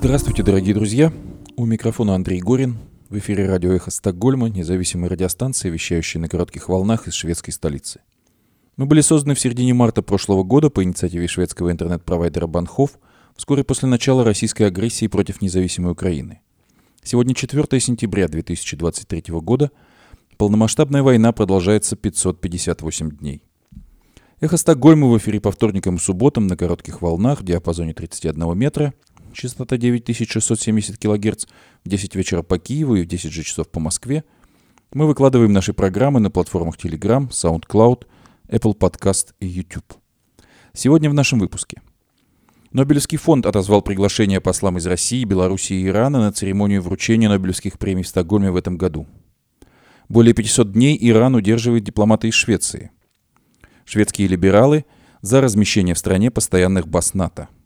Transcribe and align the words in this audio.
Здравствуйте, 0.00 0.44
дорогие 0.44 0.74
друзья. 0.74 1.12
У 1.56 1.66
микрофона 1.66 2.14
Андрей 2.14 2.38
Горин. 2.38 2.78
В 3.08 3.18
эфире 3.18 3.48
радио 3.48 3.72
«Эхо 3.72 3.90
Стокгольма», 3.90 4.48
независимой 4.48 5.08
радиостанции, 5.08 5.70
вещающей 5.70 6.20
на 6.20 6.28
коротких 6.28 6.68
волнах 6.68 7.08
из 7.08 7.14
шведской 7.14 7.52
столицы. 7.52 8.00
Мы 8.76 8.86
были 8.86 9.00
созданы 9.00 9.34
в 9.34 9.40
середине 9.40 9.74
марта 9.74 10.00
прошлого 10.02 10.44
года 10.44 10.70
по 10.70 10.84
инициативе 10.84 11.26
шведского 11.26 11.72
интернет-провайдера 11.72 12.46
Банхов 12.46 12.92
вскоре 13.36 13.64
после 13.64 13.88
начала 13.88 14.22
российской 14.22 14.62
агрессии 14.62 15.08
против 15.08 15.42
независимой 15.42 15.90
Украины. 15.90 16.42
Сегодня 17.02 17.34
4 17.34 17.80
сентября 17.80 18.28
2023 18.28 19.24
года. 19.40 19.72
Полномасштабная 20.36 21.02
война 21.02 21.32
продолжается 21.32 21.96
558 21.96 23.16
дней. 23.16 23.42
Эхо 24.40 24.56
Стокгольма 24.56 25.08
в 25.08 25.18
эфире 25.18 25.40
по 25.40 25.50
вторникам 25.50 25.96
и 25.96 25.98
субботам 25.98 26.46
на 26.46 26.56
коротких 26.56 27.02
волнах 27.02 27.40
в 27.40 27.44
диапазоне 27.44 27.92
31 27.92 28.56
метра 28.56 28.94
частота 29.38 29.76
9670 29.76 30.98
кГц, 30.98 31.46
в 31.84 31.88
10 31.88 32.14
вечера 32.16 32.42
по 32.42 32.58
Киеву 32.58 32.96
и 32.96 33.02
в 33.02 33.06
10 33.06 33.32
же 33.32 33.42
часов 33.42 33.68
по 33.68 33.80
Москве. 33.80 34.24
Мы 34.92 35.06
выкладываем 35.06 35.52
наши 35.52 35.72
программы 35.72 36.18
на 36.20 36.30
платформах 36.30 36.76
Telegram, 36.76 37.28
SoundCloud, 37.30 38.06
Apple 38.48 38.76
Podcast 38.76 39.34
и 39.40 39.46
YouTube. 39.46 39.94
Сегодня 40.74 41.08
в 41.08 41.14
нашем 41.14 41.38
выпуске. 41.38 41.80
Нобелевский 42.72 43.16
фонд 43.16 43.46
отозвал 43.46 43.80
приглашение 43.80 44.40
послам 44.40 44.76
из 44.76 44.86
России, 44.86 45.24
Белоруссии 45.24 45.76
и 45.76 45.86
Ирана 45.86 46.18
на 46.18 46.32
церемонию 46.32 46.82
вручения 46.82 47.28
Нобелевских 47.28 47.78
премий 47.78 48.02
в 48.02 48.08
Стокгольме 48.08 48.50
в 48.50 48.56
этом 48.56 48.76
году. 48.76 49.06
Более 50.08 50.34
500 50.34 50.72
дней 50.72 50.98
Иран 51.00 51.34
удерживает 51.34 51.84
дипломаты 51.84 52.28
из 52.28 52.34
Швеции. 52.34 52.90
Шведские 53.84 54.28
либералы 54.28 54.84
за 55.22 55.40
размещение 55.40 55.94
в 55.94 55.98
стране 55.98 56.30
постоянных 56.30 56.88
баз 56.88 57.14
НАТО– 57.14 57.48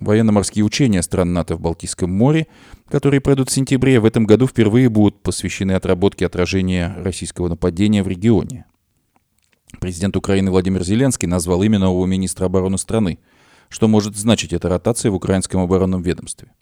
Военно-морские 0.00 0.64
учения 0.64 1.02
стран 1.02 1.32
НАТО 1.32 1.56
в 1.56 1.60
Балтийском 1.60 2.10
море, 2.10 2.46
которые 2.88 3.20
пройдут 3.20 3.50
в 3.50 3.52
сентябре, 3.52 3.98
в 3.98 4.04
этом 4.04 4.26
году 4.26 4.46
впервые 4.46 4.88
будут 4.88 5.20
посвящены 5.22 5.72
отработке 5.72 6.24
отражения 6.26 6.94
российского 6.98 7.48
нападения 7.48 8.02
в 8.02 8.08
регионе. 8.08 8.64
Президент 9.80 10.16
Украины 10.16 10.50
Владимир 10.50 10.84
Зеленский 10.84 11.28
назвал 11.28 11.62
имя 11.62 11.78
нового 11.78 12.06
министра 12.06 12.46
обороны 12.46 12.78
страны. 12.78 13.18
Что 13.68 13.86
может 13.86 14.16
значить 14.16 14.52
эта 14.52 14.68
ротация 14.68 15.10
в 15.10 15.14
украинском 15.14 15.60
оборонном 15.60 16.02
ведомстве? 16.02 16.52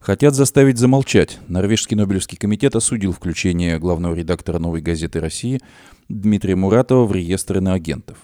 Хотят 0.00 0.34
заставить 0.34 0.78
замолчать. 0.78 1.38
Норвежский 1.46 1.96
Нобелевский 1.96 2.36
комитет 2.36 2.74
осудил 2.74 3.12
включение 3.12 3.78
главного 3.78 4.14
редактора 4.14 4.58
«Новой 4.58 4.80
газеты 4.80 5.20
России» 5.20 5.60
Дмитрия 6.08 6.56
Муратова 6.56 7.06
в 7.06 7.12
реестр 7.12 7.58
иноагентов. 7.58 8.18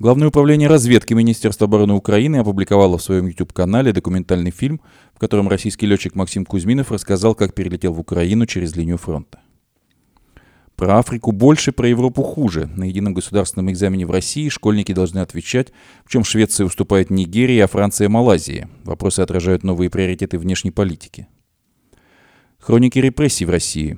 Главное 0.00 0.28
управление 0.28 0.68
разведки 0.68 1.14
Министерства 1.14 1.66
обороны 1.66 1.94
Украины 1.94 2.36
опубликовало 2.36 2.98
в 2.98 3.02
своем 3.02 3.28
YouTube-канале 3.28 3.92
документальный 3.92 4.50
фильм, 4.50 4.80
в 5.14 5.20
котором 5.20 5.48
российский 5.48 5.86
летчик 5.86 6.16
Максим 6.16 6.44
Кузьминов 6.44 6.90
рассказал, 6.90 7.36
как 7.36 7.54
перелетел 7.54 7.92
в 7.92 8.00
Украину 8.00 8.44
через 8.46 8.74
линию 8.74 8.98
фронта. 8.98 9.38
Про 10.74 10.98
Африку 10.98 11.30
больше, 11.30 11.70
про 11.70 11.88
Европу 11.88 12.24
хуже. 12.24 12.68
На 12.74 12.82
едином 12.82 13.14
государственном 13.14 13.70
экзамене 13.70 14.04
в 14.06 14.10
России 14.10 14.48
школьники 14.48 14.92
должны 14.92 15.20
отвечать, 15.20 15.72
в 16.04 16.10
чем 16.10 16.24
Швеция 16.24 16.66
уступает 16.66 17.10
Нигерии, 17.10 17.60
а 17.60 17.68
Франция– 17.68 18.08
Малайзии. 18.10 18.66
Вопросы 18.82 19.20
отражают 19.20 19.62
новые 19.62 19.90
приоритеты 19.90 20.38
внешней 20.38 20.72
политики. 20.72 21.28
Хроники 22.58 22.98
репрессий 22.98 23.44
в 23.44 23.50
России. 23.50 23.96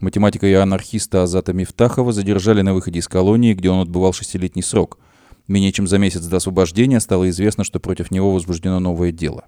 Математика 0.00 0.48
и 0.48 0.52
анархиста 0.54 1.22
Азата 1.22 1.52
Мифтахова 1.52 2.12
задержали 2.12 2.62
на 2.62 2.74
выходе 2.74 2.98
из 2.98 3.06
колонии, 3.06 3.54
где 3.54 3.70
он 3.70 3.82
отбывал 3.82 4.12
шестилетний 4.12 4.64
срок– 4.64 4.98
Менее 5.48 5.72
чем 5.72 5.86
за 5.86 5.98
месяц 5.98 6.26
до 6.26 6.36
освобождения 6.36 7.00
стало 7.00 7.28
известно, 7.30 7.62
что 7.62 7.78
против 7.78 8.10
него 8.10 8.32
возбуждено 8.32 8.80
новое 8.80 9.12
дело. 9.12 9.44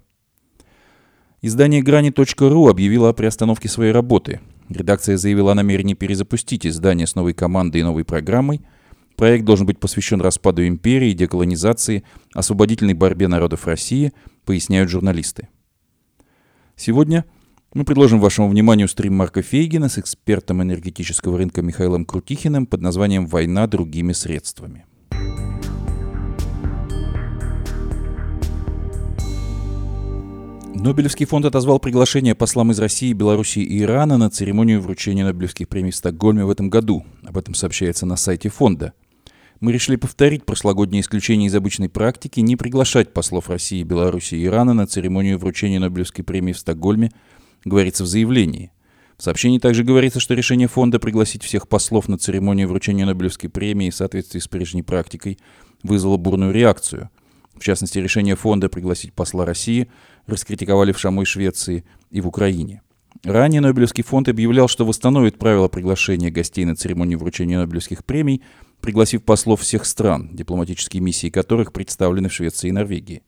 Издание 1.41 1.81
«Грани.ру» 1.81 2.67
объявило 2.67 3.09
о 3.09 3.13
приостановке 3.13 3.69
своей 3.69 3.91
работы. 3.91 4.41
Редакция 4.69 5.17
заявила 5.17 5.53
о 5.53 5.55
намерении 5.55 5.93
перезапустить 5.93 6.65
издание 6.65 7.07
с 7.07 7.15
новой 7.15 7.33
командой 7.33 7.79
и 7.79 7.83
новой 7.83 8.03
программой. 8.03 8.61
Проект 9.15 9.45
должен 9.45 9.65
быть 9.65 9.79
посвящен 9.79 10.21
распаду 10.21 10.65
империи, 10.65 11.13
деколонизации, 11.13 12.03
освободительной 12.33 12.93
борьбе 12.93 13.27
народов 13.27 13.67
России, 13.67 14.13
поясняют 14.45 14.89
журналисты. 14.89 15.49
Сегодня 16.75 17.25
мы 17.73 17.83
предложим 17.83 18.19
вашему 18.19 18.49
вниманию 18.49 18.87
стрим 18.87 19.15
Марка 19.15 19.41
Фейгина 19.41 19.89
с 19.89 19.97
экспертом 19.97 20.61
энергетического 20.61 21.37
рынка 21.37 21.61
Михаилом 21.61 22.05
Крутихиным 22.05 22.65
под 22.65 22.81
названием 22.81 23.27
«Война 23.27 23.67
другими 23.67 24.13
средствами». 24.13 24.85
Нобелевский 30.79 31.25
фонд 31.25 31.43
отозвал 31.43 31.77
приглашение 31.79 32.35
послам 32.35 32.71
из 32.71 32.79
России, 32.79 33.11
Белоруссии 33.11 33.61
и 33.61 33.81
Ирана 33.81 34.17
на 34.17 34.29
церемонию 34.29 34.79
вручения 34.79 35.25
Нобелевских 35.25 35.67
премий 35.67 35.91
в 35.91 35.95
Стокгольме 35.97 36.45
в 36.45 36.49
этом 36.49 36.69
году. 36.69 37.05
Об 37.23 37.37
этом 37.37 37.53
сообщается 37.53 38.05
на 38.05 38.15
сайте 38.15 38.47
фонда. 38.47 38.93
Мы 39.59 39.73
решили 39.73 39.97
повторить 39.97 40.45
прошлогоднее 40.45 41.01
исключение 41.01 41.47
из 41.47 41.55
обычной 41.55 41.89
практики 41.89 42.39
не 42.39 42.55
приглашать 42.55 43.11
послов 43.11 43.49
России, 43.49 43.83
Белоруссии 43.83 44.37
и 44.37 44.45
Ирана 44.45 44.73
на 44.73 44.87
церемонию 44.87 45.37
вручения 45.37 45.79
Нобелевской 45.79 46.23
премии 46.23 46.53
в 46.53 46.59
Стокгольме, 46.59 47.11
говорится 47.65 48.05
в 48.05 48.07
заявлении. 48.07 48.71
В 49.17 49.23
сообщении 49.23 49.59
также 49.59 49.83
говорится, 49.83 50.21
что 50.21 50.33
решение 50.33 50.69
фонда 50.69 50.97
пригласить 50.97 51.43
всех 51.43 51.67
послов 51.67 52.07
на 52.07 52.17
церемонию 52.17 52.69
вручения 52.69 53.05
Нобелевской 53.05 53.49
премии 53.49 53.89
в 53.89 53.95
соответствии 53.95 54.39
с 54.39 54.47
прежней 54.47 54.83
практикой 54.83 55.39
вызвало 55.83 56.15
бурную 56.15 56.53
реакцию– 56.53 57.09
в 57.59 57.63
частности, 57.63 57.99
решение 57.99 58.35
фонда 58.35 58.69
пригласить 58.69 59.13
посла 59.13 59.45
России 59.45 59.89
раскритиковали 60.29 60.91
в 60.91 60.99
самой 60.99 61.25
Швеции 61.25 61.83
и 62.11 62.21
в 62.21 62.27
Украине. 62.27 62.81
Ранее 63.23 63.59
Нобелевский 63.61 64.03
фонд 64.03 64.29
объявлял, 64.29 64.67
что 64.67 64.85
восстановит 64.85 65.37
правила 65.37 65.67
приглашения 65.67 66.31
гостей 66.31 66.63
на 66.63 66.75
церемонию 66.75 67.19
вручения 67.19 67.59
Нобелевских 67.59 68.05
премий, 68.05 68.41
пригласив 68.81 69.23
послов 69.23 69.61
всех 69.61 69.85
стран, 69.85 70.29
дипломатические 70.31 71.01
миссии 71.01 71.29
которых 71.29 71.73
представлены 71.73 72.29
в 72.29 72.33
Швеции 72.33 72.69
и 72.69 72.71
Норвегии. 72.71 73.23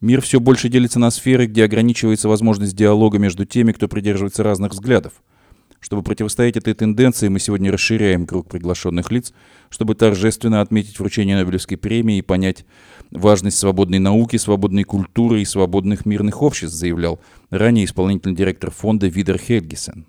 Мир 0.00 0.20
все 0.20 0.40
больше 0.40 0.68
делится 0.68 0.98
на 0.98 1.10
сферы, 1.10 1.46
где 1.46 1.64
ограничивается 1.64 2.28
возможность 2.28 2.76
диалога 2.76 3.18
между 3.18 3.44
теми, 3.44 3.72
кто 3.72 3.88
придерживается 3.88 4.42
разных 4.42 4.72
взглядов– 4.72 5.12
чтобы 5.80 6.02
противостоять 6.02 6.56
этой 6.56 6.74
тенденции, 6.74 7.28
мы 7.28 7.38
сегодня 7.38 7.72
расширяем 7.72 8.26
круг 8.26 8.48
приглашенных 8.48 9.10
лиц, 9.10 9.32
чтобы 9.70 9.94
торжественно 9.94 10.60
отметить 10.60 10.98
вручение 10.98 11.36
Нобелевской 11.36 11.76
премии 11.76 12.18
и 12.18 12.22
понять 12.22 12.64
важность 13.10 13.58
свободной 13.58 13.98
науки, 13.98 14.36
свободной 14.36 14.84
культуры 14.84 15.42
и 15.42 15.44
свободных 15.44 16.06
мирных 16.06 16.42
обществ, 16.42 16.76
заявлял 16.76 17.20
ранее 17.50 17.84
исполнительный 17.84 18.34
директор 18.34 18.70
фонда 18.70 19.06
Видер 19.06 19.38
Хельгисен. 19.38 20.06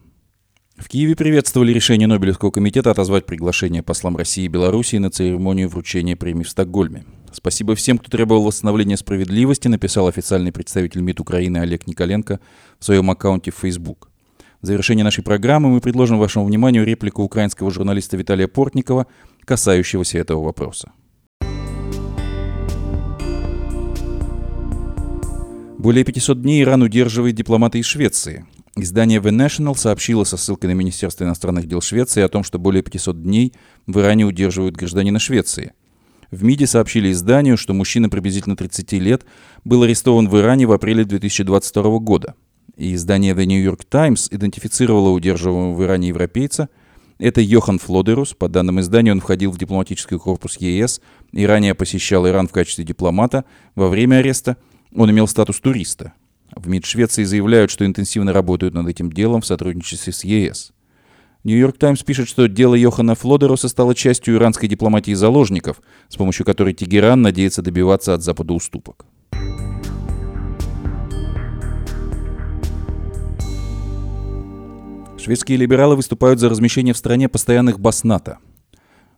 В 0.77 0.89
Киеве 0.89 1.16
приветствовали 1.16 1.73
решение 1.73 2.07
Нобелевского 2.07 2.51
комитета 2.51 2.91
отозвать 2.91 3.25
приглашение 3.25 3.81
послам 3.81 4.16
России 4.16 4.45
и 4.45 4.47
Белоруссии 4.47 4.97
на 4.97 5.09
церемонию 5.09 5.69
вручения 5.69 6.16
премии 6.16 6.44
в 6.44 6.50
Стокгольме. 6.50 7.03
Спасибо 7.31 7.73
всем, 7.73 7.97
кто 7.97 8.11
требовал 8.11 8.44
восстановления 8.44 8.95
справедливости, 8.95 9.67
написал 9.67 10.07
официальный 10.07 10.51
представитель 10.51 11.01
МИД 11.01 11.22
Украины 11.22 11.57
Олег 11.57 11.88
Николенко 11.88 12.39
в 12.77 12.85
своем 12.85 13.09
аккаунте 13.09 13.51
в 13.51 13.56
Facebook. 13.56 14.09
В 14.62 14.66
завершение 14.66 15.03
нашей 15.03 15.23
программы 15.23 15.69
мы 15.69 15.81
предложим 15.81 16.18
вашему 16.18 16.45
вниманию 16.45 16.84
реплику 16.84 17.22
украинского 17.22 17.69
журналиста 17.69 18.18
Виталия 18.18 18.47
Портникова, 18.47 19.06
касающегося 19.45 20.18
этого 20.18 20.44
вопроса. 20.44 20.91
Более 25.78 26.03
500 26.03 26.41
дней 26.41 26.63
Иран 26.63 26.81
удерживает 26.81 27.35
дипломата 27.35 27.78
из 27.78 27.85
Швеции. 27.85 28.47
Издание 28.75 29.19
The 29.19 29.29
National 29.29 29.75
сообщило 29.75 30.23
со 30.23 30.38
ссылкой 30.38 30.72
на 30.72 30.74
Министерство 30.74 31.24
иностранных 31.24 31.68
дел 31.68 31.81
Швеции 31.81 32.24
о 32.24 32.28
том, 32.28 32.44
что 32.44 32.57
более 32.57 32.81
500 32.81 33.22
дней 33.22 33.53
в 33.85 34.00
Иране 34.00 34.25
удерживают 34.25 34.75
гражданина 34.75 35.19
Швеции. 35.19 35.74
В 36.31 36.44
МИДе 36.44 36.66
сообщили 36.66 37.12
изданию, 37.12 37.57
что 37.57 37.75
мужчина 37.75 38.09
приблизительно 38.09 38.57
30 38.57 38.92
лет 38.94 39.24
был 39.63 39.83
арестован 39.83 40.27
в 40.27 40.38
Иране 40.38 40.65
в 40.65 40.71
апреле 40.71 41.06
2022 41.06 42.00
года– 42.00 42.33
и 42.77 42.94
издание 42.94 43.33
The 43.33 43.45
New 43.45 43.62
York 43.62 43.83
Times 43.85 44.29
идентифицировало 44.31 45.09
удерживаемого 45.09 45.74
в 45.74 45.83
Иране 45.83 46.09
европейца. 46.09 46.69
Это 47.18 47.41
Йохан 47.41 47.79
Флодерус. 47.79 48.35
По 48.35 48.47
данным 48.47 48.79
издания, 48.79 49.12
он 49.12 49.19
входил 49.19 49.51
в 49.51 49.57
дипломатический 49.57 50.18
корпус 50.18 50.57
ЕС 50.57 51.01
и 51.31 51.45
ранее 51.45 51.74
посещал 51.74 52.27
Иран 52.27 52.47
в 52.47 52.51
качестве 52.51 52.85
дипломата. 52.85 53.44
Во 53.75 53.89
время 53.89 54.18
ареста 54.18 54.57
он 54.95 55.09
имел 55.09 55.27
статус 55.27 55.59
туриста. 55.59 56.13
В 56.56 56.69
МИД 56.69 56.85
Швеции 56.85 57.24
заявляют, 57.24 57.71
что 57.71 57.85
интенсивно 57.85 58.31
работают 58.31 58.75
над 58.75 58.88
этим 58.88 59.12
делом 59.12 59.41
в 59.41 59.45
сотрудничестве 59.45 60.13
с 60.13 60.23
ЕС. 60.23 60.71
Нью-Йорк 61.44 61.77
Таймс 61.77 62.03
пишет, 62.03 62.27
что 62.27 62.47
дело 62.47 62.75
Йохана 62.75 63.15
Флодеруса 63.15 63.69
стало 63.69 63.95
частью 63.95 64.35
иранской 64.35 64.69
дипломатии 64.69 65.13
заложников, 65.13 65.81
с 66.09 66.15
помощью 66.15 66.45
которой 66.45 66.73
Тегеран 66.73 67.21
надеется 67.21 67.62
добиваться 67.62 68.13
от 68.13 68.21
Запада 68.23 68.53
уступок. 68.53 69.06
Шведские 75.27 75.57
либералы 75.57 75.97
выступают 75.97 76.39
за 76.39 76.47
размещение 76.47 76.94
в 76.94 76.97
стране 76.97 77.27
постоянных 77.27 77.81
баз 77.81 78.06
НАТО. 78.06 78.38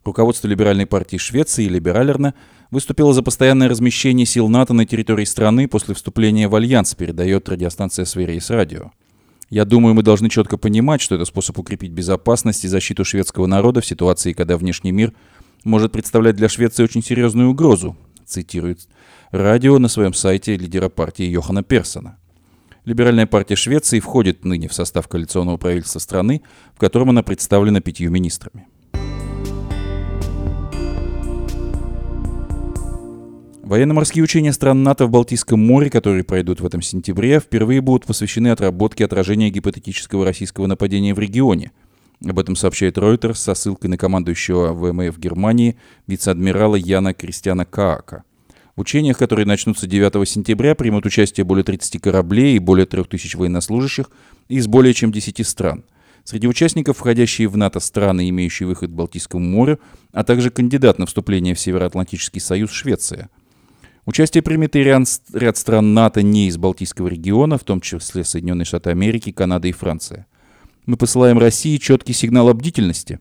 Руководство 0.03 0.47
либеральной 0.47 0.87
партии 0.87 1.17
Швеции, 1.17 1.65
Liberalerna, 1.65 2.33
выступила 2.71 3.13
за 3.13 3.21
постоянное 3.21 3.69
размещение 3.69 4.25
сил 4.25 4.47
НАТО 4.47 4.73
на 4.73 4.87
территории 4.87 5.25
страны 5.25 5.67
после 5.67 5.93
вступления 5.93 6.47
в 6.47 6.55
Альянс, 6.55 6.95
передает 6.95 7.47
радиостанция 7.47 8.05
«Sveriges 8.05 8.49
Radio». 8.49 8.91
Я 9.51 9.65
думаю, 9.65 9.93
мы 9.93 10.01
должны 10.01 10.31
четко 10.31 10.57
понимать, 10.57 10.99
что 10.99 11.13
это 11.13 11.25
способ 11.25 11.59
укрепить 11.59 11.91
безопасность 11.91 12.65
и 12.65 12.67
защиту 12.67 13.05
шведского 13.05 13.45
народа 13.45 13.81
в 13.81 13.85
ситуации, 13.85 14.33
когда 14.33 14.57
внешний 14.57 14.91
мир 14.91 15.13
может 15.63 15.91
представлять 15.91 16.37
для 16.37 16.49
Швеции 16.49 16.81
очень 16.81 17.03
серьезную 17.03 17.51
угрозу, 17.51 17.95
цитирует 18.25 18.79
радио 19.29 19.77
на 19.77 19.87
своем 19.87 20.15
сайте 20.15 20.57
лидера 20.57 20.89
партии 20.89 21.25
Йохана 21.25 21.61
Персона. 21.61 22.18
Либеральная 22.89 23.27
партия 23.27 23.55
Швеции 23.55 23.99
входит 23.99 24.43
ныне 24.43 24.67
в 24.67 24.73
состав 24.73 25.07
коалиционного 25.07 25.57
правительства 25.57 25.99
страны, 25.99 26.41
в 26.73 26.79
котором 26.79 27.11
она 27.11 27.21
представлена 27.21 27.81
пятью 27.81 28.09
министрами. 28.09 28.67
Военно-морские 33.61 34.23
учения 34.23 34.51
стран 34.53 34.81
НАТО 34.81 35.05
в 35.05 35.11
Балтийском 35.11 35.63
море, 35.63 35.91
которые 35.91 36.23
пройдут 36.23 36.61
в 36.61 36.65
этом 36.65 36.81
сентябре, 36.81 37.39
впервые 37.39 37.81
будут 37.81 38.07
посвящены 38.07 38.47
отработке 38.47 39.05
отражения 39.05 39.51
гипотетического 39.51 40.25
российского 40.25 40.65
нападения 40.65 41.13
в 41.13 41.19
регионе. 41.19 41.71
Об 42.27 42.39
этом 42.39 42.55
сообщает 42.55 42.97
Reuters 42.97 43.35
со 43.35 43.53
ссылкой 43.53 43.91
на 43.91 43.97
командующего 43.99 44.73
ВМФ 44.73 45.15
Германии 45.19 45.77
вице-адмирала 46.07 46.75
Яна 46.75 47.13
Кристиана 47.13 47.65
Каака. 47.65 48.23
В 48.79 48.81
учениях, 48.81 49.17
которые 49.17 49.45
начнутся 49.45 49.87
9 49.87 50.25
сентября, 50.25 50.73
примут 50.73 51.05
участие 51.05 51.43
более 51.43 51.65
30 51.65 52.01
кораблей 52.01 52.55
и 52.55 52.59
более 52.59 52.85
3000 52.85 53.35
военнослужащих 53.35 54.09
из 54.47 54.67
более 54.67 54.93
чем 54.93 55.11
10 55.11 55.45
стран. 55.45 55.83
Среди 56.23 56.47
участников 56.47 56.99
входящие 56.99 57.49
в 57.49 57.57
НАТО 57.57 57.81
страны, 57.81 58.29
имеющие 58.29 58.67
выход 58.67 58.89
к 58.89 58.93
Балтийскому 58.93 59.43
морю, 59.45 59.81
а 60.13 60.23
также 60.23 60.49
кандидат 60.49 60.97
на 60.97 61.07
вступление 61.07 61.55
в 61.55 61.59
Североатлантический 61.59 62.39
союз 62.39 62.71
Швеция– 62.71 63.29
Участие 64.05 64.41
примет 64.41 64.77
и 64.77 64.79
ряд, 64.79 65.57
стран 65.57 65.93
НАТО 65.93 66.23
не 66.23 66.47
из 66.47 66.57
Балтийского 66.57 67.09
региона, 67.09 67.57
в 67.57 67.63
том 67.65 67.81
числе 67.81 68.23
Соединенные 68.23 68.65
Штаты 68.65 68.91
Америки, 68.91 69.33
Канада 69.33 69.67
и 69.67 69.73
Франция. 69.73 70.25
Мы 70.85 70.95
посылаем 70.95 71.37
России 71.37 71.77
четкий 71.77 72.13
сигнал 72.13 72.47
о 72.47 72.53
бдительности. 72.53 73.19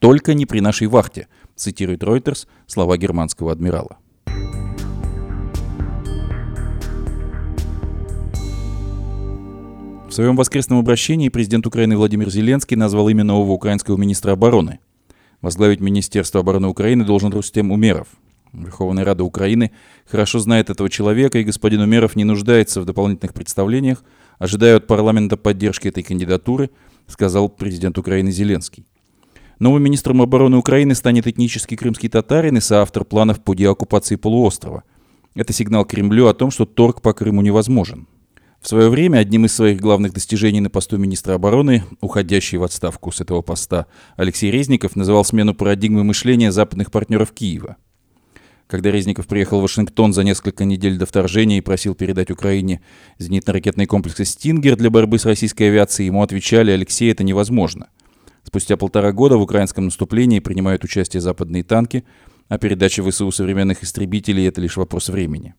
Только 0.00 0.34
не 0.34 0.44
при 0.46 0.58
нашей 0.58 0.88
вахте, 0.88 1.28
цитирует 1.54 2.02
Reuters 2.02 2.48
слова 2.66 2.98
германского 2.98 3.52
адмирала. 3.52 3.98
В 10.06 10.10
своем 10.10 10.36
воскресном 10.36 10.78
обращении 10.78 11.28
президент 11.28 11.66
Украины 11.66 11.96
Владимир 11.96 12.30
Зеленский 12.30 12.76
назвал 12.76 13.08
имя 13.08 13.24
нового 13.24 13.52
украинского 13.52 13.96
министра 13.96 14.32
обороны. 14.32 14.78
Возглавить 15.40 15.80
Министерство 15.80 16.40
обороны 16.40 16.68
Украины 16.68 17.04
должен 17.04 17.32
Рустем 17.32 17.72
Умеров– 17.72 18.08
Верховная 18.54 19.04
Рада 19.04 19.24
Украины 19.24 19.72
хорошо 20.06 20.38
знает 20.38 20.70
этого 20.70 20.88
человека, 20.88 21.38
и 21.38 21.44
господин 21.44 21.80
Умеров 21.80 22.14
не 22.14 22.24
нуждается 22.24 22.80
в 22.80 22.84
дополнительных 22.84 23.34
представлениях, 23.34 24.04
ожидая 24.38 24.76
от 24.76 24.86
парламента 24.86 25.36
поддержки 25.36 25.88
этой 25.88 26.02
кандидатуры, 26.02 26.70
сказал 27.06 27.48
президент 27.48 27.98
Украины 27.98 28.30
Зеленский. 28.30 28.86
Новым 29.58 29.82
министром 29.82 30.22
обороны 30.22 30.56
Украины 30.56 30.94
станет 30.94 31.26
этнический 31.26 31.76
крымский 31.76 32.08
татарин 32.08 32.56
и 32.56 32.60
соавтор 32.60 33.04
планов 33.04 33.42
по 33.42 33.54
деоккупации 33.54 34.16
полуострова. 34.16 34.82
Это 35.34 35.52
сигнал 35.52 35.84
Кремлю 35.84 36.26
о 36.26 36.34
том, 36.34 36.50
что 36.50 36.64
торг 36.64 37.02
по 37.02 37.12
Крыму 37.12 37.42
невозможен. 37.42 38.06
В 38.60 38.68
свое 38.68 38.88
время 38.88 39.18
одним 39.18 39.44
из 39.44 39.54
своих 39.54 39.80
главных 39.80 40.14
достижений 40.14 40.60
на 40.60 40.70
посту 40.70 40.96
министра 40.96 41.34
обороны, 41.34 41.84
уходящий 42.00 42.56
в 42.56 42.64
отставку 42.64 43.12
с 43.12 43.20
этого 43.20 43.42
поста, 43.42 43.86
Алексей 44.16 44.50
Резников 44.50 44.96
называл 44.96 45.24
смену 45.24 45.54
парадигмы 45.54 46.02
мышления 46.02 46.50
западных 46.50 46.90
партнеров 46.90 47.32
Киева– 47.32 47.76
когда 48.66 48.90
Резников 48.90 49.26
приехал 49.26 49.58
в 49.58 49.62
Вашингтон 49.62 50.12
за 50.12 50.24
несколько 50.24 50.64
недель 50.64 50.96
до 50.96 51.06
вторжения 51.06 51.58
и 51.58 51.60
просил 51.60 51.94
передать 51.94 52.30
Украине 52.30 52.80
зенитно-ракетные 53.18 53.86
комплексы 53.86 54.24
«Стингер» 54.24 54.76
для 54.76 54.90
борьбы 54.90 55.18
с 55.18 55.26
российской 55.26 55.64
авиацией, 55.64 56.06
ему 56.06 56.22
отвечали 56.22 56.70
«Алексей, 56.70 57.12
это 57.12 57.24
невозможно». 57.24 57.88
Спустя 58.44 58.76
полтора 58.76 59.12
года 59.12 59.36
в 59.36 59.42
украинском 59.42 59.86
наступлении 59.86 60.38
принимают 60.38 60.84
участие 60.84 61.20
западные 61.20 61.64
танки, 61.64 62.04
а 62.48 62.58
передача 62.58 63.02
ВСУ 63.02 63.30
современных 63.32 63.82
истребителей– 63.82 64.46
это 64.48 64.60
лишь 64.60 64.76
вопрос 64.76 65.08
времени. 65.08 65.54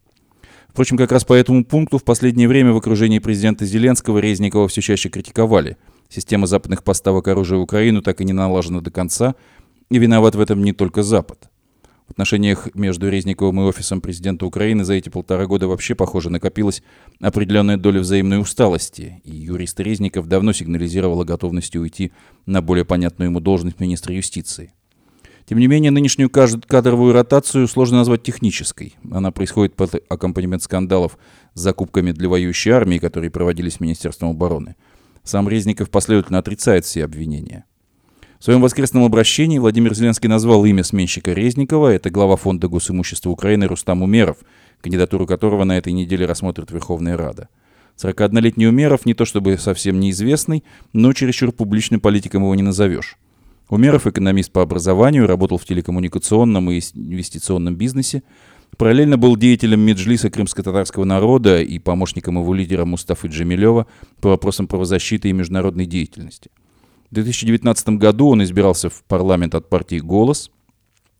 Впрочем, 0.69 0.97
как 0.97 1.11
раз 1.11 1.23
по 1.25 1.33
этому 1.33 1.65
пункту 1.65 1.97
в 1.97 2.03
последнее 2.03 2.47
время 2.47 2.73
в 2.73 2.77
окружении 2.77 3.19
президента 3.19 3.65
Зеленского 3.65 4.19
Резникова 4.19 4.67
все 4.67 4.81
чаще 4.81 5.09
критиковали. 5.09 5.77
Система 6.09 6.47
западных 6.47 6.83
поставок 6.83 7.27
оружия 7.27 7.57
в 7.57 7.61
Украину 7.61 8.01
так 8.01 8.21
и 8.21 8.25
не 8.25 8.33
налажена 8.33 8.81
до 8.81 8.91
конца, 8.91 9.35
и 9.89 9.97
виноват 9.97 10.35
в 10.35 10.39
этом 10.39 10.63
не 10.63 10.73
только 10.73 11.01
Запад– 11.01 11.49
в 12.07 12.11
отношениях 12.11 12.73
между 12.75 13.09
Резниковым 13.09 13.61
и 13.61 13.63
офисом 13.63 13.99
президента 13.99 14.45
Украины 14.45 14.83
за 14.83 14.93
эти 14.93 15.09
полтора 15.09 15.47
года 15.47 15.67
вообще, 15.67 15.95
похоже, 15.95 16.29
накопилась 16.29 16.83
определенная 17.19 17.77
доля 17.77 17.99
взаимной 17.99 18.39
усталости, 18.39 19.21
и 19.23 19.31
юрист 19.31 19.79
Резников 19.79 20.27
давно 20.27 20.53
сигнализировал 20.53 21.21
о 21.21 21.25
готовности 21.25 21.77
уйти 21.77 22.11
на 22.45 22.61
более 22.61 22.85
понятную 22.85 23.29
ему 23.29 23.39
должность 23.39 23.79
министра 23.79 24.13
юстиции. 24.13 24.73
Тем 25.47 25.59
не 25.59 25.67
менее, 25.67 25.91
нынешнюю 25.91 26.29
кадровую 26.29 27.13
ротацию 27.13 27.67
сложно 27.67 27.97
назвать 27.97 28.23
технической. 28.23 28.95
Она 29.11 29.31
происходит 29.31 29.75
под 29.75 29.95
аккомпанемент 30.09 30.63
скандалов 30.63 31.19
с 31.53 31.61
закупками 31.61 32.11
для 32.11 32.29
воюющей 32.29 32.71
армии, 32.71 32.97
которые 32.97 33.29
проводились 33.29 33.79
Министерством 33.79 34.31
обороны. 34.31 34.75
Сам 35.23 35.47
Резников 35.47 35.89
последовательно 35.91 36.39
отрицает 36.39 36.85
все 36.85 37.03
обвинения. 37.03 37.65
В 38.45 38.47
своем 38.47 38.61
воскресном 38.61 39.03
обращении 39.03 39.57
Владимир 39.57 39.95
Зеленский 39.95 40.29
назвал 40.29 40.65
имя 40.65 40.83
сменщика 40.83 41.33
Резникова. 41.33 41.87
Это 41.87 42.11
глава 42.11 42.35
Фонда 42.35 42.67
госимущества 42.67 43.31
Украины 43.31 43.65
Рустам 43.65 44.03
Умеров, 44.03 44.37
кандидатуру 44.81 45.25
которого 45.25 45.63
на 45.63 45.79
этой 45.79 45.93
неделе 45.93 46.27
рассмотрит 46.27 46.69
Верховная 46.69 47.17
Рада. 47.17 47.49
41-летний 47.97 48.67
Умеров 48.67 49.07
не 49.07 49.15
то 49.15 49.25
чтобы 49.25 49.57
совсем 49.57 49.99
неизвестный, 49.99 50.63
но 50.93 51.11
чересчур 51.13 51.51
публичным 51.53 51.99
политиком 51.99 52.43
его 52.43 52.53
не 52.53 52.61
назовешь. 52.61 53.17
Умеров 53.69 54.05
экономист 54.05 54.51
по 54.51 54.61
образованию, 54.61 55.25
работал 55.25 55.57
в 55.57 55.65
телекоммуникационном 55.65 56.69
и 56.69 56.81
инвестиционном 56.93 57.75
бизнесе, 57.75 58.21
параллельно 58.77 59.17
был 59.17 59.37
деятелем 59.37 59.79
Меджлиса 59.79 60.29
крымско-татарского 60.29 61.03
народа 61.03 61.63
и 61.63 61.79
помощником 61.79 62.37
его 62.37 62.53
лидера 62.53 62.85
Мустафы 62.85 63.27
Джамилева 63.27 63.87
по 64.21 64.29
вопросам 64.29 64.67
правозащиты 64.67 65.29
и 65.29 65.33
международной 65.33 65.87
деятельности– 65.87 66.51
в 67.15 67.23
2019 67.23 67.89
году 67.91 68.27
он 68.27 68.43
избирался 68.43 68.89
в 68.89 69.01
парламент 69.05 69.55
от 69.55 69.69
партии 69.69 69.99
«Голос», 69.99 70.51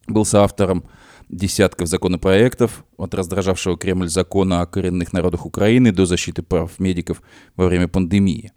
был 0.08 0.26
соавтором 0.26 0.84
десятков 1.30 1.88
законопроектов, 1.88 2.84
от 2.98 3.16
раздражавшего 3.16 3.78
Кремль 3.78 4.10
закона 4.10 4.60
о 4.60 4.66
коренных 4.66 5.14
народах 5.14 5.46
Украины 5.46 5.94
до 5.94 6.06
защиты 6.06 6.44
прав 6.44 6.80
медиков 6.80 7.22
во 7.56 7.68
время 7.68 7.88
пандемии. 7.88 8.52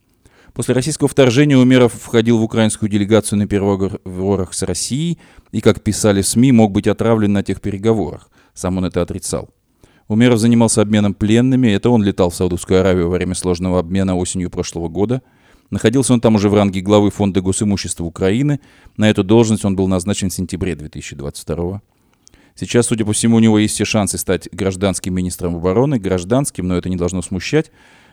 После 0.53 0.75
российского 0.75 1.09
вторжения 1.09 1.57
Умеров 1.57 1.93
входил 1.93 2.39
в 2.39 2.43
украинскую 2.43 2.91
делегацию 2.91 3.39
на 3.39 3.47
переговорах 3.47 4.53
с 4.53 4.63
Россией 4.63 5.21
и, 5.53 5.61
как 5.61 5.83
писали 5.83 6.23
СМИ, 6.23 6.51
мог 6.51 6.73
быть 6.73 6.89
отравлен 6.89 7.33
на 7.33 7.45
тех 7.45 7.61
переговорах. 7.61 8.31
Сам 8.53 8.79
он 8.79 8.87
это 8.87 9.01
отрицал. 9.01 9.51
Умеров 10.09 10.41
занимался 10.41 10.83
обменом 10.83 11.15
пленными. 11.15 11.69
Это 11.69 11.91
он 11.91 12.03
летал 12.03 12.31
в 12.31 12.35
Саудовскую 12.35 12.81
Аравию 12.81 13.09
во 13.09 13.15
время 13.15 13.37
сложного 13.37 13.79
обмена 13.79 14.17
осенью 14.17 14.51
прошлого 14.51 14.89
года– 14.89 15.23
Находился 15.71 16.15
он 16.15 16.21
там 16.21 16.35
уже 16.37 16.49
в 16.49 16.55
ранге 16.55 16.81
главы 16.81 17.11
Фонда 17.11 17.41
госимущества 17.41 18.05
Украины. 18.05 18.61
На 18.97 19.11
эту 19.11 19.23
должность 19.23 19.65
он 19.65 19.77
был 19.77 19.87
назначен 19.87 20.31
в 20.31 20.35
сентябре 20.35 20.75
2022 20.75 21.83
Сейчас, 22.55 22.87
судя 22.87 23.05
по 23.05 23.13
всему, 23.13 23.37
у 23.37 23.41
него 23.41 23.59
есть 23.59 23.75
все 23.75 23.85
шансы 23.85 24.19
стать 24.19 24.49
гражданским 24.51 25.15
министром 25.15 25.57
обороны, 25.57 26.01
гражданским, 26.01 26.67
но 26.67 26.77
это 26.77 26.89
не 26.89 26.97
должно 26.97 27.23
смущать. 27.23 27.71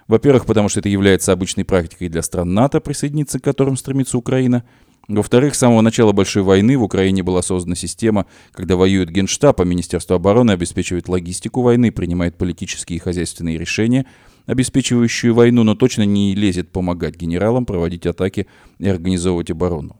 Во-первых, 0.08 0.46
потому 0.46 0.70
что 0.70 0.82
это 0.82 0.90
является 0.90 1.32
обычной 1.32 1.66
практикой 1.66 2.10
для 2.10 2.22
стран 2.22 2.54
НАТО, 2.54 2.80
присоединиться 2.80 3.40
к 3.40 3.44
которым 3.44 3.76
стремится 3.76 4.20
Украина. 4.20 4.64
Во-вторых, 5.08 5.56
с 5.56 5.60
самого 5.60 5.82
начала 5.82 6.12
Большой 6.12 6.44
войны 6.44 6.78
в 6.78 6.84
Украине 6.84 7.24
была 7.24 7.42
создана 7.42 7.76
система, 7.76 8.28
когда 8.52 8.76
воюет 8.76 9.10
Генштаб, 9.10 9.62
а 9.62 9.66
Министерство 9.66 10.18
обороны 10.18 10.52
обеспечивает 10.52 11.10
логистику 11.10 11.64
войны, 11.64 11.92
принимает 11.92 12.38
политические 12.38 12.98
и 12.98 13.00
хозяйственные 13.00 13.58
решения– 13.58 14.06
обеспечивающую 14.46 15.34
войну, 15.34 15.64
но 15.64 15.76
точно 15.76 16.04
не 16.04 16.36
лезет 16.36 16.72
помогать 16.72 17.16
генералам 17.16 17.66
проводить 17.66 18.06
атаки 18.06 18.48
и 18.80 18.88
организовывать 18.88 19.52
оборону. 19.52 20.00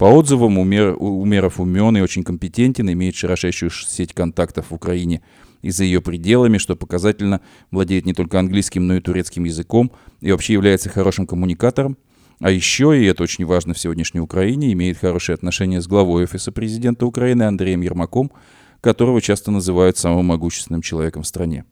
По 0.00 0.06
отзывам, 0.06 0.56
Умер, 0.58 0.96
Умеров 0.98 1.60
умен 1.60 1.96
и 1.96 2.00
очень 2.00 2.24
компетентен, 2.24 2.90
имеет 2.90 3.16
широчайшую 3.16 3.70
сеть 3.70 4.14
контактов 4.14 4.70
в 4.70 4.74
Украине 4.74 5.20
и 5.60 5.70
за 5.70 5.84
ее 5.84 6.00
пределами, 6.00 6.56
что 6.56 6.74
показательно 6.74 7.42
владеет 7.70 8.06
не 8.06 8.14
только 8.14 8.38
английским, 8.38 8.86
но 8.86 8.96
и 8.96 9.00
турецким 9.00 9.44
языком 9.44 9.92
и 10.22 10.32
вообще 10.32 10.54
является 10.54 10.88
хорошим 10.88 11.26
коммуникатором. 11.26 11.98
А 12.40 12.50
еще, 12.50 12.98
и 12.98 13.04
это 13.04 13.22
очень 13.22 13.44
важно 13.44 13.74
в 13.74 13.78
сегодняшней 13.78 14.20
Украине, 14.20 14.72
имеет 14.72 14.96
хорошие 14.96 15.34
отношения 15.34 15.82
с 15.82 15.86
главой 15.86 16.24
офиса 16.24 16.50
президента 16.50 17.04
Украины 17.04 17.42
Андреем 17.42 17.82
Ермаком, 17.82 18.32
которого 18.80 19.20
часто 19.20 19.50
называют 19.50 19.98
самым 19.98 20.26
могущественным 20.26 20.80
человеком 20.80 21.22
в 21.22 21.26
стране. 21.26 21.66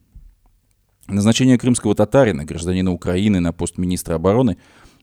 Назначение 1.09 1.57
крымского 1.57 1.95
татарина, 1.95 2.45
гражданина 2.45 2.93
Украины, 2.93 3.41
на 3.41 3.55
пост 3.55 3.79
министра 3.79 4.15
обороны, 4.15 4.59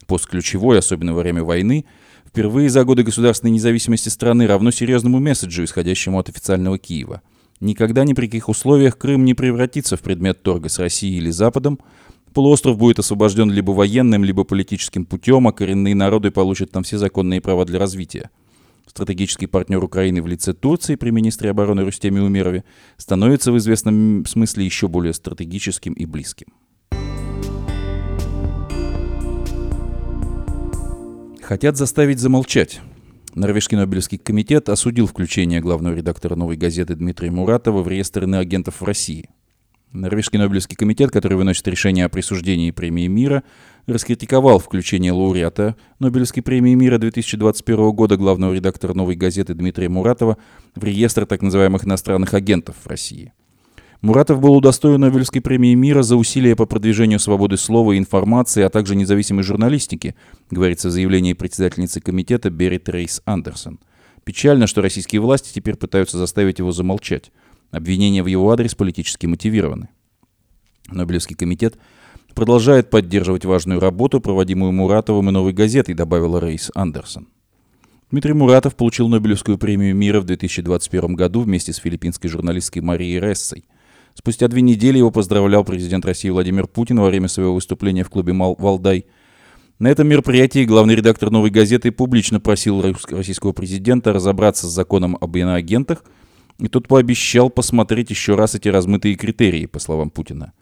пост 0.05 0.27
ключевой, 0.27 0.77
особенно 0.77 1.13
во 1.15 1.21
время 1.21 1.43
войны, 1.43 1.85
впервые 2.27 2.69
за 2.69 2.83
годы 2.83 3.01
государственной 3.01 3.49
независимости 3.49 4.09
страны 4.09 4.45
равно 4.45 4.69
серьезному 4.69 5.19
месседжу, 5.19 5.63
исходящему 5.63 6.19
от 6.19 6.29
официального 6.29 6.77
Киева. 6.77 7.23
Никогда 7.59 8.03
ни 8.03 8.13
при 8.13 8.27
каких 8.27 8.49
условиях 8.49 8.99
Крым 8.99 9.25
не 9.25 9.33
превратится 9.33 9.97
в 9.97 10.01
предмет 10.01 10.43
торга 10.43 10.69
с 10.69 10.77
Россией 10.77 11.17
или 11.17 11.31
Западом. 11.31 11.79
Полуостров 12.33 12.77
будет 12.77 12.99
освобожден 12.99 13.49
либо 13.49 13.71
военным, 13.71 14.23
либо 14.23 14.43
политическим 14.43 15.05
путем, 15.05 15.47
а 15.47 15.53
коренные 15.53 15.95
народы 15.95 16.29
получат 16.29 16.69
там 16.69 16.83
все 16.83 16.99
законные 16.99 17.41
права 17.41 17.65
для 17.65 17.79
развития. 17.79 18.29
Стратегический 18.85 19.47
партнер 19.47 19.83
Украины 19.83 20.21
в 20.21 20.27
лице 20.27 20.53
Турции 20.53 20.95
при 20.95 21.09
министре 21.09 21.49
обороны 21.49 21.83
Рустеме 21.83 22.21
Умерове 22.21 22.63
становится 22.97 23.51
в 23.51 23.57
известном 23.57 24.25
смысле 24.25 24.65
еще 24.65 24.87
более 24.87 25.13
стратегическим 25.13 25.93
и 25.93 26.05
близким. 26.05 26.47
Хотят 31.41 31.77
заставить 31.77 32.19
замолчать. 32.19 32.81
Норвежский 33.35 33.77
Нобелевский 33.77 34.17
комитет 34.17 34.69
осудил 34.69 35.07
включение 35.07 35.59
главного 35.59 35.93
редактора 35.93 36.35
«Новой 36.35 36.55
газеты» 36.55 36.95
Дмитрия 36.95 37.29
Муратова 37.29 37.83
в 37.83 37.87
реестр 37.87 38.23
иноагентов 38.23 38.81
в 38.81 38.83
России. 38.85 39.29
Норвежский 39.91 40.39
Нобелевский 40.39 40.75
комитет, 40.75 41.11
который 41.11 41.37
выносит 41.37 41.67
решение 41.67 42.05
о 42.05 42.09
присуждении 42.09 42.71
премии 42.71 43.07
мира, 43.07 43.43
раскритиковал 43.87 44.59
включение 44.59 45.11
лауреата 45.11 45.75
Нобелевской 45.99 46.43
премии 46.43 46.73
мира 46.73 46.97
2021 46.97 47.91
года 47.91 48.17
главного 48.17 48.53
редактора 48.53 48.93
«Новой 48.93 49.15
газеты» 49.15 49.53
Дмитрия 49.53 49.89
Муратова 49.89 50.37
в 50.75 50.83
реестр 50.83 51.25
так 51.25 51.41
называемых 51.41 51.85
иностранных 51.85 52.33
агентов 52.33 52.75
в 52.83 52.87
России– 52.87 53.33
Муратов 54.05 54.39
был 54.39 54.55
удостоен 54.55 55.01
Нобелевской 55.01 55.41
премии 55.41 55.73
мира 55.73 56.03
за 56.03 56.15
усилия 56.15 56.55
по 56.55 56.67
продвижению 56.67 57.19
свободы 57.19 57.57
слова 57.57 57.93
и 57.93 57.97
информации, 57.97 58.61
а 58.61 58.69
также 58.69 58.95
независимой 58.95 59.43
журналистики, 59.43 60.15
говорится 60.51 60.89
в 60.89 60.91
заявлении 60.91 61.33
председательницы 61.33 62.01
комитета 62.01 62.51
Берит 62.51 62.87
Рейс 62.87 63.23
Андерсон. 63.25 63.79
Печально, 64.23 64.67
что 64.67 64.83
российские 64.83 65.21
власти 65.21 65.51
теперь 65.51 65.75
пытаются 65.75 66.19
заставить 66.19 66.59
его 66.59 66.71
замолчать. 66.71 67.31
Обвинения 67.71 68.21
в 68.21 68.27
его 68.27 68.51
адрес 68.51 68.75
политически 68.75 69.25
мотивированы. 69.25 69.89
Нобелевский 70.87 71.35
комитет 71.35 71.79
продолжает 72.35 72.91
поддерживать 72.91 73.45
важную 73.45 73.79
работу, 73.79 74.21
проводимую 74.21 74.71
Муратовым 74.71 75.29
и 75.29 75.31
«Новой 75.31 75.53
газетой», 75.53 75.95
добавила 75.95 76.39
Рейс 76.39 76.69
Андерсон. 76.75 77.27
Дмитрий 78.11 78.33
Муратов 78.33 78.75
получил 78.75 79.07
Нобелевскую 79.07 79.57
премию 79.57 79.95
мира 79.95 80.21
в 80.21 80.25
2021 80.25 81.15
году 81.15 81.41
вместе 81.41 81.73
с 81.73 81.77
филиппинской 81.77 82.29
журналисткой 82.29 82.83
Марией 82.83 83.19
Рессой– 83.19 83.65
Спустя 84.17 84.47
две 84.47 84.61
недели 84.61 84.97
его 84.97 85.11
поздравлял 85.11 85.65
президент 85.65 86.05
России 86.05 86.29
Владимир 86.29 86.67
Путин 86.67 86.99
во 86.99 87.07
время 87.07 87.27
своего 87.27 87.53
выступления 87.53 88.03
в 88.03 88.09
клубе 88.09 88.33
«Валдай». 88.33 89.05
На 89.77 89.89
этом 89.89 90.07
мероприятии 90.07 90.63
главный 90.63 90.95
редактор 90.95 91.31
«Новой 91.31 91.49
газеты» 91.49 91.91
публично 91.91 92.39
просил 92.39 92.81
российского 92.81 93.51
президента 93.51 94.13
разобраться 94.13 94.67
с 94.67 94.71
законом 94.71 95.17
об 95.19 95.35
иноагентах, 95.35 96.05
и 96.59 96.69
тот 96.69 96.87
пообещал 96.87 97.49
посмотреть 97.49 98.09
еще 98.09 98.35
раз 98.35 98.55
эти 98.55 98.69
размытые 98.69 99.15
критерии, 99.15 99.65
по 99.65 99.79
словам 99.79 100.09
Путина. 100.09 100.53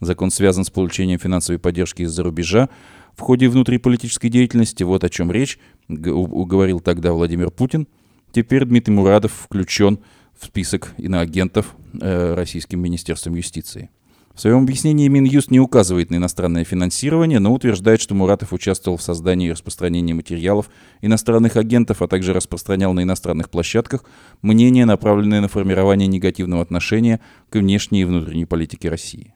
Закон 0.00 0.30
связан 0.30 0.64
с 0.64 0.70
получением 0.70 1.18
финансовой 1.18 1.58
поддержки 1.58 2.02
из-за 2.02 2.22
рубежа 2.22 2.68
в 3.14 3.20
ходе 3.20 3.48
внутриполитической 3.48 4.28
деятельности. 4.28 4.82
Вот 4.82 5.04
о 5.04 5.08
чем 5.08 5.30
речь, 5.30 5.58
говорил 5.88 6.80
тогда 6.80 7.12
Владимир 7.12 7.50
Путин. 7.50 7.86
Теперь 8.32 8.64
Дмитрий 8.64 8.94
Мурадов 8.94 9.32
включен 9.32 9.98
в 10.38 10.46
список 10.46 10.94
иноагентов 10.96 11.76
э, 12.00 12.34
Российским 12.34 12.80
Министерством 12.80 13.34
юстиции. 13.34 13.90
В 14.34 14.40
своем 14.40 14.62
объяснении 14.62 15.08
Минюст 15.08 15.50
не 15.50 15.60
указывает 15.60 16.10
на 16.10 16.16
иностранное 16.16 16.64
финансирование, 16.64 17.38
но 17.38 17.52
утверждает, 17.52 18.00
что 18.00 18.14
Муратов 18.14 18.54
участвовал 18.54 18.96
в 18.96 19.02
создании 19.02 19.48
и 19.48 19.52
распространении 19.52 20.14
материалов 20.14 20.70
иностранных 21.02 21.56
агентов, 21.56 22.00
а 22.00 22.08
также 22.08 22.32
распространял 22.32 22.94
на 22.94 23.02
иностранных 23.02 23.50
площадках 23.50 24.04
мнения, 24.40 24.86
направленные 24.86 25.42
на 25.42 25.48
формирование 25.48 26.08
негативного 26.08 26.62
отношения 26.62 27.20
к 27.50 27.56
внешней 27.56 28.02
и 28.02 28.04
внутренней 28.04 28.46
политике 28.46 28.88
России. 28.88 29.34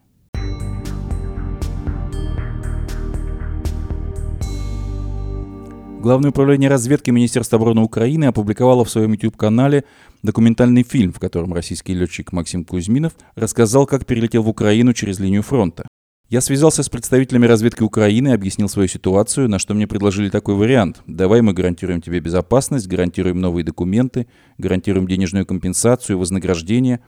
Главное 5.99 6.29
управление 6.29 6.69
разведки 6.69 7.09
Министерства 7.09 7.57
обороны 7.57 7.81
Украины 7.81 8.25
опубликовало 8.25 8.85
в 8.85 8.89
своем 8.89 9.13
YouTube-канале 9.13 9.83
документальный 10.21 10.83
фильм, 10.83 11.11
в 11.11 11.19
котором 11.19 11.53
российский 11.53 11.95
летчик 11.95 12.31
Максим 12.31 12.65
Кузьминов 12.65 13.13
рассказал, 13.35 13.87
как 13.87 14.05
перелетел 14.05 14.43
в 14.43 14.47
Украину 14.47 14.93
через 14.93 15.19
линию 15.19 15.41
фронта. 15.41 15.87
Я 16.29 16.41
связался 16.41 16.83
с 16.83 16.89
представителями 16.89 17.47
разведки 17.47 17.81
Украины, 17.81 18.29
объяснил 18.29 18.69
свою 18.69 18.87
ситуацию, 18.87 19.49
на 19.49 19.57
что 19.57 19.73
мне 19.73 19.87
предложили 19.87 20.29
такой 20.29 20.53
вариант. 20.53 21.01
Давай 21.07 21.41
мы 21.41 21.53
гарантируем 21.53 22.01
тебе 22.01 22.19
безопасность, 22.19 22.87
гарантируем 22.87 23.41
новые 23.41 23.63
документы, 23.63 24.27
гарантируем 24.59 25.07
денежную 25.07 25.47
компенсацию, 25.47 26.19
вознаграждение. 26.19 26.99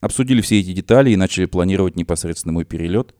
Обсудили 0.00 0.40
все 0.40 0.58
эти 0.58 0.72
детали 0.72 1.10
и 1.10 1.16
начали 1.16 1.44
планировать 1.44 1.96
непосредственно 1.96 2.54
мой 2.54 2.64
перелет. 2.64 3.14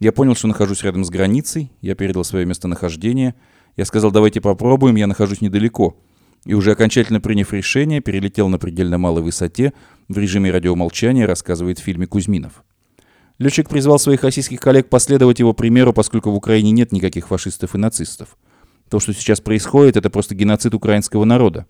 Я 0.00 0.12
понял, 0.12 0.34
что 0.34 0.48
нахожусь 0.48 0.82
рядом 0.82 1.04
с 1.04 1.10
границей, 1.10 1.70
я 1.82 1.94
передал 1.94 2.24
свое 2.24 2.46
местонахождение– 2.46 3.34
я 3.76 3.84
сказал, 3.84 4.10
давайте 4.10 4.40
попробуем, 4.40 4.96
я 4.96 5.06
нахожусь 5.06 5.40
недалеко. 5.40 5.96
И 6.44 6.54
уже 6.54 6.72
окончательно 6.72 7.20
приняв 7.20 7.52
решение, 7.52 8.00
перелетел 8.00 8.48
на 8.48 8.58
предельно 8.58 8.98
малой 8.98 9.22
высоте 9.22 9.72
в 10.08 10.16
режиме 10.16 10.50
радиомолчания, 10.50 11.26
рассказывает 11.26 11.78
в 11.78 11.82
фильме 11.82 12.06
Кузьминов. 12.06 12.64
Летчик 13.38 13.68
призвал 13.68 13.98
своих 13.98 14.22
российских 14.22 14.60
коллег 14.60 14.88
последовать 14.88 15.40
его 15.40 15.52
примеру, 15.52 15.92
поскольку 15.92 16.30
в 16.30 16.36
Украине 16.36 16.70
нет 16.70 16.92
никаких 16.92 17.28
фашистов 17.28 17.74
и 17.74 17.78
нацистов. 17.78 18.38
То, 18.88 18.98
что 18.98 19.12
сейчас 19.12 19.40
происходит, 19.40 19.96
это 19.96 20.08
просто 20.08 20.34
геноцид 20.34 20.72
украинского 20.72 21.24
народа. 21.24 21.66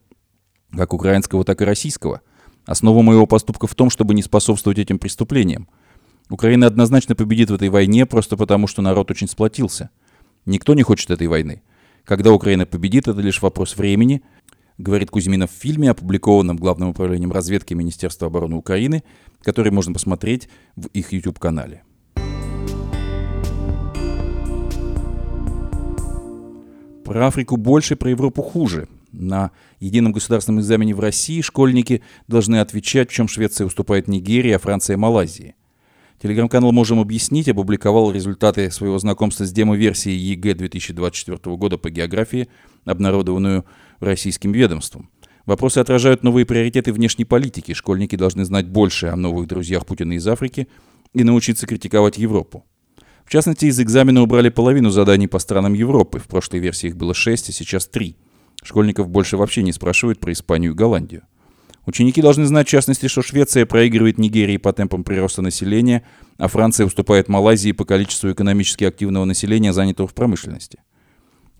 Как 0.77 0.93
украинского, 0.93 1.45
так 1.45 1.61
и 1.63 1.65
российского. 1.65 2.21
Основа 2.67 3.03
моего 3.03 3.27
поступка 3.27 3.67
в 3.67 3.75
том, 3.75 3.91
чтобы 3.91 4.15
не 4.15 4.23
способствовать 4.23 4.79
этим 4.79 4.99
преступлениям. 4.99 5.69
Украина 6.29 6.67
однозначно 6.67 7.15
победит 7.15 7.51
в 7.51 7.55
этой 7.55 7.69
войне, 7.69 8.07
просто 8.07 8.37
потому, 8.37 8.67
что 8.67 8.83
народ 8.83 9.11
очень 9.11 9.29
сплотился. 9.29 9.91
Никто 10.45 10.75
не 10.75 10.83
хочет 10.83 11.11
этой 11.11 11.27
войны. 11.27 11.63
Когда 12.07 12.33
Украина 12.33 12.67
победит, 12.67 13.09
это 13.09 13.21
лишь 13.21 13.43
вопрос 13.43 13.77
времени, 13.77 14.23
говорит 14.79 15.11
Кузьминов 15.11 15.51
в 15.51 15.55
фильме, 15.61 15.91
опубликованном 15.91 16.57
Главным 16.57 16.91
управлением 16.91 17.33
разведки 17.33 17.75
Министерства 17.75 18.29
обороны 18.29 18.55
Украины, 18.55 19.03
который 19.43 19.73
можно 19.73 19.93
посмотреть 19.93 20.49
в 20.77 20.87
их 20.93 21.13
YouTube-канале. 21.13 21.83
Про 27.05 27.27
Африку 27.27 27.57
больше, 27.57 27.97
про 27.97 28.11
Европу 28.11 28.41
хуже. 28.41 28.87
На 29.11 29.51
едином 29.81 30.13
государственном 30.13 30.61
экзамене 30.61 30.95
в 30.95 31.01
России 31.01 31.41
школьники 31.41 32.03
должны 32.29 32.61
отвечать, 32.61 33.11
в 33.11 33.15
чем 33.15 33.27
Швеция 33.27 33.67
уступает 33.67 34.07
Нигерии, 34.07 34.53
а 34.53 34.61
Франция– 34.61 34.97
Малайзии– 34.97 35.57
Телеграм-канал 36.23 36.73
«Можем 36.73 36.99
объяснить» 36.99 37.49
опубликовал 37.49 38.11
результаты 38.11 38.71
своего 38.71 38.99
знакомства 38.99 39.45
с 39.45 39.53
демо-версией 39.53 40.17
ЕГЭ 40.17 40.55
2024 40.55 41.57
года 41.57 41.77
по 41.77 41.91
географии, 41.91 42.49
обнародованную 42.87 43.67
российским 44.01 44.53
ведомством. 44.53 45.11
Вопросы 45.45 45.79
отражают 45.79 46.23
новые 46.23 46.47
приоритеты 46.47 46.93
внешней 46.93 47.25
политики. 47.25 47.73
Школьники 47.73 48.17
должны 48.17 48.45
знать 48.45 48.67
больше 48.67 49.09
о 49.09 49.17
новых 49.17 49.47
друзьях 49.47 49.85
Путина 49.85 50.15
из 50.15 50.27
Африки 50.27 50.69
и 51.13 51.23
научиться 51.23 51.67
критиковать 51.67 52.17
Европу. 52.17 52.65
В 53.25 53.31
частности, 53.31 53.67
из 53.67 53.79
экзамена 53.79 54.23
убрали 54.23 54.49
половину 54.49 54.91
заданий 54.91 55.29
по 55.29 55.39
странам 55.39 55.75
Европы. 55.75 56.19
В 56.19 56.29
прошлой 56.29 56.61
версии 56.61 56.89
их 56.89 56.97
было 56.97 57.13
6, 57.13 57.51
а 57.51 57.53
сейчас 57.53 57.87
3. 57.87 58.17
Школьников 58.63 59.09
больше 59.09 59.37
вообще 59.37 59.63
не 59.63 59.73
спрашивают 59.73 60.19
про 60.19 60.33
Испанию 60.33 60.73
и 60.73 60.75
Голландию. 60.75 61.23
Ученики 61.87 62.21
должны 62.21 62.47
знать, 62.47 62.66
в 62.66 62.71
частности, 62.71 63.07
что 63.07 63.23
Швеция 63.23 63.64
проигрывает 63.64 64.19
Нигерии 64.19 64.57
по 64.57 64.73
темпам 64.73 65.05
прироста 65.05 65.40
населения, 65.40 66.02
а 66.37 66.49
Франция 66.49 66.85
уступает 66.85 67.28
Малайзии 67.28 67.71
по 67.71 67.85
количеству 67.85 68.31
экономически 68.33 68.83
активного 68.83 69.25
населения, 69.25 69.73
занятого 69.73 70.09
в 70.09 70.14
промышленности. 70.14 70.81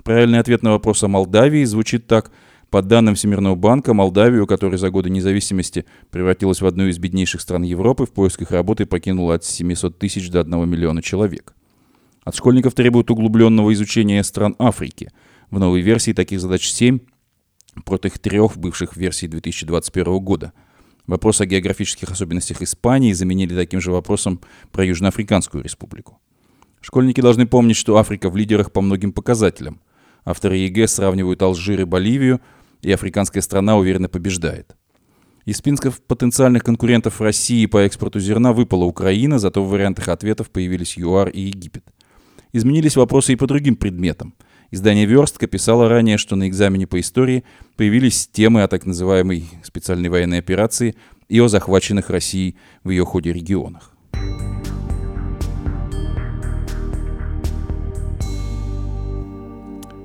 Правильный 0.03 0.41
ответ 0.41 0.65
на 0.65 0.73
вопрос 0.73 1.03
о 1.05 1.09
Молдавии 1.09 1.65
звучит 1.65 2.07
так. 2.07 2.33
По 2.71 2.83
данным 2.83 3.15
Всемирного 3.15 3.55
банка, 3.55 3.95
Молдавию, 3.95 4.49
которая 4.49 4.77
за 4.77 4.91
годы 4.91 5.09
независимости 5.09 5.85
превратилась 6.11 6.61
в 6.61 6.67
одну 6.67 6.89
из 6.89 6.99
беднейших 6.99 7.41
стран 7.41 7.63
Европы, 7.63 8.07
в 8.07 8.11
поисках 8.11 8.51
работы 8.51 8.87
покинула 8.87 9.37
от 9.37 9.45
700 9.45 9.97
тысяч 9.97 10.29
до 10.31 10.41
1 10.41 10.69
миллиона 10.69 11.01
человек. 11.01 11.55
От 12.25 12.35
школьников 12.35 12.75
требуют 12.75 13.09
углубленного 13.13 13.73
изучения 13.73 14.25
стран 14.25 14.57
Африки. 14.59 15.11
В 15.53 15.61
новой 15.61 15.81
версии 15.81 16.13
таких 16.13 16.41
задач 16.41 16.69
7, 16.69 16.99
против 17.85 18.19
трех, 18.19 18.57
бывших 18.57 18.97
в 18.97 19.01
версии 19.01 19.29
2021 19.29 20.19
года. 20.19 20.53
Вопрос 21.07 21.41
о 21.41 21.47
географических 21.47 22.11
особенностях 22.11 22.63
Испании 22.63 23.13
заменили 23.13 23.55
таким 23.55 23.81
же 23.81 23.93
вопросом 23.93 24.41
про 24.73 24.85
Южноафриканскую 24.85 25.63
республику. 25.63 26.19
Школьники 26.81 27.21
должны 27.21 27.47
помнить, 27.47 27.77
что 27.77 27.97
Африка 27.97 28.29
в 28.29 28.37
лидерах 28.37 28.73
по 28.73 28.81
многим 28.81 29.13
показателям. 29.13 29.81
Авторы 30.25 30.57
ЕГЭ 30.57 30.89
сравнивают 30.89 31.43
Алжир 31.43 31.81
и 31.81 31.85
Боливию, 31.85 32.41
и 32.83 32.91
африканская 32.93 33.43
страна 33.43 33.77
уверенно 33.77 34.09
побеждает. 34.09 34.77
Из 35.45 35.59
списков 35.59 36.03
потенциальных 36.03 36.65
конкурентов 36.65 37.21
России 37.21 37.67
по 37.67 37.79
экспорту 37.79 38.19
зерна 38.19 38.53
выпала 38.53 38.85
Украина, 38.85 39.39
зато 39.39 39.63
в 39.63 39.69
вариантах 39.69 40.09
ответов 40.09 40.51
появились 40.51 40.97
ЮАР 40.97 41.29
и 41.29 41.41
Египет. 41.41 41.85
Изменились 42.53 42.97
вопросы 42.97 43.35
и 43.35 43.37
по 43.37 43.47
другим 43.47 43.77
предметам– 43.77 44.35
Издание 44.73 45.07
«Верстка» 45.07 45.47
писало 45.47 45.89
ранее, 45.89 46.19
что 46.19 46.35
на 46.35 46.49
экзамене 46.49 46.89
по 46.89 46.99
истории 46.99 47.45
появились 47.77 48.27
темы 48.27 48.63
о 48.63 48.69
так 48.69 48.85
называемой 48.85 49.45
специальной 49.63 50.09
военной 50.09 50.39
операции 50.39 50.97
и 51.29 51.41
о 51.41 51.49
захваченных 51.49 52.11
Россией 52.11 52.57
в 52.83 52.91
ее 52.91 53.05
ходе 53.05 53.33
регионах. 53.33 53.93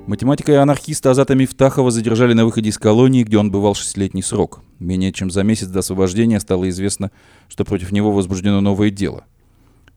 Математика 0.06 0.52
и 0.52 0.56
анархиста 0.56 1.10
Азата 1.10 1.34
Мифтахова 1.34 1.90
задержали 1.90 2.32
на 2.32 2.44
выходе 2.44 2.70
из 2.70 2.78
колонии, 2.78 3.24
где 3.24 3.38
он 3.38 3.50
бывал 3.50 3.74
шестилетний 3.74 4.22
срок. 4.22 4.60
Менее 4.78 5.12
чем 5.12 5.30
за 5.30 5.42
месяц 5.42 5.68
до 5.68 5.78
освобождения 5.78 6.38
стало 6.38 6.68
известно, 6.68 7.10
что 7.48 7.64
против 7.64 7.92
него 7.92 8.12
возбуждено 8.12 8.60
новое 8.60 8.90
дело. 8.90 9.24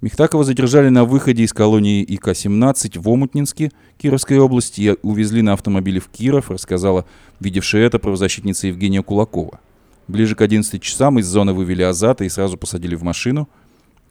Михтакова 0.01 0.43
задержали 0.43 0.89
на 0.89 1.05
выходе 1.05 1.43
из 1.43 1.53
колонии 1.53 2.03
ИК-17 2.03 2.99
в 2.99 3.07
Омутнинске 3.07 3.71
Кировской 3.97 4.37
области 4.39 4.81
и 4.81 4.95
увезли 5.01 5.41
на 5.41 5.53
автомобиле 5.53 6.01
в 6.01 6.09
Киров, 6.09 6.51
рассказала 6.51 7.05
видевшая 7.39 7.87
это 7.87 7.97
правозащитница 7.97 8.67
Евгения 8.67 9.01
Кулакова. 9.01 9.59
Ближе 10.07 10.35
к 10.35 10.41
11 10.41 10.81
часам 10.81 11.19
из 11.19 11.25
зоны 11.25 11.53
вывели 11.53 11.81
Азата 11.81 12.25
и 12.25 12.29
сразу 12.29 12.57
посадили 12.57 12.95
в 12.95 13.03
машину. 13.03 13.47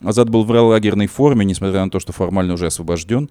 Азат 0.01 0.29
был 0.29 0.43
в 0.43 0.49
лагерной 0.51 1.07
форме, 1.07 1.45
несмотря 1.45 1.85
на 1.85 1.91
то, 1.91 1.99
что 1.99 2.11
формально 2.13 2.55
уже 2.55 2.65
освобожден. 2.65 3.29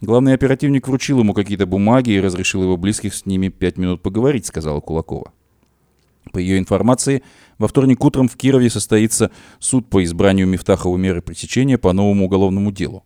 Главный 0.00 0.32
оперативник 0.32 0.88
вручил 0.88 1.20
ему 1.20 1.34
какие-то 1.34 1.66
бумаги 1.66 2.10
и 2.10 2.20
разрешил 2.20 2.62
его 2.62 2.76
близких 2.78 3.14
с 3.14 3.26
ними 3.26 3.48
пять 3.48 3.76
минут 3.76 4.00
поговорить, 4.02 4.46
сказала 4.46 4.80
Кулакова. 4.80 5.32
По 6.32 6.38
ее 6.38 6.58
информации, 6.58 7.22
во 7.58 7.68
вторник 7.68 8.04
утром 8.04 8.28
в 8.28 8.36
Кирове 8.36 8.70
состоится 8.70 9.30
суд 9.58 9.88
по 9.88 10.02
избранию 10.04 10.46
Мифтахова 10.46 10.96
меры 10.96 11.22
пресечения 11.22 11.78
по 11.78 11.92
новому 11.92 12.24
уголовному 12.26 12.72
делу. 12.72 13.04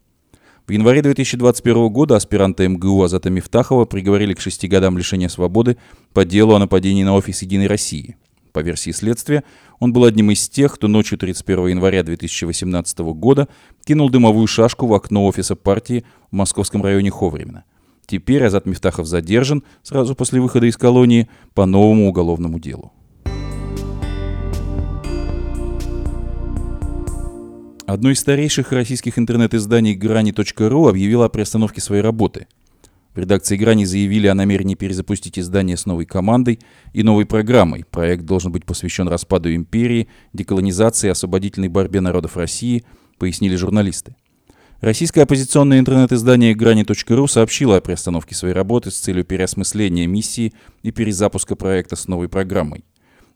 В 0.66 0.70
январе 0.70 1.00
2021 1.00 1.88
года 1.88 2.16
аспиранта 2.16 2.68
МГУ 2.68 3.02
Азата 3.02 3.30
Мифтахова 3.30 3.86
приговорили 3.86 4.34
к 4.34 4.40
шести 4.40 4.68
годам 4.68 4.98
лишения 4.98 5.28
свободы 5.28 5.78
по 6.12 6.26
делу 6.26 6.54
о 6.54 6.58
нападении 6.58 7.04
на 7.04 7.14
офис 7.14 7.40
«Единой 7.40 7.68
России». 7.68 8.16
По 8.52 8.60
версии 8.60 8.90
следствия, 8.90 9.44
он 9.78 9.92
был 9.92 10.04
одним 10.04 10.30
из 10.30 10.48
тех, 10.48 10.74
кто 10.74 10.88
ночью 10.88 11.16
31 11.16 11.68
января 11.68 12.02
2018 12.02 12.98
года 12.98 13.48
кинул 13.84 14.10
дымовую 14.10 14.46
шашку 14.46 14.86
в 14.86 14.94
окно 14.94 15.26
офиса 15.26 15.56
партии 15.56 16.04
в 16.30 16.34
московском 16.34 16.82
районе 16.82 17.10
Ховремена. 17.10 17.64
Теперь 18.06 18.44
Азат 18.44 18.66
Мифтахов 18.66 19.06
задержан 19.06 19.64
сразу 19.82 20.14
после 20.14 20.40
выхода 20.40 20.66
из 20.66 20.76
колонии 20.76 21.28
по 21.54 21.66
новому 21.66 22.08
уголовному 22.08 22.58
делу. 22.58 22.92
Одно 27.88 28.10
из 28.10 28.20
старейших 28.20 28.70
российских 28.72 29.18
интернет-изданий 29.18 29.94
«Грани.ру» 29.94 30.88
объявило 30.88 31.24
о 31.24 31.28
приостановке 31.30 31.80
своей 31.80 32.02
работы. 32.02 32.46
В 33.14 33.18
редакции 33.18 33.56
«Грани» 33.56 33.86
заявили 33.86 34.26
о 34.26 34.34
намерении 34.34 34.74
перезапустить 34.74 35.38
издание 35.38 35.78
с 35.78 35.86
новой 35.86 36.04
командой 36.04 36.60
и 36.92 37.02
новой 37.02 37.24
программой. 37.24 37.86
Проект 37.90 38.26
должен 38.26 38.52
быть 38.52 38.66
посвящен 38.66 39.08
распаду 39.08 39.54
империи, 39.54 40.10
деколонизации 40.34 41.06
и 41.06 41.12
освободительной 41.12 41.68
борьбе 41.68 42.02
народов 42.02 42.36
России, 42.36 42.84
пояснили 43.16 43.56
журналисты. 43.56 44.14
Российское 44.82 45.22
оппозиционное 45.22 45.78
интернет-издание 45.78 46.54
«Грани.ру» 46.54 47.26
сообщило 47.26 47.78
о 47.78 47.80
приостановке 47.80 48.34
своей 48.34 48.52
работы 48.52 48.90
с 48.90 48.98
целью 48.98 49.24
переосмысления 49.24 50.06
миссии 50.06 50.52
и 50.82 50.90
перезапуска 50.90 51.56
проекта 51.56 51.96
с 51.96 52.06
новой 52.06 52.28
программой. 52.28 52.84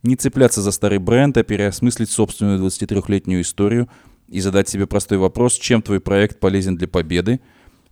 Не 0.03 0.17
цепляться 0.17 0.61
за 0.61 0.73
старый 0.73 0.99
бренд, 0.99 1.39
а 1.39 1.43
переосмыслить 1.43 2.11
собственную 2.11 2.61
23-летнюю 2.61 3.41
историю– 3.41 3.89
и 4.33 4.41
задать 4.41 4.69
себе 4.69 4.87
простой 4.87 5.19
вопрос, 5.19 5.59
чем 5.59 5.83
твой 5.83 6.01
проект 6.01 6.41
полезен 6.41 6.75
для 6.75 6.89
победы, 6.89 7.41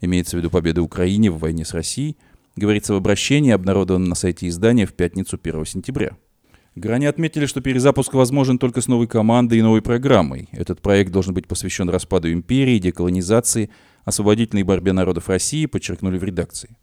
имеется 0.01 0.37
в 0.37 0.41
виду 0.41 0.49
победы 0.49 0.81
Украине 0.81 1.31
в 1.31 1.39
войне 1.39 1.67
с 1.67 1.75
Россией, 1.75 2.17
говорится 2.57 2.95
в 2.95 2.97
обращении, 2.97 3.53
обнародованном 3.53 4.09
на 4.09 4.15
сайте 4.15 4.49
издания 4.49 4.87
в 4.87 4.95
пятницу 4.95 5.39
1 5.41 5.67
сентября. 5.67 6.17
Грани 6.77 7.05
отметили, 7.05 7.45
что 7.45 7.61
перезапуск 7.61 8.15
возможен 8.15 8.59
только 8.59 8.81
с 8.81 8.89
новой 8.89 9.07
командой 9.07 9.59
и 9.59 9.63
новой 9.63 9.83
программой. 9.83 10.49
Этот 10.53 10.81
проект 10.81 11.13
должен 11.13 11.35
быть 11.35 11.47
посвящен 11.47 11.91
распаду 11.91 12.33
империи, 12.33 12.79
деколонизации, 12.79 13.69
освободительной 14.07 14.63
борьбе 14.63 14.93
народов 14.93 15.29
России, 15.29 15.67
подчеркнули 15.67 16.17
в 16.17 16.25
редакции. 16.25 16.75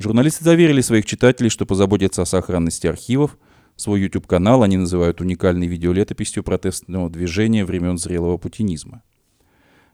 Журналисты 0.00 0.42
заверили 0.42 0.80
своих 0.80 1.06
читателей, 1.06 1.50
что 1.50 1.66
позаботятся 1.66 2.22
о 2.22 2.26
сохранности 2.26 2.88
архивов– 2.88 3.38
Свой 3.76 4.02
YouTube-канал 4.02 4.62
они 4.62 4.76
называют 4.76 5.20
уникальной 5.20 5.66
видеолетописью 5.66 6.44
протестного 6.44 7.10
движения 7.10 7.64
времен 7.64 7.98
зрелого 7.98 8.36
путинизма. 8.36 9.02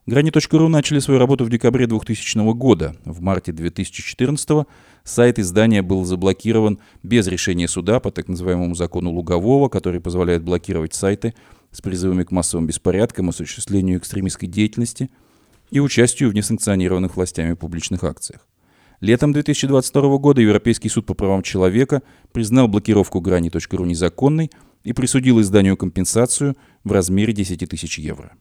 Грани.ру 0.09 0.69
начали 0.69 1.01
свою 1.01 1.21
работу 1.21 1.45
в 1.45 1.51
декабре 1.51 1.87
2000 1.87 2.55
года. 2.55 2.97
В 3.05 3.21
марте 3.21 3.53
2014 3.53 4.67
сайт 5.05 5.39
издания 5.39 5.83
был 5.83 6.07
заблокирован 6.07 6.79
без 7.03 7.27
решения 7.27 7.69
суда 7.69 8.01
по 8.01 8.11
так 8.11 8.27
называемому 8.27 8.75
закону 8.75 9.11
Лугового, 9.11 9.69
который 9.69 10.01
позволяет 10.01 10.43
блокировать 10.43 10.95
сайты 10.95 11.35
с 11.73 11.83
призывами 11.83 12.25
к 12.25 12.31
массовым 12.31 12.67
беспорядкам, 12.67 13.29
осуществлению 13.29 13.99
экстремистской 13.99 14.49
деятельности 14.49 15.11
и 15.71 15.79
участию 15.79 16.31
в 16.31 16.35
несанкционированных 16.35 17.15
властями 17.15 17.53
публичных 17.53 18.03
акциях. 18.03 18.48
Летом 19.01 19.33
2022 19.33 20.19
года 20.19 20.41
Европейский 20.41 20.89
суд 20.89 21.07
по 21.07 21.15
правам 21.15 21.43
человека 21.43 22.03
признал 22.33 22.67
блокировку 22.67 23.21
грани.ру 23.21 23.85
незаконной 23.85 24.51
и 24.83 24.93
присудил 24.93 25.41
изданию 25.41 25.77
компенсацию 25.77 26.57
в 26.83 26.91
размере 26.91 27.33
10 27.33 27.69
тысяч 27.69 28.01
евро. 28.01 28.33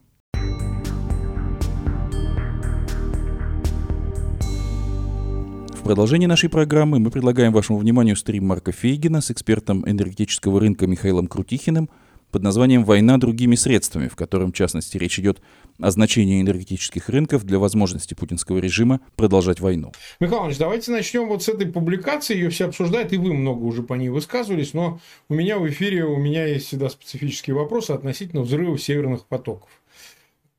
В 5.74 5.84
продолжении 5.84 6.26
нашей 6.26 6.50
программы 6.50 6.98
мы 6.98 7.12
предлагаем 7.12 7.54
вашему 7.54 7.78
вниманию 7.78 8.16
стрим 8.16 8.48
Марка 8.48 8.72
Фейгина 8.72 9.22
с 9.22 9.30
экспертом 9.30 9.88
энергетического 9.88 10.60
рынка 10.60 10.88
Михаилом 10.88 11.28
Крутихиным– 11.28 11.88
под 12.32 12.44
названием 12.44 12.84
«Война 12.84 13.18
другими 13.18 13.56
средствами», 13.56 14.08
в 14.08 14.16
котором, 14.16 14.52
в 14.52 14.56
частности, 14.56 14.98
речь 14.98 15.20
идет 15.20 15.42
о 15.80 15.92
значении 15.92 16.42
энергетических 16.42 17.10
рынков 17.10 17.44
для 17.44 17.60
возможности 17.60 18.14
путинского 18.14 18.58
режима 18.58 19.00
продолжать 19.16 19.60
войну. 19.60 19.92
Михаил 20.20 20.40
Иванович, 20.40 20.58
давайте 20.58 20.92
начнем 20.92 21.28
вот 21.28 21.44
с 21.44 21.50
этой 21.50 21.68
публикации. 21.68 22.36
Ее 22.36 22.50
все 22.50 22.66
обсуждают, 22.66 23.14
и 23.14 23.18
вы 23.18 23.34
много 23.34 23.64
уже 23.64 23.84
по 23.84 23.94
ней 23.94 24.10
высказывались, 24.10 24.74
но 24.74 25.00
у 25.30 25.34
меня 25.34 25.60
в 25.60 25.68
эфире, 25.70 26.06
у 26.06 26.18
меня 26.18 26.46
есть 26.46 26.68
всегда 26.68 26.90
специфические 26.90 27.56
вопросы 27.56 27.92
относительно 27.92 28.42
взрыва 28.42 28.78
северных 28.78 29.26
потоков. 29.26 29.70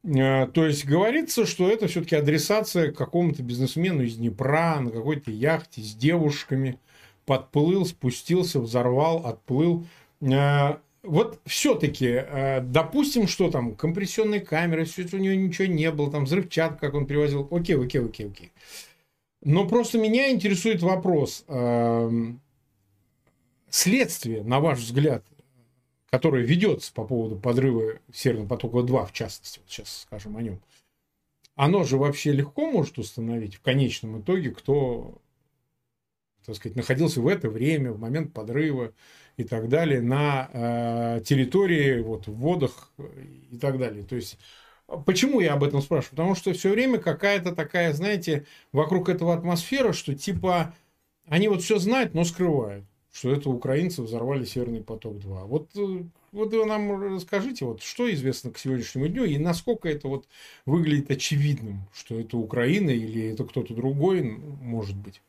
Э, 0.05 0.47
то 0.47 0.67
есть 0.67 0.87
говорится, 0.87 1.47
что 1.47 1.69
это 1.69 1.89
все-таки 1.89 2.17
адресация 2.17 2.93
какому-то 2.93 3.43
бизнесмену 3.43 4.03
из 4.03 4.17
Днепра 4.17 4.81
на 4.81 4.91
какой-то 4.91 5.31
яхте 5.31 5.83
с 5.83 5.95
девушками. 5.95 6.79
Подплыл, 7.27 7.85
спустился, 7.85 8.59
взорвал, 8.59 9.27
отплыл. 9.27 9.87
Вот 11.09 11.41
все-таки, 11.47 12.07
э, 12.07 12.61
допустим, 12.61 13.27
что 13.27 13.51
там, 13.51 13.75
компрессионные 13.75 14.41
камеры, 14.41 14.85
все 14.85 15.05
это 15.05 15.17
у 15.17 15.19
него 15.19 15.35
ничего 15.35 15.67
не 15.67 15.91
было, 15.91 16.11
там 16.11 16.27
взрывчатка, 16.27 16.79
как 16.79 16.95
он 16.95 17.07
привозил, 17.07 17.49
окей, 17.51 17.77
окей, 17.77 18.05
окей, 18.05 18.27
окей. 18.27 18.53
Но 19.41 19.67
просто 19.67 19.99
меня 19.99 20.31
интересует 20.31 20.83
вопрос, 20.83 21.45
эм, 21.49 22.41
следствие, 23.71 24.43
на 24.43 24.61
ваш 24.61 24.81
взгляд, 24.81 25.25
которое 26.11 26.45
ведется 26.45 26.93
по 26.93 27.05
поводу 27.05 27.37
подрыва 27.37 28.01
Северного 28.13 28.49
потока-2, 28.49 29.07
в 29.07 29.13
частности, 29.13 29.61
вот 29.61 29.71
сейчас 29.71 30.03
скажем 30.03 30.37
о 30.37 30.43
нем, 30.43 30.61
оно 31.55 31.85
же 31.85 31.97
вообще 31.97 32.33
легко 32.33 32.71
может 32.71 32.99
установить 32.99 33.55
в 33.55 33.63
конечном 33.63 34.21
итоге, 34.21 34.51
кто, 34.51 35.23
так 36.45 36.57
сказать, 36.57 36.77
находился 36.77 37.23
в 37.23 37.29
это 37.29 37.49
время, 37.49 37.93
в 37.93 37.99
момент 37.99 38.35
подрыва, 38.35 38.93
и 39.39 39.45
так 39.45 39.69
далее 39.69 40.03
на 40.03 40.51
э, 40.53 41.21
территории, 41.25 42.03
вот, 42.03 42.27
в 42.27 42.35
водах 42.35 42.91
и 43.51 43.57
так 43.57 43.79
далее. 43.79 44.03
То 44.05 44.17
есть, 44.17 44.37
почему 45.07 45.39
я 45.41 45.55
об 45.55 45.63
этом 45.63 45.81
спрашиваю? 45.81 46.11
Потому 46.11 46.35
что 46.35 46.53
все 46.53 46.71
время 46.71 46.99
какая-то 46.99 47.55
такая, 47.55 47.93
знаете, 47.93 48.47
вокруг 48.73 49.09
этого 49.09 49.33
атмосфера, 49.33 49.93
что 49.93 50.15
типа 50.15 50.75
они 51.29 51.47
вот 51.47 51.63
все 51.63 51.79
знают, 51.79 52.15
но 52.15 52.25
скрывают, 52.25 52.85
что 53.13 53.31
это 53.33 53.49
украинцы 53.49 54.03
взорвали 54.03 54.45
Северный 54.45 54.83
поток-2. 54.83 55.45
Вот, 55.47 55.71
э, 55.77 56.03
вот 56.33 56.53
вы 56.53 56.65
нам 56.67 57.15
расскажите, 57.15 57.65
вот, 57.65 57.81
что 57.81 58.13
известно 58.13 58.51
к 58.51 58.59
сегодняшнему 58.59 59.07
дню 59.07 59.25
и 59.25 59.39
насколько 59.39 59.89
это 59.89 60.09
вот 60.09 60.27
выглядит 60.67 61.13
очевидным, 61.13 61.83
что 61.95 62.19
это 62.19 62.37
Украина 62.37 62.91
или 62.91 63.29
это 63.29 63.45
кто-то 63.45 63.73
другой 63.73 64.23
может 64.23 64.97
быть. 64.97 65.23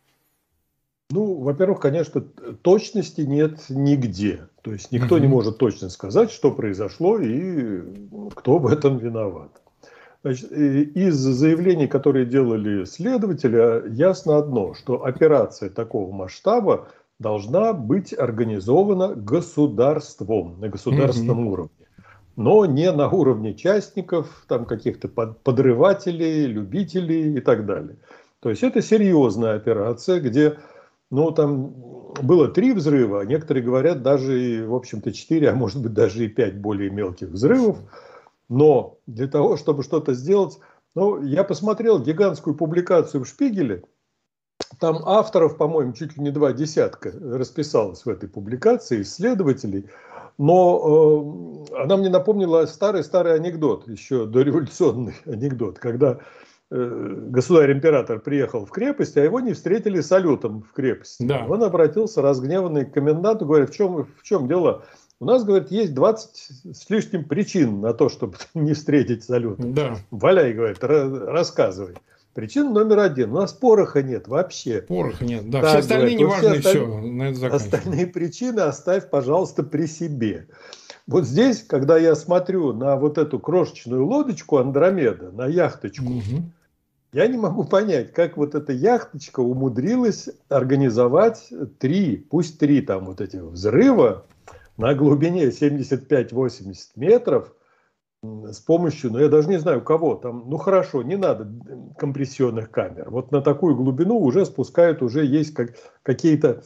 Ну, 1.11 1.41
во-первых, 1.41 1.79
конечно, 1.79 2.21
точности 2.61 3.21
нет 3.21 3.61
нигде. 3.69 4.47
То 4.61 4.71
есть 4.71 4.91
никто 4.91 5.15
угу. 5.15 5.23
не 5.23 5.27
может 5.27 5.57
точно 5.57 5.89
сказать, 5.89 6.31
что 6.31 6.51
произошло 6.51 7.17
и 7.17 7.81
кто 8.35 8.59
в 8.59 8.67
этом 8.67 8.97
виноват. 8.97 9.49
Значит, 10.21 10.51
из 10.51 11.15
заявлений, 11.15 11.87
которые 11.87 12.25
делали 12.25 12.83
следователи, 12.83 13.89
ясно 13.91 14.37
одно, 14.37 14.73
что 14.75 15.03
операция 15.05 15.69
такого 15.69 16.11
масштаба 16.11 16.89
должна 17.19 17.73
быть 17.73 18.13
организована 18.13 19.15
государством 19.15 20.59
на 20.59 20.69
государственном 20.69 21.39
угу. 21.39 21.51
уровне, 21.53 21.87
но 22.35 22.65
не 22.65 22.91
на 22.91 23.09
уровне 23.09 23.55
частников, 23.55 24.45
там 24.47 24.65
каких-то 24.65 25.07
подрывателей, 25.07 26.45
любителей 26.45 27.35
и 27.35 27.41
так 27.41 27.65
далее. 27.65 27.97
То 28.41 28.49
есть 28.49 28.61
это 28.61 28.81
серьезная 28.81 29.55
операция, 29.55 30.19
где 30.19 30.57
ну, 31.11 31.31
там 31.31 31.73
было 32.21 32.47
три 32.47 32.73
взрыва, 32.73 33.21
а 33.21 33.25
некоторые 33.25 33.63
говорят 33.63 34.03
даже, 34.03 34.41
и, 34.41 34.61
в 34.61 34.75
общем-то, 34.75 35.11
четыре, 35.11 35.49
а 35.49 35.55
может 35.55 35.81
быть 35.81 35.93
даже 35.93 36.25
и 36.25 36.27
пять 36.27 36.59
более 36.59 36.89
мелких 36.89 37.29
взрывов. 37.29 37.77
Но 38.47 38.97
для 39.05 39.27
того, 39.27 39.57
чтобы 39.57 39.83
что-то 39.83 40.13
сделать, 40.13 40.59
ну, 40.95 41.21
я 41.21 41.43
посмотрел 41.43 41.99
гигантскую 41.99 42.55
публикацию 42.55 43.23
в 43.23 43.27
Шпигеле, 43.27 43.83
там 44.79 45.01
авторов, 45.05 45.57
по-моему, 45.57 45.93
чуть 45.93 46.17
ли 46.17 46.23
не 46.23 46.31
два 46.31 46.53
десятка 46.53 47.11
расписалось 47.11 48.05
в 48.05 48.09
этой 48.09 48.29
публикации, 48.29 49.01
исследователей. 49.01 49.89
Но 50.37 51.65
э, 51.71 51.81
она 51.83 51.97
мне 51.97 52.09
напомнила 52.09 52.65
старый-старый 52.65 53.35
анекдот, 53.35 53.87
еще 53.87 54.25
дореволюционный 54.25 55.15
анекдот, 55.25 55.79
когда 55.79 56.19
государь-император 56.71 58.19
приехал 58.19 58.65
в 58.65 58.69
крепость, 58.69 59.17
а 59.17 59.23
его 59.23 59.39
не 59.39 59.53
встретили 59.53 60.01
салютом 60.01 60.61
в 60.61 60.73
крепости. 60.73 61.23
Да. 61.23 61.45
Он 61.47 61.63
обратился 61.63 62.21
разгневанный 62.21 62.85
к 62.85 62.93
коменданту, 62.93 63.45
говорит, 63.45 63.71
в 63.71 63.75
чем, 63.75 64.05
в 64.05 64.23
чем 64.23 64.47
дело? 64.47 64.85
У 65.19 65.25
нас, 65.25 65.43
говорит, 65.43 65.71
есть 65.71 65.93
20 65.93 66.75
с 66.75 66.89
лишним 66.89 67.25
причин 67.25 67.81
на 67.81 67.93
то, 67.93 68.09
чтобы 68.09 68.37
не 68.53 68.73
встретить 68.73 69.23
салютом. 69.23 69.73
Да. 69.73 69.97
Валяй, 70.11 70.53
говорит, 70.53 70.83
рассказывай. 70.83 71.95
Причина 72.33 72.69
номер 72.69 72.99
один. 72.99 73.31
У 73.31 73.35
нас 73.37 73.51
пороха 73.51 74.03
нет 74.03 74.27
вообще. 74.27 74.83
Пороха 74.83 75.25
нет, 75.25 75.49
да. 75.49 75.61
Так, 75.61 75.69
все 75.69 75.79
остальные 75.79 76.15
не 76.15 76.25
важны, 76.25 76.59
все, 76.59 76.85
на 76.85 77.29
это 77.31 77.47
Остальные 77.47 78.07
причины 78.07 78.61
оставь, 78.61 79.09
пожалуйста, 79.09 79.63
при 79.63 79.87
себе. 79.87 80.47
Вот 81.07 81.25
здесь, 81.25 81.63
когда 81.63 81.97
я 81.97 82.13
смотрю 82.15 82.71
на 82.71 82.95
вот 82.95 83.17
эту 83.17 83.39
крошечную 83.39 84.05
лодочку 84.05 84.57
Андромеда, 84.57 85.31
на 85.31 85.47
яхточку, 85.47 86.05
угу. 86.05 86.43
Я 87.11 87.27
не 87.27 87.37
могу 87.37 87.63
понять, 87.63 88.13
как 88.13 88.37
вот 88.37 88.55
эта 88.55 88.73
яхточка 88.73 89.39
умудрилась 89.39 90.29
организовать 90.49 91.51
три, 91.79 92.17
пусть 92.17 92.59
три 92.59 92.81
там 92.81 93.05
вот 93.05 93.21
этих 93.21 93.41
взрыва 93.41 94.25
на 94.77 94.93
глубине 94.93 95.49
75-80 95.49 96.75
метров– 96.95 97.53
с 98.21 98.59
помощью, 98.59 99.11
ну 99.11 99.19
я 99.19 99.29
даже 99.29 99.47
не 99.47 99.57
знаю 99.57 99.81
кого, 99.81 100.15
там, 100.15 100.43
ну 100.47 100.57
хорошо, 100.57 101.03
не 101.03 101.15
надо 101.15 101.47
компрессионных 101.97 102.69
камер. 102.69 103.09
Вот 103.09 103.31
на 103.31 103.41
такую 103.41 103.75
глубину 103.75 104.19
уже 104.19 104.45
спускают, 104.45 105.01
уже 105.01 105.25
есть 105.25 105.53
как, 105.53 105.75
какие-то, 106.03 106.63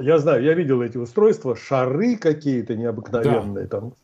я 0.00 0.18
знаю, 0.18 0.42
я 0.42 0.54
видел 0.54 0.82
эти 0.82 0.98
устройства, 0.98 1.54
шары 1.54 2.16
какие-то 2.16 2.74
необыкновенные 2.74 3.66
да. 3.66 3.80
там. 3.80 3.94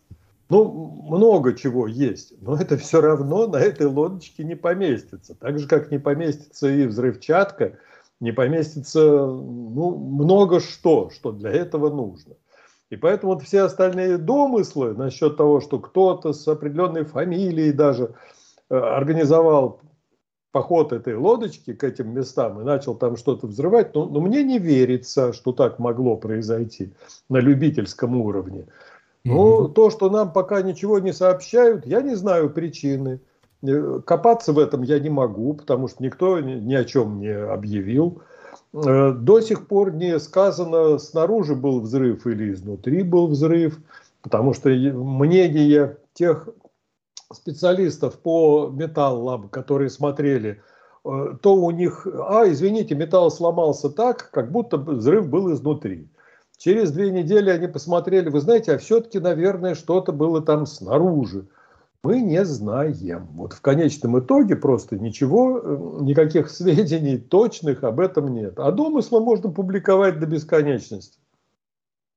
Ну, 0.50 1.04
много 1.08 1.54
чего 1.54 1.86
есть, 1.86 2.34
но 2.42 2.56
это 2.56 2.76
все 2.76 3.00
равно 3.00 3.46
на 3.46 3.56
этой 3.56 3.86
лодочке 3.86 4.44
не 4.44 4.54
поместится. 4.54 5.34
Так 5.34 5.58
же, 5.58 5.66
как 5.66 5.90
не 5.90 5.98
поместится 5.98 6.68
и 6.68 6.86
взрывчатка, 6.86 7.78
не 8.20 8.32
поместится 8.32 9.00
ну, 9.00 9.96
много 9.96 10.60
что, 10.60 11.10
что 11.10 11.32
для 11.32 11.50
этого 11.50 11.90
нужно. 11.90 12.34
И 12.90 12.96
поэтому 12.96 13.34
вот 13.34 13.42
все 13.42 13.62
остальные 13.62 14.18
домыслы 14.18 14.94
насчет 14.94 15.36
того, 15.36 15.60
что 15.60 15.78
кто-то 15.78 16.32
с 16.32 16.46
определенной 16.46 17.04
фамилией 17.04 17.72
даже 17.72 18.14
э, 18.68 18.76
организовал 18.76 19.80
поход 20.52 20.92
этой 20.92 21.16
лодочки 21.16 21.72
к 21.72 21.82
этим 21.82 22.14
местам 22.14 22.60
и 22.60 22.64
начал 22.64 22.94
там 22.94 23.16
что-то 23.16 23.48
взрывать, 23.48 23.92
но, 23.94 24.06
но 24.06 24.20
мне 24.20 24.44
не 24.44 24.60
верится, 24.60 25.32
что 25.32 25.52
так 25.52 25.80
могло 25.80 26.16
произойти 26.16 26.92
на 27.28 27.38
любительском 27.38 28.14
уровне. 28.20 28.66
Но 29.24 29.62
mm-hmm. 29.62 29.72
то, 29.72 29.90
что 29.90 30.10
нам 30.10 30.32
пока 30.32 30.60
ничего 30.62 30.98
не 30.98 31.12
сообщают, 31.12 31.86
я 31.86 32.02
не 32.02 32.14
знаю 32.14 32.50
причины. 32.50 33.20
Э, 33.62 34.00
копаться 34.04 34.52
в 34.52 34.58
этом 34.58 34.82
я 34.82 34.98
не 34.98 35.08
могу, 35.08 35.54
потому 35.54 35.88
что 35.88 36.02
никто 36.02 36.40
ни 36.40 36.74
о 36.74 36.84
чем 36.84 37.20
не 37.20 37.34
объявил. 37.34 38.22
Э, 38.74 39.12
до 39.12 39.40
сих 39.40 39.66
пор 39.66 39.92
не 39.92 40.18
сказано, 40.18 40.98
снаружи 40.98 41.54
был 41.54 41.80
взрыв 41.80 42.26
или 42.26 42.52
изнутри 42.52 43.02
был 43.02 43.28
взрыв, 43.28 43.78
потому 44.20 44.52
что 44.52 44.68
мнение 44.68 45.96
тех 46.12 46.48
специалистов 47.32 48.18
по 48.18 48.68
металлам, 48.68 49.48
которые 49.48 49.90
смотрели, 49.90 50.60
э, 51.04 51.34
то 51.40 51.54
у 51.54 51.70
них, 51.70 52.06
а, 52.06 52.44
извините, 52.46 52.94
металл 52.94 53.30
сломался 53.30 53.88
так, 53.88 54.30
как 54.30 54.52
будто 54.52 54.76
взрыв 54.76 55.28
был 55.28 55.52
изнутри. 55.52 56.08
Через 56.56 56.92
две 56.92 57.10
недели 57.10 57.50
они 57.50 57.66
посмотрели, 57.66 58.28
вы 58.28 58.40
знаете, 58.40 58.74
а 58.74 58.78
все-таки, 58.78 59.18
наверное, 59.18 59.74
что-то 59.74 60.12
было 60.12 60.40
там 60.40 60.66
снаружи 60.66 61.46
мы 62.04 62.20
не 62.20 62.44
знаем. 62.44 63.26
Вот 63.32 63.54
в 63.54 63.60
конечном 63.62 64.20
итоге 64.20 64.56
просто 64.56 64.96
ничего, 64.96 65.58
э, 65.58 65.98
никаких 66.02 66.50
сведений 66.50 67.16
точных 67.16 67.82
об 67.82 67.98
этом 67.98 68.32
нет. 68.32 68.54
А 68.58 68.70
домыслы 68.70 69.20
можно 69.20 69.50
публиковать 69.50 70.20
до 70.20 70.26
бесконечности. 70.26 71.18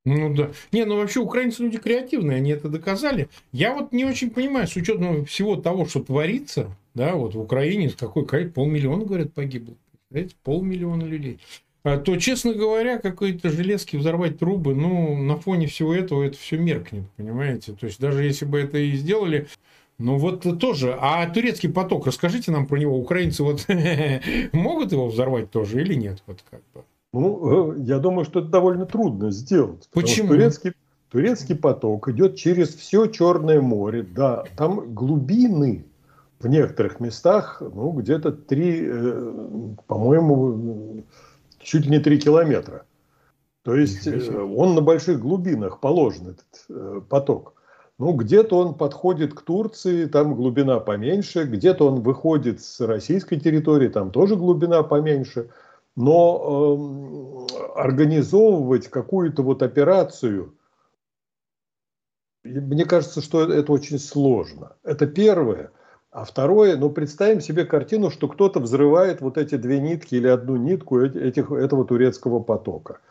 Ну 0.05 0.33
да. 0.35 0.51
Не, 0.71 0.85
ну 0.85 0.97
вообще 0.97 1.21
украинцы 1.21 1.63
люди 1.63 1.77
креативные, 1.77 2.37
они 2.37 2.51
это 2.51 2.69
доказали. 2.69 3.29
Я 3.51 3.73
вот 3.73 3.93
не 3.93 4.05
очень 4.05 4.29
понимаю, 4.29 4.67
с 4.67 4.75
учетом 4.75 5.25
всего 5.25 5.55
того, 5.55 5.85
что 5.85 6.01
творится, 6.01 6.67
да, 6.93 7.15
вот 7.15 7.35
в 7.35 7.39
Украине, 7.39 7.89
какой 7.89 8.25
полмиллиона, 8.25 9.05
говорят, 9.05 9.33
погибло. 9.33 9.75
Представляете, 10.09 10.35
полмиллиона 10.43 11.03
людей. 11.03 11.39
А 11.87 11.97
то, 11.97 12.17
честно 12.17 12.53
говоря, 12.53 12.97
какой-то 12.97 13.49
железки 13.49 13.95
взорвать 13.95 14.39
трубы, 14.39 14.75
ну, 14.75 15.15
на 15.15 15.37
фоне 15.37 15.67
всего 15.67 15.93
этого 15.93 16.23
это 16.23 16.37
все 16.37 16.57
меркнет, 16.57 17.03
понимаете? 17.15 17.71
То 17.71 17.85
есть, 17.85 18.01
даже 18.01 18.25
если 18.25 18.43
бы 18.43 18.59
это 18.59 18.77
и 18.77 18.91
сделали, 18.97 19.47
ну 19.97 20.17
вот 20.17 20.45
тоже. 20.59 20.97
А 20.99 21.25
турецкий 21.27 21.69
поток, 21.69 22.05
расскажите 22.05 22.51
нам 22.51 22.67
про 22.67 22.77
него. 22.77 22.99
Украинцы 22.99 23.41
вот 23.41 23.65
могут 24.51 24.91
его 24.91 25.07
взорвать 25.07 25.49
тоже 25.49 25.81
или 25.81 25.93
нет? 25.93 26.21
Вот 26.27 26.43
как 26.51 26.61
бы. 26.73 26.83
Ну, 27.13 27.73
э, 27.73 27.81
я 27.83 27.99
думаю, 27.99 28.25
что 28.25 28.41
это 28.41 28.49
довольно 28.49 28.85
трудно 28.85 29.31
сделать. 29.31 29.87
Почему? 29.93 30.27
Турецкий, 30.27 30.73
турецкий 31.09 31.55
поток 31.55 32.09
идет 32.09 32.35
через 32.35 32.75
все 32.75 33.07
Черное 33.07 33.61
море. 33.61 34.03
Да, 34.03 34.43
там 34.57 34.93
глубины 34.93 35.85
в 36.39 36.47
некоторых 36.47 36.99
местах, 36.99 37.61
ну, 37.61 37.91
где-то 37.91 38.33
три, 38.33 38.81
э, 38.83 39.33
по-моему, 39.87 41.05
чуть 41.67 41.85
ли 41.85 41.91
не 41.91 41.99
три 41.99 42.17
километра. 42.17 42.85
То 43.63 43.75
есть 43.75 44.07
э, 44.07 44.33
он 44.33 44.75
на 44.75 44.81
больших 44.81 45.19
глубинах 45.19 45.79
положен, 45.81 46.35
этот 46.35 47.07
поток. 47.09 47.53
Ну, 47.99 48.13
где-то 48.13 48.57
он 48.57 48.75
подходит 48.75 49.33
к 49.33 49.41
Турции, 49.41 50.05
там 50.05 50.35
глубина 50.35 50.79
поменьше, 50.79 51.45
где-то 51.45 51.87
он 51.87 52.01
выходит 52.01 52.61
с 52.61 52.79
российской 52.79 53.39
территории, 53.39 53.89
там 53.89 54.11
тоже 54.11 54.35
глубина 54.35 54.83
поменьше. 54.83 55.49
Но 55.95 57.47
э, 57.49 57.79
организовывать 57.79 58.87
какую-то 58.87 59.41
вот 59.41 59.63
операцию, 59.63 60.53
мне 62.43 62.85
кажется, 62.85 63.21
что 63.21 63.51
это 63.51 63.71
очень 63.71 63.99
сложно. 63.99 64.75
Это 64.83 65.07
первое. 65.07 65.71
А 66.17 66.23
второе, 66.25 66.77
ну, 66.77 66.89
представим 66.89 67.41
себе 67.41 67.63
картину, 67.65 68.09
что 68.09 68.27
кто-то 68.27 68.59
взрывает 68.59 69.21
вот 69.21 69.37
эти 69.37 69.55
две 69.55 69.79
нитки 69.79 70.15
или 70.15 70.27
одну 70.27 70.55
нитку 70.55 70.99
этих, 71.01 71.51
этого 71.51 71.85
турецкого 71.85 72.39
потока– 72.39 72.99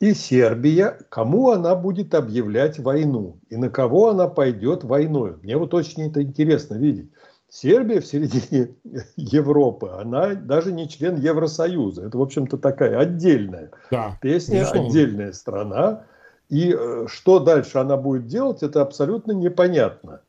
и 0.00 0.14
Сербия, 0.14 0.98
кому 1.08 1.50
она 1.50 1.74
будет 1.74 2.14
объявлять 2.14 2.78
войну 2.78 3.38
и 3.50 3.56
на 3.56 3.68
кого 3.68 4.10
она 4.10 4.28
пойдет 4.28 4.84
войной. 4.84 5.36
Мне 5.42 5.56
вот 5.56 5.74
очень 5.74 6.08
это 6.08 6.22
интересно 6.22 6.76
видеть. 6.76 7.10
Сербия 7.48 8.00
в 8.00 8.06
середине 8.06 8.74
Европы, 9.16 9.90
она 9.98 10.34
даже 10.34 10.70
не 10.70 10.88
член 10.88 11.16
Евросоюза. 11.16 12.06
Это, 12.06 12.16
в 12.16 12.22
общем-то, 12.22 12.58
такая 12.58 12.98
отдельная 12.98 13.72
да, 13.90 14.16
песня, 14.22 14.60
безусловно. 14.60 14.88
отдельная 14.88 15.32
страна. 15.32 16.04
И 16.48 16.74
э, 16.78 17.06
что 17.08 17.40
дальше 17.40 17.78
она 17.78 17.96
будет 17.96 18.26
делать, 18.26 18.62
это 18.62 18.82
абсолютно 18.82 19.32
непонятно. 19.32 20.20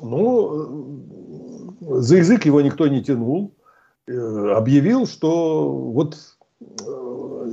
Ну, 0.00 0.52
э, 0.52 1.41
за 1.88 2.16
язык 2.16 2.44
его 2.44 2.60
никто 2.60 2.86
не 2.86 3.02
тянул. 3.02 3.54
Э, 4.06 4.52
объявил, 4.56 5.06
что 5.06 5.68
вот 5.68 6.16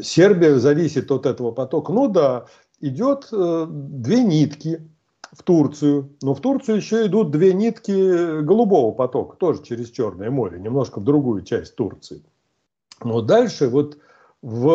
Сербия 0.03 0.59
зависит 0.59 1.11
от 1.11 1.25
этого 1.25 1.51
потока. 1.51 1.91
Ну 1.91 2.07
да, 2.07 2.45
идет 2.79 3.27
э, 3.31 3.65
две 3.69 4.23
нитки 4.23 4.87
в 5.31 5.43
Турцию, 5.43 6.09
но 6.21 6.33
в 6.33 6.41
Турцию 6.41 6.77
еще 6.77 7.05
идут 7.05 7.31
две 7.31 7.53
нитки 7.53 8.41
голубого 8.41 8.91
потока, 8.91 9.35
тоже 9.37 9.63
через 9.63 9.91
Черное 9.91 10.31
море, 10.31 10.59
немножко 10.59 10.99
в 10.99 11.03
другую 11.03 11.43
часть 11.43 11.75
Турции. 11.75 12.23
Но 13.03 13.21
дальше 13.21 13.69
вот 13.69 13.97
в 14.41 14.69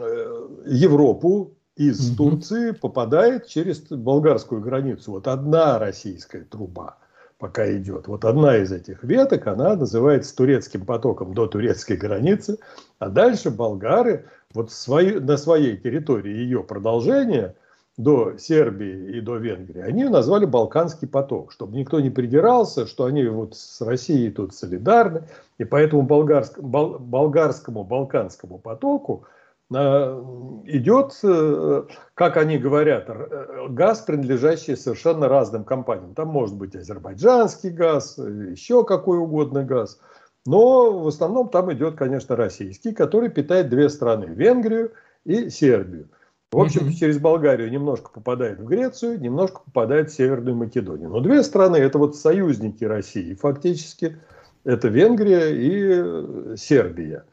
э, 0.00 0.48
Европу 0.66 1.54
из. 1.76 2.16
Турции 2.16 2.72
попадает 2.72 3.46
через 3.46 3.80
болгарскую 3.80 4.60
границу 4.60 5.12
вот 5.12 5.28
одна 5.28 5.78
российская 5.78 6.44
труба 6.44 6.98
пока 7.38 7.72
идет. 7.72 8.08
Вот 8.08 8.24
одна 8.24 8.56
из 8.56 8.72
этих 8.72 9.04
веток, 9.04 9.46
она 9.46 9.76
называется 9.76 10.34
турецким 10.36 10.84
потоком 10.84 11.34
до 11.34 11.46
турецкой 11.46 11.96
границы, 11.96 12.58
а 12.98 13.08
дальше 13.08 13.50
болгары 13.50 14.26
вот 14.52 14.72
свои, 14.72 15.18
на 15.20 15.36
своей 15.36 15.76
территории 15.76 16.32
ее 16.32 16.64
продолжение 16.64 17.54
до 17.96 18.36
Сербии 18.38 19.16
и 19.16 19.20
до 19.20 19.36
Венгрии, 19.36 19.80
они 19.80 20.02
ее 20.02 20.08
назвали 20.08 20.44
Балканский 20.44 21.08
поток, 21.08 21.52
чтобы 21.52 21.76
никто 21.76 21.98
не 21.98 22.10
придирался, 22.10 22.86
что 22.86 23.06
они 23.06 23.24
вот 23.24 23.56
с 23.56 23.80
Россией 23.80 24.30
тут 24.30 24.54
солидарны, 24.54 25.24
и 25.58 25.64
поэтому 25.64 26.02
болгарск, 26.02 26.58
бол, 26.60 26.98
болгарскому 26.98 27.82
Балканскому 27.84 28.58
потоку 28.58 29.24
идет, 29.70 31.18
э, 31.22 31.82
как 32.14 32.36
они 32.36 32.58
говорят, 32.58 33.04
э, 33.08 33.66
газ, 33.68 34.00
принадлежащий 34.00 34.76
совершенно 34.76 35.28
разным 35.28 35.64
компаниям. 35.64 36.14
Там 36.14 36.28
может 36.28 36.56
быть 36.56 36.74
азербайджанский 36.74 37.70
газ, 37.70 38.16
еще 38.18 38.84
какой 38.84 39.18
угодно 39.18 39.64
газ. 39.64 40.00
Но 40.46 40.98
в 40.98 41.06
основном 41.06 41.50
там 41.50 41.70
идет, 41.72 41.96
конечно, 41.96 42.34
российский, 42.34 42.92
который 42.92 43.28
питает 43.28 43.68
две 43.68 43.90
страны, 43.90 44.26
Венгрию 44.26 44.92
и 45.24 45.50
Сербию. 45.50 46.08
В 46.50 46.58
общем, 46.58 46.90
через 46.92 47.18
Болгарию 47.18 47.70
немножко 47.70 48.10
попадает 48.10 48.58
в 48.58 48.64
Грецию, 48.64 49.20
немножко 49.20 49.60
попадает 49.66 50.10
в 50.10 50.14
Северную 50.14 50.56
Македонию. 50.56 51.10
Но 51.10 51.20
две 51.20 51.42
страны 51.42 51.76
это 51.76 51.98
вот 51.98 52.16
союзники 52.16 52.84
России 52.84 53.34
фактически. 53.34 54.16
Это 54.64 54.88
Венгрия 54.88 55.50
и 55.50 56.56
Сербия. 56.56 57.24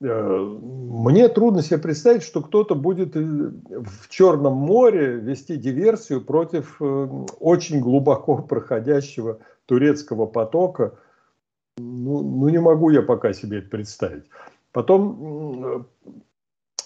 Э, 0.00 0.58
мне 0.58 1.28
трудно 1.28 1.62
себе 1.62 1.78
представить, 1.78 2.22
что 2.22 2.42
кто-то 2.42 2.74
будет 2.74 3.16
э, 3.16 3.20
в 3.20 4.08
Черном 4.08 4.54
море 4.54 5.16
вести 5.16 5.56
диверсию 5.56 6.24
против 6.24 6.76
э, 6.80 6.84
очень 7.40 7.80
глубоко 7.80 8.38
проходящего 8.48 9.38
турецкого 9.66 10.26
потока. 10.26 10.98
Ну, 11.78 12.22
ну 12.22 12.48
не 12.48 12.58
могу 12.58 12.90
я 12.90 13.02
пока 13.02 13.32
себе 13.32 13.58
это 13.58 13.68
представить. 13.68 14.24
Потом 14.72 15.86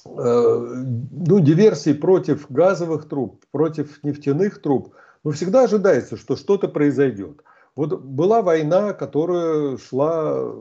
ну, 0.04 1.40
диверсий 1.40 1.94
против 1.94 2.50
газовых 2.50 3.08
труб, 3.08 3.44
против 3.50 4.02
нефтяных 4.02 4.62
труб, 4.62 4.94
ну, 5.24 5.32
всегда 5.32 5.64
ожидается, 5.64 6.16
что 6.16 6.36
что-то 6.36 6.68
произойдет. 6.68 7.42
Вот 7.76 8.00
была 8.00 8.42
война, 8.42 8.92
которая 8.92 9.76
шла 9.76 10.54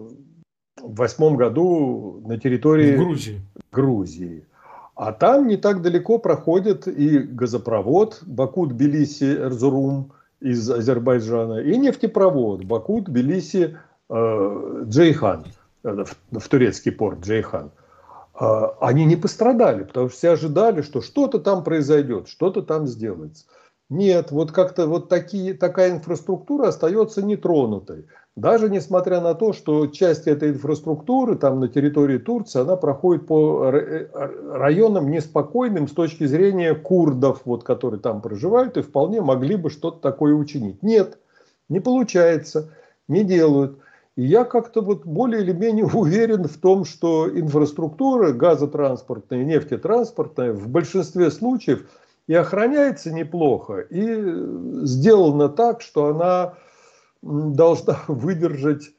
в 0.81 0.95
восьмом 0.95 1.37
году 1.37 2.21
на 2.25 2.37
территории 2.37 2.95
Грузии. 2.95 3.41
Грузии. 3.71 4.45
А 4.95 5.11
там 5.11 5.47
не 5.47 5.57
так 5.57 5.81
далеко 5.81 6.17
проходит 6.17 6.87
и 6.87 7.19
газопровод 7.19 8.23
Баку-Тбилиси-Эрзурум 8.25 10.11
из 10.39 10.69
Азербайджана, 10.69 11.59
и 11.59 11.77
нефтепровод 11.77 12.63
Баку-Тбилиси-Джейхан, 12.63 15.45
э, 15.83 16.03
в, 16.03 16.15
в 16.39 16.47
турецкий 16.47 16.91
порт 16.91 17.19
Джейхан. 17.19 17.71
А, 18.39 18.75
они 18.81 19.05
не 19.05 19.15
пострадали, 19.15 19.83
потому 19.83 20.09
что 20.09 20.17
все 20.17 20.31
ожидали, 20.31 20.81
что 20.81 21.01
что-то 21.01 21.39
там 21.39 21.63
произойдет, 21.63 22.27
что-то 22.27 22.61
там 22.61 22.87
сделается. 22.87 23.45
Нет, 23.89 24.31
вот 24.31 24.51
как-то 24.51 24.87
вот 24.87 25.09
такие, 25.09 25.53
такая 25.53 25.91
инфраструктура 25.91 26.67
остается 26.67 27.23
нетронутой. 27.23 28.05
Даже 28.37 28.69
несмотря 28.69 29.19
на 29.19 29.33
то, 29.33 29.51
что 29.51 29.87
часть 29.87 30.27
этой 30.27 30.51
инфраструктуры 30.51 31.37
там 31.37 31.59
на 31.59 31.67
территории 31.67 32.19
Турции, 32.19 32.61
она 32.61 32.75
проходит 32.75 33.25
по 33.25 33.71
э, 33.73 34.07
районам 34.53 35.09
неспокойным 35.09 35.87
с 35.87 35.91
точки 35.91 36.27
зрения 36.27 36.75
курдов, 36.75 37.41
вот, 37.45 37.63
которые 37.63 37.99
там 37.99 38.21
проживают, 38.21 38.77
и 38.77 38.83
вполне 38.83 39.21
могли 39.21 39.55
бы 39.55 39.71
что-то 39.71 39.99
такое 40.01 40.35
учинить. 40.35 40.83
Нет, 40.83 41.17
не 41.67 41.79
получается, 41.79 42.69
не 43.07 43.23
делают. 43.23 43.79
И 44.15 44.21
я 44.21 44.43
как-то 44.43 44.81
вот 44.81 45.03
более 45.03 45.41
или 45.41 45.51
менее 45.51 45.85
уверен 45.91 46.43
в 46.43 46.57
том, 46.57 46.85
что 46.85 47.27
инфраструктура 47.27 48.33
газотранспортная, 48.33 49.45
нефтетранспортная 49.45 50.53
в 50.53 50.67
большинстве 50.67 51.31
случаев 51.31 51.89
и 52.27 52.35
охраняется 52.35 53.11
неплохо, 53.11 53.79
и 53.79 54.85
сделана 54.85 55.49
так, 55.49 55.81
что 55.81 56.05
она 56.05 56.53
должна 57.21 57.99
выдержать, 58.07 58.91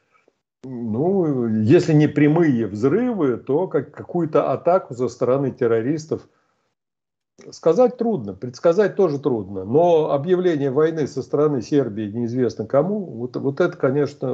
ну, 0.65 1.47
если 1.63 1.93
не 1.93 2.09
прямые 2.09 2.67
взрывы, 2.67 3.37
то 3.37 3.67
как, 3.69 3.93
какую-то 3.93 4.53
атаку 4.53 4.95
со 4.95 5.09
стороны 5.09 5.51
террористов– 5.51 6.29
Сказать 7.53 7.97
трудно, 7.97 8.35
предсказать 8.35 8.97
тоже 8.97 9.21
трудно, 9.21 9.65
но 9.65 10.11
объявление 10.11 10.73
войны 10.73 11.07
со 11.07 11.23
стороны 11.23 11.63
Сербии 11.63 12.11
неизвестно 12.11 12.67
кому, 12.67 12.99
вот, 12.99 13.37
вот 13.37 13.61
это, 13.61 13.77
конечно... 13.77 14.29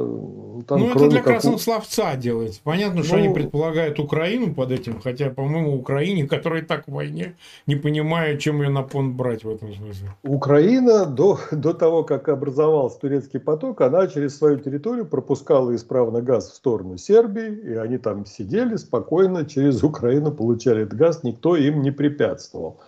Там, 0.67 0.79
ну, 0.79 0.89
это 0.89 1.07
для 1.09 1.19
как... 1.19 1.27
красного 1.27 1.57
словца 1.57 2.15
делается. 2.15 2.59
Понятно, 2.63 3.03
что 3.03 3.15
ну, 3.15 3.23
они 3.23 3.33
предполагают 3.33 3.99
Украину 3.99 4.55
под 4.55 4.71
этим, 4.71 4.99
хотя, 4.99 5.29
по-моему, 5.29 5.77
Украине, 5.77 6.25
которая 6.25 6.63
и 6.63 6.65
так 6.65 6.87
в 6.87 6.93
войне, 6.93 7.35
не 7.67 7.75
понимая, 7.75 8.37
чем 8.37 8.61
ее 8.63 8.69
на 8.69 8.81
понт 8.81 9.15
брать 9.15 9.43
в 9.43 9.49
этом 9.49 9.71
смысле. 9.73 10.09
Украина 10.23 11.05
до, 11.05 11.39
до 11.51 11.73
того, 11.73 12.03
как 12.03 12.27
образовался 12.27 12.99
турецкий 12.99 13.39
поток, 13.39 13.81
она 13.81 14.07
через 14.07 14.35
свою 14.35 14.57
территорию 14.57 15.05
пропускала 15.05 15.75
исправно 15.75 16.21
газ 16.21 16.49
в 16.49 16.55
сторону 16.55 16.97
Сербии, 16.97 17.53
и 17.53 17.75
они 17.75 17.99
там 17.99 18.25
сидели 18.25 18.75
спокойно, 18.77 19.45
через 19.45 19.83
Украину 19.83 20.31
получали 20.31 20.83
этот 20.83 20.97
газ, 20.97 21.23
никто 21.23 21.55
им 21.55 21.83
не 21.83 21.91
препятствовал. 21.91 22.79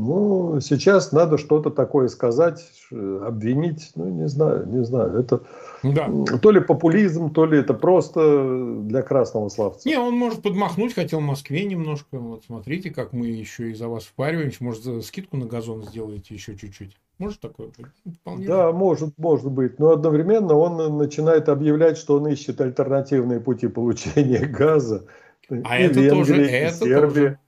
Ну, 0.00 0.60
сейчас 0.60 1.12
надо 1.12 1.36
что-то 1.36 1.68
такое 1.68 2.08
сказать, 2.08 2.64
обвинить, 2.90 3.90
ну, 3.96 4.08
не 4.08 4.28
знаю, 4.28 4.66
не 4.66 4.82
знаю. 4.82 5.18
Это 5.18 5.42
да. 5.82 6.08
то 6.40 6.50
ли 6.50 6.60
популизм, 6.60 7.30
то 7.30 7.44
ли 7.44 7.58
это 7.58 7.74
просто 7.74 8.80
для 8.80 9.02
красного 9.02 9.50
славца. 9.50 9.86
Не, 9.86 9.98
он 9.98 10.14
может 10.14 10.40
подмахнуть, 10.40 10.94
хотел 10.94 11.18
в 11.18 11.24
Москве 11.24 11.64
немножко. 11.64 12.18
Вот 12.18 12.44
смотрите, 12.46 12.88
как 12.88 13.12
мы 13.12 13.26
еще 13.26 13.70
и 13.70 13.74
за 13.74 13.88
вас 13.88 14.04
впариваемся. 14.04 14.64
Может, 14.64 15.04
скидку 15.04 15.36
на 15.36 15.44
газон 15.44 15.82
сделаете 15.82 16.34
еще 16.34 16.56
чуть-чуть. 16.56 16.96
Может 17.18 17.40
такое 17.40 17.68
быть? 17.76 18.16
Вполне 18.20 18.46
да, 18.46 18.72
может, 18.72 19.12
может 19.18 19.50
быть. 19.50 19.78
Но 19.78 19.90
одновременно 19.90 20.54
он 20.54 20.96
начинает 20.96 21.50
объявлять, 21.50 21.98
что 21.98 22.16
он 22.16 22.26
ищет 22.26 22.58
альтернативные 22.62 23.40
пути 23.40 23.68
получения 23.68 24.46
газа. 24.46 25.04
А 25.64 25.78
и 25.78 25.82
это 25.82 26.00
Венгрии, 26.00 26.24
тоже, 26.24 26.42
это 26.46 26.76
Сербии. 26.76 27.20
тоже. 27.20 27.38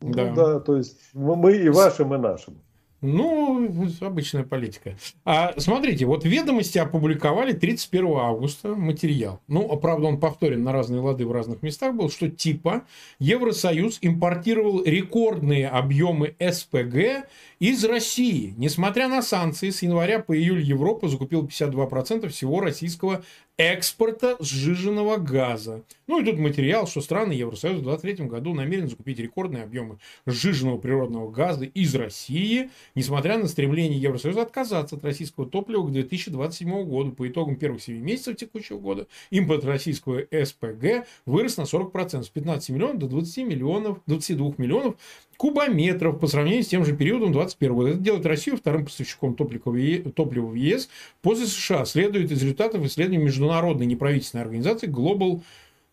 Да. 0.00 0.26
Ну 0.26 0.34
да, 0.34 0.60
то 0.60 0.76
есть 0.76 0.98
мы 1.14 1.56
и 1.56 1.68
вашим, 1.68 2.14
и 2.14 2.18
нашим. 2.18 2.56
Ну, 3.02 3.88
обычная 4.02 4.44
политика. 4.44 4.94
А, 5.24 5.54
смотрите, 5.56 6.04
вот 6.04 6.26
ведомости 6.26 6.76
опубликовали 6.76 7.52
31 7.52 8.06
августа 8.18 8.74
материал. 8.74 9.40
Ну, 9.48 9.74
правда, 9.78 10.08
он 10.08 10.20
повторен 10.20 10.62
на 10.64 10.72
разные 10.72 11.00
лады 11.00 11.26
в 11.26 11.32
разных 11.32 11.62
местах 11.62 11.94
был, 11.94 12.10
что 12.10 12.28
типа 12.28 12.82
Евросоюз 13.18 14.00
импортировал 14.02 14.84
рекордные 14.84 15.68
объемы 15.68 16.36
СПГ 16.38 17.26
из 17.58 17.82
России. 17.86 18.52
Несмотря 18.58 19.08
на 19.08 19.22
санкции, 19.22 19.70
с 19.70 19.80
января 19.80 20.18
по 20.18 20.36
июль 20.36 20.60
Европа 20.60 21.08
закупила 21.08 21.46
52% 21.46 22.28
всего 22.28 22.60
российского 22.60 23.22
экспорта 23.60 24.36
сжиженного 24.40 25.18
газа. 25.18 25.82
Ну 26.06 26.18
и 26.18 26.24
тут 26.24 26.38
материал, 26.38 26.86
что 26.86 27.02
страны 27.02 27.32
Евросоюза 27.32 27.80
в 27.80 27.82
2023 27.82 28.26
году 28.26 28.54
намерены 28.54 28.88
закупить 28.88 29.18
рекордные 29.18 29.64
объемы 29.64 29.98
сжиженного 30.24 30.78
природного 30.78 31.30
газа 31.30 31.66
из 31.66 31.94
России, 31.94 32.70
несмотря 32.94 33.36
на 33.36 33.48
стремление 33.48 34.00
Евросоюза 34.00 34.40
отказаться 34.42 34.96
от 34.96 35.04
российского 35.04 35.46
топлива 35.46 35.86
к 35.86 35.92
2027 35.92 36.84
году. 36.84 37.12
По 37.12 37.28
итогам 37.28 37.56
первых 37.56 37.82
7 37.82 37.96
месяцев 37.96 38.36
текущего 38.36 38.78
года 38.78 39.06
импорт 39.28 39.62
российского 39.64 40.22
СПГ 40.30 41.06
вырос 41.26 41.58
на 41.58 41.62
40%, 41.62 42.22
с 42.22 42.28
15 42.30 42.70
миллионов 42.70 42.98
до 42.98 43.08
20 43.08 43.44
миллионов, 43.44 43.98
22 44.06 44.54
миллионов 44.56 44.94
кубометров 45.40 46.20
по 46.20 46.26
сравнению 46.26 46.64
с 46.64 46.68
тем 46.68 46.84
же 46.84 46.94
периодом 46.94 47.32
2021 47.32 47.74
года. 47.74 47.90
Это 47.92 47.98
делает 47.98 48.26
Россию 48.26 48.58
вторым 48.58 48.84
поставщиком 48.84 49.34
топлива 49.34 50.46
в 50.46 50.54
ЕС 50.54 50.90
после 51.22 51.46
США. 51.46 51.86
Следует 51.86 52.30
из 52.30 52.42
результатов 52.42 52.84
исследований 52.84 53.24
международной 53.24 53.86
неправительственной 53.86 54.44
организации 54.44 54.86
Global 54.86 55.40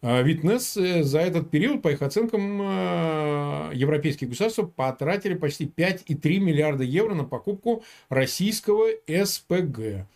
э, 0.01 0.23
Witness 0.25 1.01
за 1.01 1.19
этот 1.19 1.49
период, 1.49 1.81
по 1.81 1.87
их 1.87 2.01
оценкам, 2.01 2.61
э, 2.61 3.71
европейские 3.73 4.29
государства 4.29 4.63
потратили 4.63 5.35
почти 5.35 5.63
5,3 5.65 6.39
миллиарда 6.39 6.83
евро 6.83 7.13
на 7.13 7.23
покупку 7.23 7.85
российского 8.09 8.89
СПГ. 9.07 10.07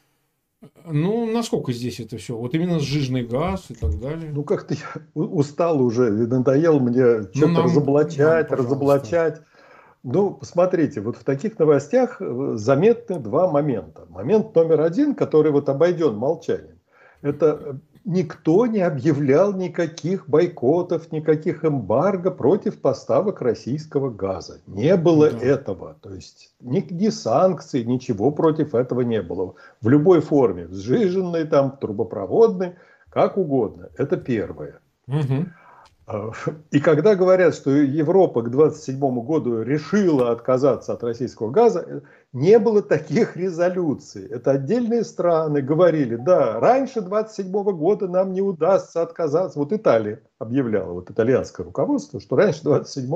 Ну, 0.85 1.25
насколько 1.25 1.71
здесь 1.73 1.99
это 1.99 2.17
все? 2.17 2.37
Вот 2.37 2.53
именно 2.53 2.79
сжиженный 2.79 3.25
газ 3.25 3.65
и 3.69 3.73
так 3.73 3.99
далее. 3.99 4.31
Ну, 4.31 4.43
как-то 4.43 4.75
я 4.75 5.01
устал 5.15 5.81
уже, 5.81 6.11
надоел 6.11 6.79
мне 6.79 7.23
что-то 7.33 7.47
ну, 7.47 7.63
разоблачать, 7.63 8.49
нам, 8.51 8.59
разоблачать. 8.59 9.41
Ну, 10.03 10.31
посмотрите, 10.31 11.01
вот 11.01 11.17
в 11.17 11.23
таких 11.23 11.57
новостях 11.57 12.21
э, 12.21 12.53
заметны 12.55 13.19
два 13.19 13.49
момента. 13.49 14.05
Момент 14.09 14.53
номер 14.55 14.81
один, 14.81 15.15
который 15.15 15.51
вот 15.51 15.67
обойден 15.69 16.15
молчанием. 16.15 16.79
Это 17.21 17.79
никто 18.05 18.65
не 18.65 18.79
объявлял 18.79 19.53
никаких 19.53 20.27
бойкотов, 20.27 21.11
никаких 21.11 21.63
эмбарго 21.63 22.31
против 22.31 22.79
поставок 22.79 23.41
российского 23.41 24.09
газа. 24.09 24.61
Не 24.67 24.95
было 24.97 25.29
да. 25.29 25.37
этого. 25.39 25.95
То 26.01 26.13
есть 26.13 26.53
ни, 26.59 26.85
ни 26.91 27.09
санкций, 27.09 27.83
ничего 27.83 28.31
против 28.31 28.75
этого 28.75 29.01
не 29.01 29.21
было. 29.21 29.55
В 29.81 29.89
любой 29.89 30.21
форме, 30.21 30.67
сжиженной, 30.69 31.45
там, 31.45 31.77
трубопроводной, 31.77 32.75
как 33.09 33.37
угодно. 33.37 33.89
Это 33.97 34.17
первое. 34.17 34.79
Угу. 35.07 35.45
И 36.71 36.79
когда 36.79 37.15
говорят, 37.15 37.55
что 37.55 37.71
Европа 37.71 38.41
к 38.41 38.49
27 38.49 38.99
году 39.21 39.61
решила 39.61 40.31
отказаться 40.31 40.93
от 40.93 41.03
российского 41.03 41.51
газа, 41.51 42.03
не 42.33 42.59
было 42.59 42.81
таких 42.81 43.35
резолюций. 43.35 44.25
Это 44.27 44.51
отдельные 44.51 45.03
страны 45.03 45.61
говорили, 45.61 46.15
да, 46.15 46.59
раньше 46.59 47.01
27 47.01 47.51
года 47.51 48.07
нам 48.07 48.31
не 48.31 48.41
удастся 48.41 49.01
отказаться. 49.01 49.59
Вот 49.59 49.73
Италия 49.73 50.21
объявляла, 50.39 50.93
вот 50.93 51.09
итальянское 51.11 51.63
руководство, 51.63 52.21
что 52.21 52.35
раньше 52.37 52.63
27 52.63 53.11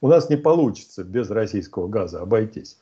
у 0.00 0.08
нас 0.08 0.30
не 0.30 0.36
получится 0.36 1.04
без 1.04 1.30
российского 1.30 1.88
газа 1.88 2.20
обойтись. 2.20 2.78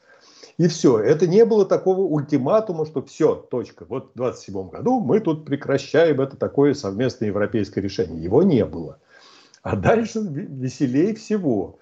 И 0.59 0.69
все. 0.69 0.99
Это 0.99 1.27
не 1.27 1.45
было 1.45 1.65
такого 1.65 2.03
ультиматума, 2.03 2.87
что 2.87 3.03
все, 3.03 3.35
точка. 3.35 3.87
Вот 3.89 4.13
в 4.15 4.17
27 4.17 4.69
году 4.69 5.01
мы 5.01 5.19
тут 5.19 5.45
прекращаем 5.45 6.21
это 6.21 6.37
такое 6.37 6.75
совместное 6.75 7.29
европейское 7.29 7.83
решение. 7.83 8.23
Его 8.23 8.43
не 8.43 8.65
было. 8.65 8.99
А 9.63 9.77
дальше 9.77 10.21
веселее 10.21 11.15
всего. 11.15 11.79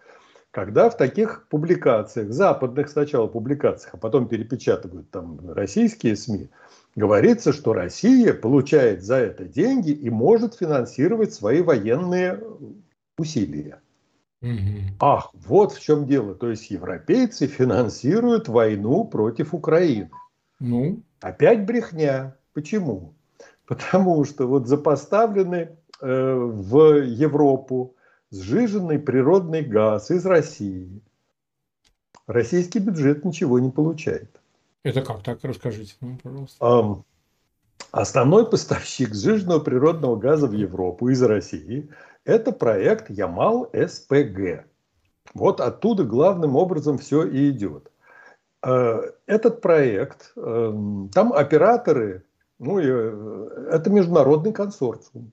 Когда 0.51 0.91
в 0.91 0.97
таких 0.97 1.47
публикациях, 1.49 2.33
западных 2.33 2.89
сначала 2.89 3.29
публикациях, 3.29 3.95
а 3.95 3.99
потом 3.99 4.27
перепечатывают 4.27 5.09
там 5.11 5.39
российские 5.53 6.17
СМИ, 6.17 6.51
говорится, 6.97 7.53
что 7.53 7.73
Россия 7.73 8.35
получает 8.35 9.05
за 9.05 9.17
это 9.17 9.45
деньги 9.45 9.91
и 9.91 10.11
может 10.11 10.57
финансировать 10.57 11.33
свои 11.33 11.63
военные 11.63 12.43
усилия. 13.17 13.81
Угу. 14.43 14.97
Ах, 14.99 15.31
вот 15.35 15.73
в 15.73 15.81
чем 15.81 16.07
дело. 16.07 16.35
То 16.35 16.51
есть 16.51 16.71
европейцы 16.71 17.47
финансируют 17.47 18.49
войну 18.49 19.05
против 19.05 19.55
Украины. 19.55 20.11
Ну? 20.59 21.03
Опять 21.21 21.65
брехня. 21.65 22.37
Почему? 22.55 23.15
Потому 23.67 24.25
что 24.25 24.49
вот 24.49 24.67
запоставлены 24.67 25.77
э, 26.01 26.35
в 26.35 27.05
Европу 27.05 27.95
сжиженный 28.31 28.99
природный 28.99 29.63
газ 29.63 30.11
из 30.11 30.25
России. 30.27 31.01
Российский 32.27 32.79
бюджет 32.79 33.25
ничего 33.25 33.59
не 33.59 33.71
получает. 33.71 34.41
Это 34.83 35.03
как? 35.03 35.23
Так 35.23 35.41
расскажите 35.43 35.95
нам, 36.01 36.19
пожалуйста. 36.19 36.65
Um, 36.65 37.03
основной 37.91 38.49
поставщик 38.49 39.15
сжиженного 39.15 39.61
природного 39.61 40.17
газа 40.17 40.47
в 40.47 40.53
Европу 40.53 41.09
из 41.09 41.23
России– 41.23 41.91
это 42.25 42.53
проект 42.53 43.11
Ямал-СПГ. 43.11 44.65
Вот 45.35 45.61
оттуда 45.61 46.05
главным 46.05 46.57
образом 46.57 46.99
все 46.99 47.25
и 47.25 47.51
идет. 47.51 47.91
Э, 48.63 49.13
этот 49.27 49.61
проект, 49.61 50.33
эм, 50.37 51.09
там 51.13 51.33
операторы, 51.33 52.25
ну, 52.59 52.79
э, 52.79 53.69
это 53.73 53.91
международный 53.91 54.53
консорциум. 54.53 55.33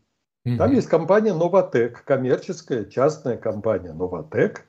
Там 0.55 0.71
есть 0.71 0.87
компания 0.87 1.33
Новотек, 1.33 2.03
коммерческая 2.05 2.85
частная 2.85 3.37
компания 3.37 3.93
Новотек. 3.93 4.65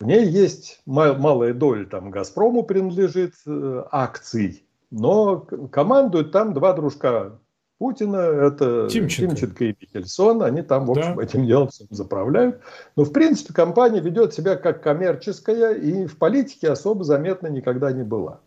В 0.00 0.04
ней 0.04 0.24
есть 0.26 0.80
малая 0.86 1.52
доля, 1.52 1.84
там 1.84 2.10
Газпрому 2.10 2.62
принадлежит 2.62 3.34
э, 3.46 3.84
акций, 3.90 4.64
но 4.92 5.38
командуют 5.72 6.30
там 6.30 6.54
два 6.54 6.72
дружка 6.72 7.32
Путина, 7.78 8.16
это 8.16 8.88
Тимченко, 8.88 9.36
Тимченко 9.36 9.64
и 9.64 9.76
Михельсон, 9.80 10.42
они 10.42 10.62
там, 10.62 10.86
в 10.86 10.92
общем, 10.92 11.16
да. 11.16 11.22
этим 11.22 11.46
делом 11.46 11.68
заправляют. 11.90 12.60
Но, 12.96 13.04
в 13.04 13.12
принципе, 13.12 13.52
компания 13.52 14.00
ведет 14.00 14.34
себя 14.34 14.56
как 14.56 14.82
коммерческая 14.82 15.74
и 15.74 16.06
в 16.06 16.18
политике 16.18 16.70
особо 16.70 17.04
заметна 17.04 17.46
никогда 17.46 17.92
не 17.92 18.02
была. 18.02 18.40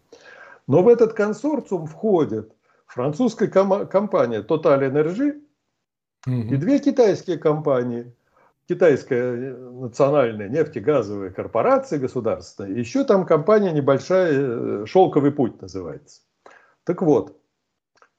Но 0.67 0.83
в 0.83 0.87
этот 0.89 1.13
консорциум 1.13 1.85
входит 1.85 2.51
французская 2.87 3.47
компания 3.47 4.41
Total 4.41 4.79
Energy, 4.79 5.41
и 6.27 6.55
две 6.55 6.79
китайские 6.79 7.37
компании. 7.37 8.13
Китайская 8.67 9.35
э, 9.35 9.53
национальная 9.53 10.47
нефтегазовая 10.47 11.31
корпорация 11.31 11.99
государственная, 11.99 12.71
еще 12.71 13.03
там 13.03 13.25
компания 13.25 13.71
небольшая, 13.71 14.31
э, 14.31 14.85
«Шелковый 14.85 15.31
путь» 15.31 15.61
называется. 15.61 16.21
Так 16.85 17.01
вот, 17.01 17.37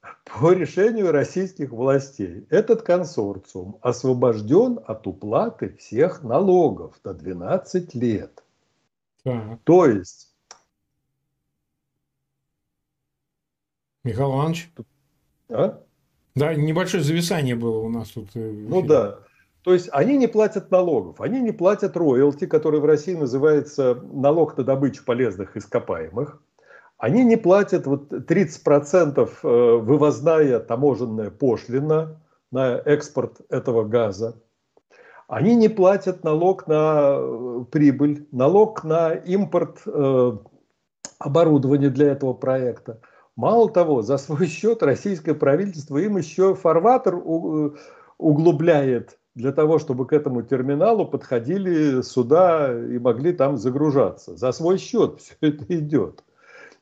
по 0.24 0.52
решению 0.52 1.12
российских 1.12 1.70
властей 1.70 2.46
этот 2.50 2.82
консорциум 2.82 3.78
освобожден 3.80 4.80
от 4.84 5.06
уплаты 5.06 5.74
всех 5.76 6.22
налогов 6.22 7.00
до 7.02 7.14
12 7.14 7.94
лет. 7.94 8.44
Так. 9.22 9.60
То 9.64 9.86
есть... 9.86 10.34
Михаил 14.04 14.32
Иванович? 14.32 14.72
А? 15.48 15.82
Да, 16.34 16.54
небольшое 16.54 17.02
зависание 17.02 17.54
было 17.54 17.78
у 17.78 17.88
нас 17.88 18.08
тут. 18.08 18.30
Э, 18.34 18.50
ну 18.50 18.82
да. 18.82 19.18
То 19.62 19.72
есть 19.74 19.88
они 19.92 20.16
не 20.16 20.26
платят 20.26 20.70
налогов, 20.70 21.20
они 21.20 21.40
не 21.40 21.52
платят 21.52 21.96
роялти, 21.96 22.46
который 22.46 22.80
в 22.80 22.84
России 22.84 23.14
называется 23.14 23.94
налог 24.12 24.56
на 24.56 24.64
добычу 24.64 25.04
полезных 25.04 25.56
ископаемых. 25.56 26.42
Они 26.98 27.24
не 27.24 27.36
платят 27.36 27.86
вот 27.86 28.12
30% 28.12 29.28
э, 29.42 29.76
вывозная 29.76 30.58
таможенная 30.60 31.30
пошлина 31.30 32.20
на 32.50 32.76
экспорт 32.76 33.40
этого 33.50 33.84
газа. 33.84 34.40
Они 35.28 35.54
не 35.54 35.68
платят 35.68 36.24
налог 36.24 36.66
на 36.66 37.14
э, 37.16 37.64
прибыль, 37.70 38.26
налог 38.32 38.84
на 38.84 39.12
импорт 39.12 39.82
оборудования 41.18 41.90
для 41.90 42.08
этого 42.08 42.32
проекта. 42.32 43.00
Мало 43.42 43.68
того, 43.68 44.00
за 44.02 44.18
свой 44.18 44.46
счет 44.46 44.84
российское 44.84 45.34
правительство 45.34 45.98
им 45.98 46.16
еще 46.16 46.54
фарватер 46.54 47.20
углубляет 48.16 49.18
для 49.34 49.50
того, 49.50 49.80
чтобы 49.80 50.06
к 50.06 50.12
этому 50.12 50.42
терминалу 50.42 51.08
подходили 51.08 52.02
суда 52.02 52.72
и 52.72 53.00
могли 53.00 53.32
там 53.32 53.56
загружаться. 53.56 54.36
За 54.36 54.52
свой 54.52 54.78
счет 54.78 55.20
все 55.20 55.34
это 55.40 55.64
идет. 55.76 56.22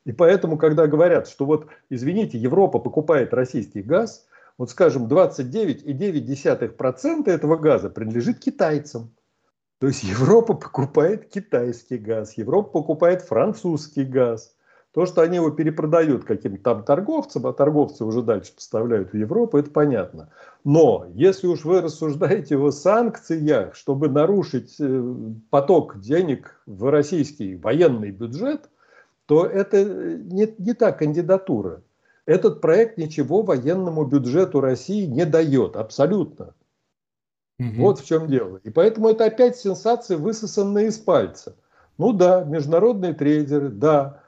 И 0.05 0.11
поэтому, 0.11 0.59
когда 0.59 0.85
говорят, 0.85 1.27
что 1.27 1.45
вот, 1.45 1.65
извините, 1.89 2.37
Европа 2.37 2.77
покупает 2.77 3.33
российский 3.33 3.81
газ, 3.81 4.27
вот 4.59 4.69
скажем, 4.69 5.07
29,9% 5.07 7.27
этого 7.27 7.55
газа 7.55 7.89
принадлежит 7.89 8.37
китайцам. 8.37 9.09
То 9.79 9.87
есть 9.87 10.03
Европа 10.03 10.53
покупает 10.53 11.27
китайский 11.27 11.97
газ, 11.97 12.37
Европа 12.37 12.69
покупает 12.69 13.23
французский 13.23 14.03
газ. 14.03 14.53
То, 14.93 15.05
что 15.05 15.21
они 15.21 15.37
его 15.37 15.51
перепродают 15.51 16.25
каким-то 16.25 16.61
там 16.61 16.83
торговцам, 16.83 17.47
а 17.47 17.53
торговцы 17.53 18.03
уже 18.03 18.21
дальше 18.21 18.53
поставляют 18.53 19.13
в 19.13 19.17
Европу, 19.17 19.57
это 19.57 19.69
понятно. 19.71 20.29
Но 20.65 21.07
если 21.13 21.47
уж 21.47 21.63
вы 21.63 21.79
рассуждаете 21.79 22.57
о 22.57 22.71
санкциях, 22.71 23.75
чтобы 23.75 24.09
нарушить 24.09 24.75
э, 24.79 25.03
поток 25.49 25.99
денег 26.01 26.61
в 26.65 26.91
российский 26.91 27.55
военный 27.55 28.11
бюджет, 28.11 28.69
то 29.27 29.45
это 29.45 29.85
не, 29.85 30.53
не 30.57 30.73
та 30.73 30.91
кандидатура. 30.91 31.83
Этот 32.25 32.59
проект 32.59 32.97
ничего 32.97 33.43
военному 33.43 34.03
бюджету 34.05 34.59
России 34.59 35.05
не 35.05 35.25
дает, 35.25 35.77
абсолютно. 35.77 36.53
Угу. 37.59 37.75
Вот 37.77 37.99
в 37.99 38.05
чем 38.05 38.27
дело. 38.27 38.59
И 38.63 38.69
поэтому 38.69 39.09
это 39.09 39.25
опять 39.25 39.55
сенсация, 39.57 40.17
высосанная 40.17 40.85
из 40.85 40.97
пальца. 40.97 41.55
Ну 41.97 42.11
да, 42.11 42.43
международные 42.43 43.13
трейдеры, 43.13 43.69
да, 43.69 44.20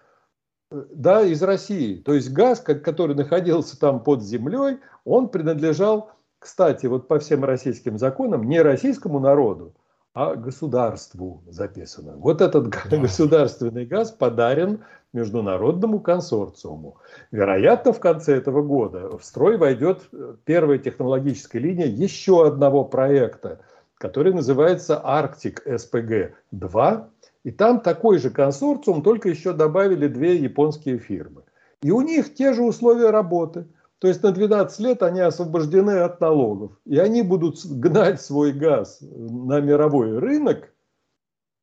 да, 0.92 1.22
из 1.22 1.42
России. 1.44 1.98
То 1.98 2.14
есть 2.14 2.32
газ, 2.32 2.60
который 2.60 3.16
находился 3.16 3.80
там 3.80 4.04
под 4.04 4.24
землей, 4.24 4.80
он 5.06 5.30
принадлежал, 5.30 6.12
кстати, 6.40 6.88
вот 6.88 7.08
по 7.08 7.20
всем 7.20 7.44
российским 7.44 7.98
законам, 7.98 8.44
не 8.44 8.62
российскому 8.62 9.20
народу, 9.20 9.74
а 10.14 10.36
государству 10.36 11.44
записано. 11.48 12.14
Вот 12.18 12.42
этот 12.42 12.70
да. 12.70 12.98
государственный 12.98 13.86
газ 13.86 14.12
подарен 14.12 14.84
международному 15.12 16.00
консорциуму. 16.00 16.98
Вероятно, 17.32 17.94
в 17.94 18.00
конце 18.00 18.36
этого 18.36 18.62
года 18.62 19.18
в 19.18 19.24
строй 19.24 19.58
войдет 19.58 20.02
первая 20.46 20.80
технологическая 20.80 21.60
линия 21.60 21.88
еще 21.88 22.48
одного 22.48 22.84
проекта, 22.84 23.60
который 23.98 24.34
называется 24.34 25.00
Арктик 25.04 25.66
СПГ-2 25.68 27.06
и 27.44 27.52
там 27.52 27.82
такой 27.82 28.20
же 28.20 28.30
консорциум, 28.30 29.04
только 29.04 29.30
еще 29.30 29.54
добавили 29.54 30.08
две 30.08 30.38
японские 30.38 30.98
фирмы. 30.98 31.44
И 31.82 31.92
у 31.92 32.02
них 32.02 32.34
те 32.34 32.54
же 32.54 32.64
условия 32.64 33.10
работы. 33.10 33.68
То 34.00 34.08
есть 34.08 34.24
на 34.24 34.32
12 34.32 34.80
лет 34.80 35.04
они 35.04 35.20
освобождены 35.20 36.00
от 36.00 36.22
налогов. 36.22 36.72
И 36.86 36.98
они 36.98 37.22
будут 37.22 37.66
гнать 37.66 38.22
свой 38.22 38.54
газ 38.54 39.00
на 39.02 39.60
мировой 39.60 40.18
рынок. 40.18 40.74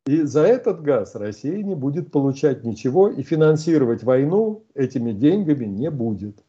И 0.07 0.23
за 0.23 0.43
этот 0.43 0.83
газ 0.83 1.15
Россия 1.15 1.63
не 1.63 1.75
будет 1.75 2.11
получать 2.11 2.65
ничего. 2.65 3.09
И 3.09 3.23
финансировать 3.23 4.03
войну 4.03 4.65
этими 4.75 5.13
деньгами 5.13 5.65
не 5.65 5.91
будет. 5.91 6.43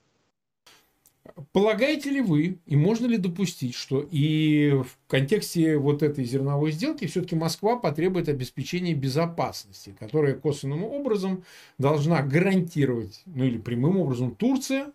Полагаете 1.52 2.10
ли 2.10 2.22
вы, 2.22 2.60
и 2.66 2.76
можно 2.76 3.06
ли 3.06 3.18
допустить, 3.18 3.76
что 3.76 4.08
и 4.12 4.72
в 4.72 4.98
контексте 5.08 5.78
вот 5.78 6.04
этой 6.04 6.26
зерновой 6.26 6.72
сделки 6.72 7.08
все-таки 7.08 7.36
Москва 7.36 7.78
потребует 7.78 8.30
обеспечения 8.30 8.94
безопасности, 8.94 9.96
которая 10.00 10.36
косвенным 10.36 10.84
образом 10.84 11.44
должна 11.78 12.22
гарантировать, 12.22 13.22
ну 13.26 13.46
или 13.46 13.58
прямым 13.58 13.98
образом 13.98 14.36
Турция, 14.36 14.92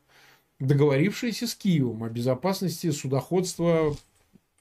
договорившаяся 0.61 1.47
с 1.47 1.55
Киевом 1.55 2.05
о 2.05 2.09
безопасности 2.09 2.91
судоходства 2.91 3.97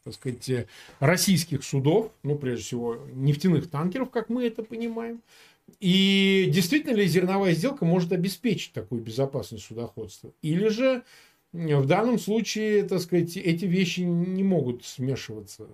так 0.04 0.14
сказать, 0.14 0.68
российских 1.00 1.64
судов, 1.64 2.12
ну, 2.22 2.38
прежде 2.38 2.64
всего, 2.64 3.00
нефтяных 3.12 3.72
танкеров, 3.72 4.12
как 4.12 4.30
мы 4.30 4.46
это 4.46 4.62
понимаем. 4.62 5.20
И 5.80 6.48
действительно 6.54 6.96
ли 6.96 7.08
зерновая 7.08 7.54
сделка 7.54 7.86
может 7.86 8.12
обеспечить 8.12 8.72
такую 8.74 9.02
безопасность 9.02 9.66
судоходства? 9.66 10.32
Или 10.44 10.68
же 10.68 11.04
в 11.56 11.86
данном 11.86 12.20
случае, 12.20 12.84
так 12.84 13.00
сказать, 13.00 13.38
эти 13.38 13.66
вещи 13.66 14.02
не 14.02 14.44
могут 14.44 14.84
смешиваться? 14.84 15.68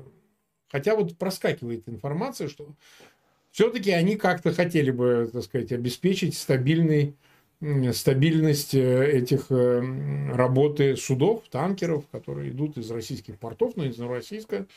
Хотя 0.69 0.95
вот 0.95 1.17
проскакивает 1.17 1.89
информация, 1.89 2.47
что 2.47 2.67
все-таки 3.51 3.91
они 3.91 4.15
как-то 4.15 4.53
хотели 4.53 4.91
бы, 4.91 5.29
так 5.32 5.43
сказать, 5.43 5.71
обеспечить 5.71 6.38
стабильный, 6.38 7.15
стабильность 7.93 8.73
э, 8.73 9.11
этих 9.11 9.47
э, 9.49 10.32
работы 10.34 10.95
судов, 10.95 11.43
танкеров, 11.49 12.05
которые 12.11 12.51
идут 12.51 12.77
из 12.77 12.89
российских 12.89 13.38
портов, 13.38 13.75
но 13.75 13.86
из 13.86 13.97
Новороссийска, 13.97 14.67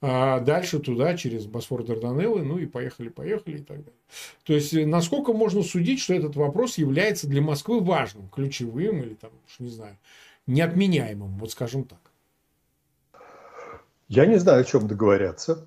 а 0.00 0.40
дальше 0.40 0.80
туда, 0.80 1.16
через 1.16 1.46
Босфор 1.46 1.84
Дарданеллы, 1.84 2.42
ну 2.42 2.58
и 2.58 2.66
поехали-поехали 2.66 3.58
и 3.58 3.62
так 3.62 3.78
далее. 3.78 4.00
То 4.42 4.52
есть, 4.52 4.74
э, 4.74 4.84
насколько 4.84 5.32
можно 5.32 5.62
судить, 5.62 6.00
что 6.00 6.14
этот 6.14 6.36
вопрос 6.36 6.76
является 6.76 7.28
для 7.28 7.40
Москвы 7.40 7.80
важным, 7.80 8.28
ключевым 8.28 9.02
или 9.02 9.14
там, 9.14 9.30
не 9.60 9.70
знаю, 9.70 9.96
неотменяемым, 10.46 11.38
вот 11.38 11.50
скажем 11.50 11.84
так. 11.84 12.12
Я 14.08 14.26
не 14.26 14.36
знаю, 14.38 14.60
о 14.60 14.64
чем 14.64 14.86
договорятся. 14.86 15.66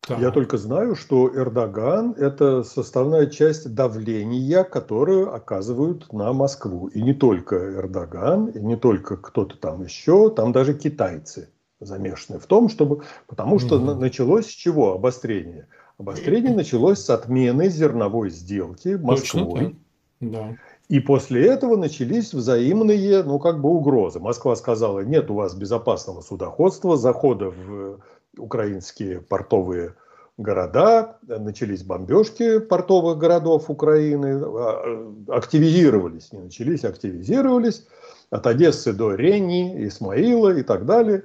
Так. 0.00 0.18
Я 0.18 0.30
только 0.30 0.56
знаю, 0.56 0.96
что 0.96 1.28
Эрдоган– 1.28 2.12
это 2.18 2.62
составная 2.64 3.26
часть 3.26 3.74
давления, 3.74 4.64
которое 4.64 5.26
оказывают 5.26 6.12
на 6.12 6.32
Москву. 6.32 6.88
И 6.88 7.02
не 7.02 7.12
только 7.12 7.56
Эрдоган, 7.56 8.46
и 8.46 8.60
не 8.60 8.76
только 8.76 9.16
кто-то 9.16 9.56
там 9.58 9.82
еще, 9.82 10.30
там 10.30 10.52
даже 10.52 10.74
китайцы 10.74 11.50
замешаны 11.80 12.38
в 12.38 12.46
том, 12.46 12.70
чтобы... 12.70 13.02
Потому 13.26 13.58
что 13.58 13.78
mm 13.78 13.94
началось 13.94 14.46
с 14.46 14.50
чего 14.50 14.94
обострение? 14.94 15.68
Обострение 15.98 16.54
началось 16.54 17.00
с 17.00 17.10
отмены 17.10 17.68
зерновой 17.68 18.30
сделки 18.30 18.98
Москвой. 19.00 19.76
да. 20.20 20.56
И 20.90 20.98
после 20.98 21.46
этого 21.46 21.76
начались 21.76 22.34
взаимные, 22.34 23.22
ну, 23.22 23.38
как 23.38 23.60
бы 23.60 23.68
угрозы. 23.68 24.18
Москва 24.18 24.56
сказала, 24.56 25.00
нет 25.00 25.30
у 25.30 25.34
вас 25.34 25.54
безопасного 25.54 26.20
судоходства, 26.20 26.96
захода 26.96 27.50
в 27.50 28.00
украинские 28.36 29.20
портовые 29.20 29.94
города, 30.36 31.18
начались 31.22 31.84
бомбежки 31.84 32.58
портовых 32.58 33.18
городов 33.18 33.70
Украины, 33.70 34.42
а, 34.42 35.14
активизировались, 35.28 36.32
не 36.32 36.40
начались, 36.40 36.84
активизировались, 36.84 37.86
от 38.30 38.48
Одессы 38.48 38.92
до 38.92 39.14
Рени, 39.14 39.86
Исмаила 39.86 40.52
и 40.56 40.64
так 40.64 40.86
далее. 40.86 41.22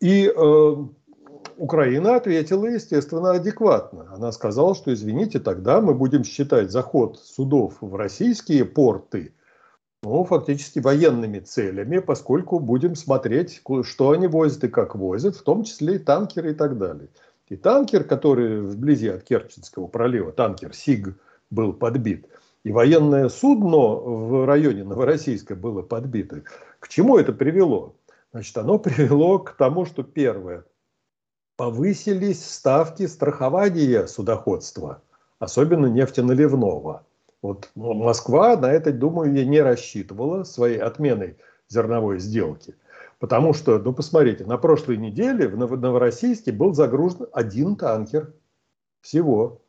И 0.00 0.32
э, 0.32 0.76
Украина 1.62 2.16
ответила, 2.16 2.66
естественно, 2.66 3.30
адекватно. 3.30 4.08
Она 4.12 4.32
сказала, 4.32 4.74
что, 4.74 4.92
извините, 4.92 5.38
тогда 5.38 5.80
мы 5.80 5.94
будем 5.94 6.24
считать 6.24 6.72
заход 6.72 7.20
судов 7.20 7.74
в 7.80 7.94
российские 7.94 8.64
порты 8.64 9.32
ну, 10.02 10.24
фактически 10.24 10.80
военными 10.80 11.38
целями, 11.38 12.00
поскольку 12.00 12.58
будем 12.58 12.96
смотреть, 12.96 13.62
что 13.84 14.10
они 14.10 14.26
возят 14.26 14.64
и 14.64 14.68
как 14.68 14.96
возят, 14.96 15.36
в 15.36 15.44
том 15.44 15.62
числе 15.62 15.94
и 15.94 15.98
танкеры 15.98 16.50
и 16.50 16.54
так 16.54 16.78
далее. 16.78 17.06
И 17.46 17.54
танкер, 17.54 18.02
который 18.02 18.60
вблизи 18.60 19.06
от 19.06 19.22
Керченского 19.22 19.86
пролива, 19.86 20.32
танкер 20.32 20.74
СИГ, 20.74 21.14
был 21.52 21.74
подбит, 21.74 22.26
и 22.64 22.72
военное 22.72 23.28
судно 23.28 23.76
в 23.76 24.46
районе 24.46 24.82
Новороссийска 24.82 25.54
было 25.54 25.82
подбито. 25.82 26.42
К 26.80 26.88
чему 26.88 27.18
это 27.18 27.32
привело? 27.32 27.94
Значит, 28.32 28.58
оно 28.58 28.80
привело 28.80 29.38
к 29.38 29.52
тому, 29.52 29.86
что 29.86 30.02
первое, 30.02 30.64
повысились 31.62 32.44
ставки 32.44 33.06
страхования 33.06 34.08
судоходства, 34.08 35.00
особенно 35.38 35.86
нефтеналивного. 35.86 37.06
Вот 37.40 37.70
Москва 37.76 38.56
на 38.56 38.66
это, 38.66 38.90
думаю, 38.92 39.32
я 39.32 39.44
не 39.44 39.60
рассчитывала 39.60 40.42
своей 40.42 40.78
отменой 40.78 41.36
зерновой 41.68 42.18
сделки. 42.18 42.74
Потому 43.20 43.54
что, 43.54 43.78
ну 43.78 43.92
посмотрите, 43.92 44.44
на 44.44 44.58
прошлой 44.58 44.96
неделе 44.96 45.46
в 45.46 45.56
Новороссийске 45.56 46.50
был 46.50 46.74
загружен 46.74 47.28
один 47.32 47.76
танкер 47.76 48.32
всего. 49.00 49.62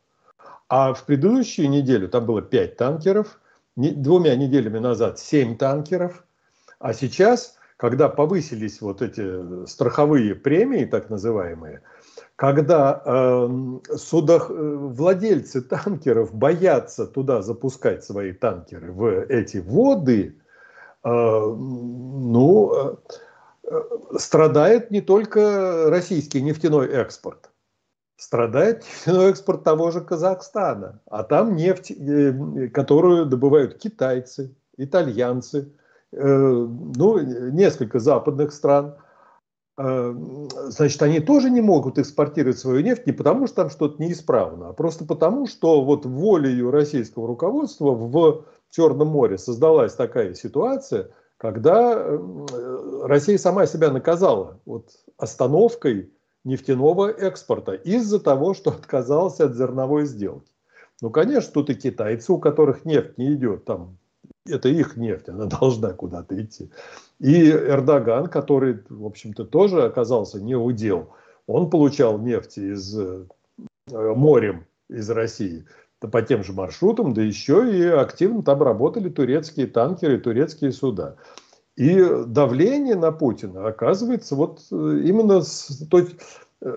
А 0.68 0.94
в 0.94 1.04
предыдущую 1.04 1.70
неделю 1.70 2.08
там 2.08 2.26
было 2.26 2.42
пять 2.42 2.76
танкеров, 2.76 3.38
двумя 3.76 4.34
неделями 4.34 4.80
назад 4.80 5.20
семь 5.20 5.56
танкеров, 5.56 6.24
а 6.80 6.92
сейчас 6.92 7.56
когда 7.84 8.08
повысились 8.08 8.80
вот 8.80 9.02
эти 9.02 9.66
страховые 9.66 10.34
премии, 10.34 10.86
так 10.86 11.10
называемые, 11.10 11.82
когда 12.34 13.02
э, 13.04 13.48
судах, 13.96 14.46
э, 14.48 14.54
владельцы 14.54 15.60
танкеров 15.60 16.32
боятся 16.32 17.06
туда 17.06 17.42
запускать 17.42 18.02
свои 18.02 18.32
танкеры 18.32 18.90
в 18.90 19.26
эти 19.28 19.58
воды, 19.58 20.34
э, 21.04 21.08
ну, 21.10 22.72
э, 22.74 22.96
э 23.64 23.82
страдает 24.18 24.90
не 24.90 25.02
только 25.02 25.90
российский 25.90 26.40
нефтяной 26.40 26.88
экспорт, 26.88 27.50
страдает 28.16 28.82
нефтяной 28.84 29.28
экспорт 29.28 29.62
того 29.62 29.90
же 29.90 30.00
Казахстана, 30.00 31.02
а 31.10 31.22
там 31.22 31.54
нефть, 31.54 31.90
э, 31.90 32.68
которую 32.72 33.26
добывают 33.26 33.76
китайцы, 33.76 34.56
итальянцы– 34.78 35.70
Э, 35.78 35.82
ну, 36.16 37.18
несколько 37.50 37.98
западных 37.98 38.52
стран, 38.52 38.96
э, 39.78 40.14
значит, 40.66 41.02
они 41.02 41.20
тоже 41.20 41.50
не 41.50 41.60
могут 41.60 41.98
экспортировать 41.98 42.58
свою 42.58 42.82
нефть 42.82 43.06
не 43.06 43.12
потому, 43.12 43.46
что 43.46 43.56
там 43.56 43.70
что-то 43.70 44.02
неисправно, 44.02 44.68
а 44.68 44.72
просто 44.72 45.04
потому, 45.04 45.46
что 45.46 45.84
вот 45.84 46.06
волею 46.06 46.70
российского 46.70 47.26
руководства 47.26 47.90
в 47.90 48.44
Черном 48.70 49.08
море 49.08 49.38
создалась 49.38 49.94
такая 49.94 50.34
ситуация, 50.34 51.10
когда 51.36 51.94
э, 51.96 52.18
Россия 53.02 53.38
сама 53.38 53.66
себя 53.66 53.90
наказала 53.90 54.60
вот 54.64 54.90
остановкой 55.16 56.12
нефтяного 56.44 57.10
экспорта 57.10 57.72
из-за 57.72 58.20
того, 58.20 58.54
что 58.54 58.70
отказался 58.70 59.46
от 59.46 59.54
зерновой 59.56 60.06
сделки. 60.06 60.52
Ну, 61.00 61.10
конечно, 61.10 61.52
тут 61.52 61.70
и 61.70 61.74
китайцы, 61.74 62.32
у 62.32 62.38
которых 62.38 62.84
нефть 62.84 63.18
не 63.18 63.34
идет 63.34 63.64
там 63.64 63.98
это 64.46 64.68
их 64.68 64.96
нефть, 64.96 65.28
она 65.28 65.46
должна 65.60 65.92
куда-то 65.92 66.40
идти. 66.40 66.70
И 67.18 67.50
Эрдоган, 67.50 68.26
который, 68.26 68.80
в 68.88 69.06
общем-то, 69.06 69.44
тоже 69.44 69.84
оказался 69.84 70.40
не 70.40 70.54
удел, 70.54 71.10
он 71.46 71.70
получал 71.70 72.18
нефть 72.18 72.58
из 72.58 72.98
э, 72.98 73.26
морем 73.90 74.66
из 74.88 75.10
России 75.10 75.64
по 76.00 76.22
тем 76.22 76.44
же 76.44 76.52
маршрутам, 76.52 77.14
да 77.14 77.22
еще 77.22 77.70
и 77.70 77.82
активно 77.86 78.42
там 78.42 78.62
работали 78.62 79.08
турецкие 79.08 79.66
танкеры, 79.66 80.18
турецкие 80.18 80.72
суда. 80.72 81.16
И 81.76 81.98
давление 82.26 82.94
на 82.94 83.10
Путина 83.10 83.66
оказывается 83.66 84.36
вот 84.36 84.60
э, 84.70 85.00
именно 85.04 85.40
с 85.40 85.86
той, 85.90 86.08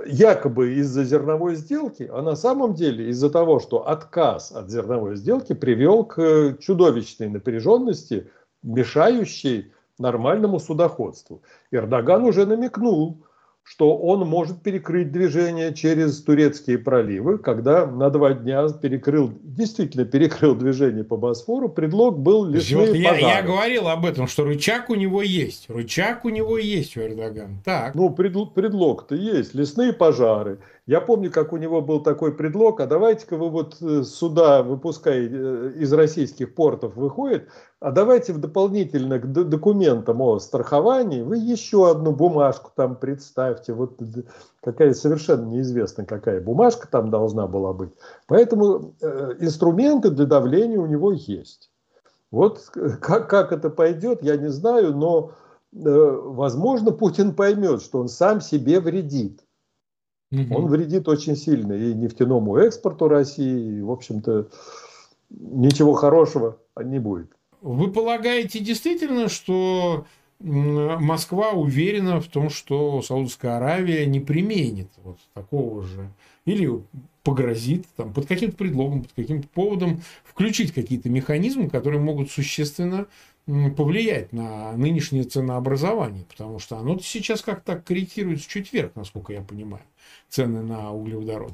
якобы 0.06 0.74
из-за 0.76 1.04
зерновой 1.04 1.56
сделки, 1.56 2.10
а 2.12 2.22
на 2.22 2.36
самом 2.36 2.74
деле 2.74 3.10
из-за 3.10 3.30
того, 3.30 3.60
что 3.60 3.88
отказ 3.88 4.52
от 4.52 4.70
зерновой 4.70 5.16
сделки 5.16 5.54
привел 5.54 6.04
к 6.04 6.58
чудовищной 6.60 7.30
напряженности, 7.30 8.30
мешающей 8.64 9.72
нормальному 9.98 10.60
судоходству. 10.60 11.42
Эрдоган 11.72 12.26
уже 12.26 12.46
намекнул, 12.46 13.24
что 13.70 13.98
он 13.98 14.26
может 14.26 14.64
перекрыть 14.64 15.12
движение 15.12 15.74
через 15.74 16.24
турецкие 16.24 16.78
проливы, 16.78 17.38
когда 17.38 17.86
на 17.86 18.10
два 18.10 18.34
дня 18.34 18.66
перекрыл, 18.70 19.34
действительно 19.44 20.06
перекрыл 20.06 20.56
движение 20.56 21.04
по 21.04 21.18
Босфору, 21.18 21.68
предлог 21.68 22.18
был 22.18 22.46
лесные 22.46 22.88
вот 22.88 22.96
я, 22.96 23.10
пожары. 23.10 23.34
Я 23.34 23.42
говорил 23.42 23.88
об 23.90 24.06
этом, 24.06 24.28
что 24.28 24.46
рычаг 24.46 24.90
у 24.90 24.96
него 24.96 25.22
есть, 25.22 25.70
рычаг 25.70 26.24
у 26.24 26.30
него 26.30 26.58
есть 26.58 26.96
у 26.96 27.02
Эрдогана. 27.02 27.62
Так. 27.66 27.94
Ну, 27.94 28.10
предлог, 28.10 28.54
предлог-то 28.54 29.16
есть, 29.16 29.54
лесные 29.54 29.92
пожары. 29.92 30.60
Я 30.88 31.02
помню, 31.02 31.30
как 31.30 31.52
у 31.52 31.58
него 31.58 31.82
был 31.82 32.02
такой 32.02 32.34
предлог, 32.34 32.80
а 32.80 32.88
давайте-ка 32.88 33.36
вы 33.36 33.50
вот 33.50 33.76
э, 33.82 34.04
сюда, 34.04 34.64
выпуская 34.64 35.28
э, 35.28 35.74
из 35.76 35.92
российских 35.92 36.56
портов, 36.56 36.96
выходит, 36.96 37.50
а 37.82 37.92
давайте 37.92 38.32
в 38.32 38.40
дополнительно 38.40 39.20
к 39.20 39.26
документам 39.28 40.22
о 40.22 40.40
страховании 40.40 41.24
вы 41.24 41.40
еще 41.40 41.92
одну 41.92 42.14
бумажку 42.14 42.72
там 42.74 42.96
представьте, 42.96 43.74
вот 43.74 44.00
какая 44.64 44.94
совершенно 44.94 45.48
неизвестно 45.48 46.06
какая 46.06 46.40
бумажка 46.40 46.88
там 46.90 47.10
должна 47.12 47.48
была 47.48 47.74
быть. 47.74 47.92
Поэтому 48.26 48.96
э, 49.02 49.34
инструменты 49.42 50.10
для 50.10 50.26
давления 50.26 50.80
у 50.80 50.86
него 50.86 51.12
есть. 51.12 51.70
Вот 52.32 52.62
как, 53.02 53.30
как 53.30 53.52
это 53.52 53.70
пойдет, 53.70 54.24
я 54.24 54.38
не 54.38 54.50
знаю, 54.50 54.96
но 54.96 55.32
возможно 55.74 56.92
Путин 56.94 57.36
поймет, 57.36 57.82
что 57.82 58.00
он 58.00 58.08
сам 58.08 58.40
себе 58.40 58.80
вредит. 58.80 59.44
Угу. 60.32 60.56
Он 60.56 60.68
вредит 60.68 61.08
очень 61.08 61.36
сильно 61.36 61.74
и 61.74 61.94
нефтяному 61.94 62.58
экспорту 62.58 63.08
России, 63.08 63.78
и, 63.78 63.82
в 63.82 63.92
общем-то, 63.92 64.50
ничего 65.30 65.94
хорошего 65.94 66.58
не 66.82 67.00
будет. 67.00 67.32
Вы 67.62 67.92
полагаете 67.92 68.60
действительно, 68.60 69.30
что 69.30 70.06
Москва 70.40 71.52
уверена 71.52 72.22
в 72.22 72.28
том, 72.28 72.50
что 72.50 73.02
Саудовская 73.02 73.58
Аравия 73.58 74.06
не 74.06 74.20
применит 74.20 74.90
вот 75.04 75.18
такого 75.34 75.82
же 75.82 76.12
или 76.46 76.84
погрозит 77.24 77.86
там, 77.96 78.14
под 78.14 78.28
каким-то 78.28 78.56
предлогом, 78.56 79.04
под 79.04 79.14
каким-то 79.14 79.48
поводом 79.48 80.02
включить 80.24 80.72
какие-то 80.74 81.10
механизмы, 81.10 81.70
которые 81.70 82.00
могут 82.00 82.30
существенно 82.30 83.08
повлиять 83.76 84.34
на 84.34 84.74
нынешнее 84.74 85.24
ценообразование, 85.24 86.26
потому 86.26 86.60
что 86.60 86.78
оно 86.78 87.00
сейчас 87.00 87.42
как-то 87.42 87.78
корректируется 87.78 88.48
чуть 88.50 88.74
вверх, 88.74 88.92
насколько 88.96 89.34
я 89.34 89.42
понимаю, 89.42 89.84
цены 90.30 90.62
на 90.62 90.92
углеводород. 90.92 91.54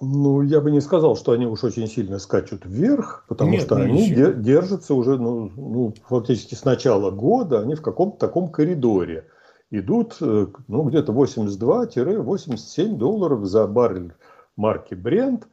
Ну, 0.00 0.42
я 0.42 0.60
бы 0.60 0.70
не 0.70 0.80
сказал, 0.80 1.16
что 1.16 1.32
они 1.32 1.46
уж 1.46 1.62
очень 1.64 1.86
сильно 1.86 2.18
скачут 2.18 2.64
вверх, 2.64 3.24
потому 3.28 3.52
Нет, 3.52 3.62
что 3.62 3.76
они 3.76 4.06
сильно. 4.06 4.32
держатся 4.32 4.94
уже, 4.94 5.18
ну, 5.18 5.50
ну, 5.56 5.94
фактически 6.08 6.54
с 6.54 6.64
начала 6.64 7.10
года, 7.10 7.60
они 7.60 7.74
в 7.74 7.82
каком-то 7.82 8.18
таком 8.18 8.48
коридоре 8.48 9.28
идут, 9.70 10.16
э, 10.20 10.46
ну, 10.68 10.82
где-то 10.84 11.12
82-87 11.12 12.96
долларов 12.96 13.44
за 13.44 13.66
баррель 13.66 14.14
марки 14.56 14.94
Brent. 14.94 15.44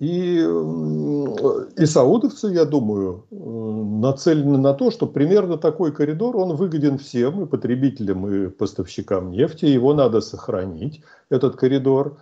И, 0.00 0.38
и 1.76 1.86
саудовцы, 1.86 2.46
я 2.48 2.64
думаю, 2.64 3.26
э, 3.30 3.34
нацелены 3.34 4.56
на 4.56 4.72
то, 4.72 4.90
что 4.90 5.06
примерно 5.06 5.58
такой 5.58 5.92
коридор, 5.92 6.38
он 6.38 6.56
выгоден 6.56 6.96
всем, 6.96 7.42
и 7.42 7.46
потребителям, 7.46 8.26
и 8.26 8.48
поставщикам 8.48 9.30
нефти, 9.30 9.66
его 9.66 9.92
надо 9.92 10.22
сохранить, 10.22 11.02
этот 11.28 11.56
коридор. 11.56 12.16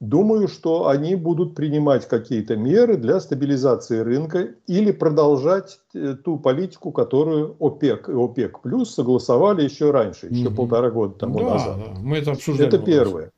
Думаю, 0.00 0.48
что 0.48 0.88
они 0.88 1.14
будут 1.14 1.54
принимать 1.54 2.08
какие-то 2.08 2.56
меры 2.56 2.96
для 2.96 3.20
стабилизации 3.20 4.00
рынка 4.00 4.48
или 4.66 4.90
продолжать 4.90 5.78
э, 5.94 6.16
ту 6.24 6.36
политику, 6.36 6.90
которую 6.90 7.54
ОПЕК 7.60 8.08
и 8.08 8.12
ОПЕК 8.12 8.60
плюс 8.62 8.92
согласовали 8.92 9.62
еще 9.62 9.92
раньше, 9.92 10.26
еще 10.26 10.48
угу. 10.48 10.56
полтора 10.56 10.90
года 10.90 11.14
тому 11.14 11.38
да, 11.38 11.44
назад. 11.44 11.76
Да, 11.76 12.00
мы 12.00 12.18
это 12.18 12.32
обсуждали. 12.32 12.66
Это 12.66 12.78
первое. 12.78 13.26
Э, 13.26 13.30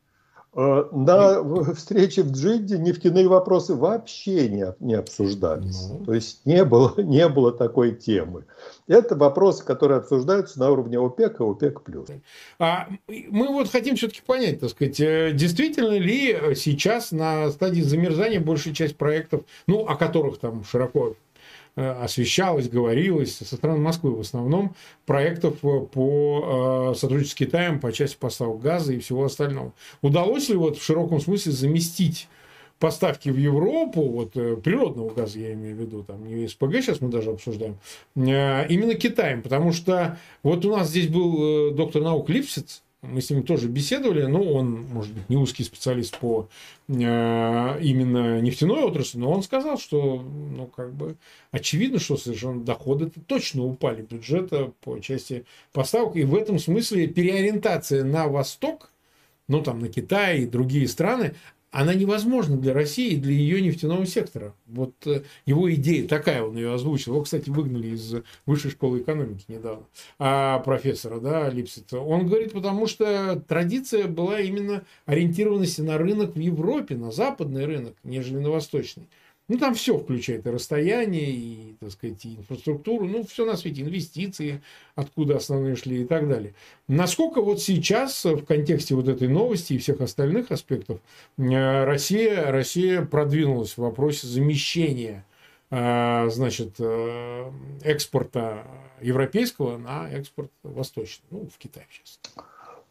на 0.55 1.43
встрече 1.75 2.23
в 2.23 2.33
Джидде 2.33 2.77
нефтяные 2.77 3.27
вопросы 3.27 3.75
вообще 3.75 4.49
не, 4.51 4.67
не 4.81 4.95
обсуждались. 4.95 5.89
Ну. 5.89 6.05
То 6.05 6.13
есть 6.13 6.45
не 6.45 6.65
было, 6.65 6.93
не 7.01 7.27
было 7.29 7.53
такой 7.53 7.93
темы. 7.93 8.45
Это 8.87 9.17
вопросы, 9.17 9.65
которые 9.65 9.99
обсуждаются 9.99 10.61
на 10.61 10.71
уровне 10.71 10.99
ОПЕК 10.99 11.41
и 11.41 11.45
ОПЕК+. 11.45 11.81
А 12.59 12.89
мы 13.09 13.49
вот 13.49 13.71
хотим 13.71 13.97
все-таки 13.97 14.21
понять, 14.21 14.61
так 14.61 14.71
сказать, 14.71 15.01
э, 15.01 15.33
действительно 15.33 15.97
ли 15.97 16.55
сейчас 16.55 17.13
на 17.13 17.51
стадии 17.51 17.81
замерзания 17.81 18.41
большая 18.41 18.75
часть 18.75 18.97
проектов, 18.97 19.43
ну, 19.67 19.87
о 19.87 19.97
которых 19.97 20.39
там 20.39 20.65
широко 20.65 21.03
Э, 21.13 21.15
освещалось, 21.77 22.69
говорилось 22.69 23.37
со 23.37 23.57
стороны 23.57 23.79
Москвы 23.81 24.15
в 24.15 24.21
основном 24.21 24.75
проектов 25.07 25.65
э, 25.65 25.81
по 25.81 26.93
э, 26.93 26.99
сотрудничеству 26.99 27.37
с 27.37 27.47
Китаем 27.47 27.81
по 27.81 27.93
части 27.93 28.17
поставок 28.19 28.61
газа 28.61 28.93
и 28.93 28.99
всего 28.99 29.25
остального. 29.25 29.73
Удалось 30.03 30.49
ли 30.49 30.57
вот 30.57 30.77
в 30.77 30.85
широком 30.85 31.21
смысле 31.21 31.53
заместить 31.53 32.29
поставки 32.79 33.29
в 33.31 33.39
Европу, 33.39 34.03
вот 34.03 34.33
природного 34.33 35.11
газа 35.15 35.39
я 35.39 35.53
имею 35.55 35.77
в 35.77 35.81
виду, 35.81 36.03
там 36.03 36.27
не 36.27 36.49
СПГ 36.49 36.83
сейчас 36.83 37.01
мы 37.01 37.11
даже 37.11 37.31
обсуждаем, 37.31 37.79
именно 38.17 38.95
Китаем, 38.95 39.41
потому 39.41 39.73
что 39.73 40.19
вот 40.43 40.65
у 40.65 40.77
нас 40.77 40.89
здесь 40.89 41.07
был 41.07 41.71
доктор 41.75 42.03
наук 42.03 42.29
Липсиц, 42.29 42.83
мы 43.03 43.21
с 43.21 43.31
ним 43.31 43.43
тоже 43.43 43.69
беседовали, 43.69 44.25
но 44.27 44.43
он, 44.43 44.83
может 44.83 45.13
быть, 45.13 45.29
не 45.29 45.37
узкий 45.37 45.65
специалист 45.65 46.17
по 46.19 46.49
э, 46.89 46.93
именно 46.93 48.41
нефтяной 48.41 48.85
отрасли, 48.85 49.19
но 49.19 49.31
он 49.31 49.43
сказал, 49.43 49.77
что, 49.77 50.23
ну, 50.23 50.67
как 50.67 50.95
бы, 50.95 51.17
очевидно, 51.51 51.99
что 51.99 52.17
совершенно 52.17 52.63
доходы 52.63 53.07
-то 53.07 53.21
точно 53.27 53.65
упали 53.65 54.03
бюджета 54.03 54.73
по 54.83 55.01
части 55.01 55.45
поставок, 55.73 56.17
и 56.17 56.23
в 56.23 56.37
этом 56.37 56.61
смысле 56.61 57.09
переориентация 57.09 58.05
на 58.05 58.29
восток, 58.29 58.93
ну, 59.49 59.63
там, 59.63 59.81
на 59.81 59.89
Китай 59.89 60.43
и 60.43 60.47
другие 60.47 60.87
страны, 60.87 61.35
она 61.73 61.95
невозможна 61.95 62.59
для 62.59 62.75
России 62.75 63.15
и 63.15 63.17
для 63.17 63.33
ее 63.33 63.63
нефтяного 63.63 64.05
сектора. 64.07 64.55
Вот 64.67 64.95
э, 65.07 65.23
его 65.47 65.73
идея 65.75 66.07
такая, 66.07 66.43
он 66.43 66.55
ее 66.55 66.75
озвучил. 66.75 67.15
Его, 67.15 67.23
кстати, 67.23 67.49
выгнали 67.49 67.89
из 67.89 68.15
высшей 68.45 68.71
школы 68.71 69.01
экономики 69.01 69.47
недавно, 69.49 69.85
а 70.19 70.59
профессора, 70.61 71.19
да, 71.19 71.49
Липсица. 71.49 71.99
Он 71.99 72.27
говорит, 72.27 72.53
потому 72.53 72.87
что 72.87 73.43
традиция 73.49 74.07
была 74.07 74.41
именно 74.41 74.85
ориентированности 75.07 75.81
на 75.81 75.97
рынок 75.97 76.37
в 76.37 76.39
Европе, 76.39 76.95
на 76.95 77.11
западный 77.11 77.65
рынок, 77.65 77.97
нежели 78.05 78.37
на 78.37 78.51
восточный. 78.51 79.09
Ну, 79.49 79.59
там 79.59 79.75
все 79.75 79.99
включает, 79.99 80.47
и 80.47 80.51
расстояние, 80.51 81.31
и, 81.31 81.77
так 81.81 81.91
сказать, 81.91 82.25
и 82.25 82.37
инфраструктуру, 82.37 83.07
ну, 83.07 83.25
все 83.25 83.45
на 83.45 83.57
свете, 83.57 83.83
инвестиции, 83.83 84.63
откуда 84.95 85.37
основные 85.37 85.77
шли 85.77 86.03
и 86.03 86.05
так 86.07 86.29
далее. 86.29 86.55
Насколько 86.89 87.43
вот 87.43 87.61
сейчас 87.61 88.25
в 88.25 88.45
контексте 88.45 88.95
вот 88.95 89.09
этой 89.09 89.29
новости 89.29 89.75
и 89.75 89.79
всех 89.79 90.01
остальных 90.01 90.53
аспектов 90.53 91.01
э, 91.39 91.85
Россия, 91.85 92.51
Россия 92.53 93.05
продвинулась 93.05 93.73
в 93.73 93.79
вопросе 93.79 94.27
замещения 94.27 95.27
э, 95.71 96.29
значит, 96.31 96.77
э, 96.79 97.51
экспорта 97.83 98.65
европейского 99.01 99.77
на 99.77 100.09
экспорт 100.11 100.53
восточный, 100.63 101.27
ну, 101.31 101.49
в 101.53 101.59
Китай 101.59 101.87
сейчас. 101.91 102.21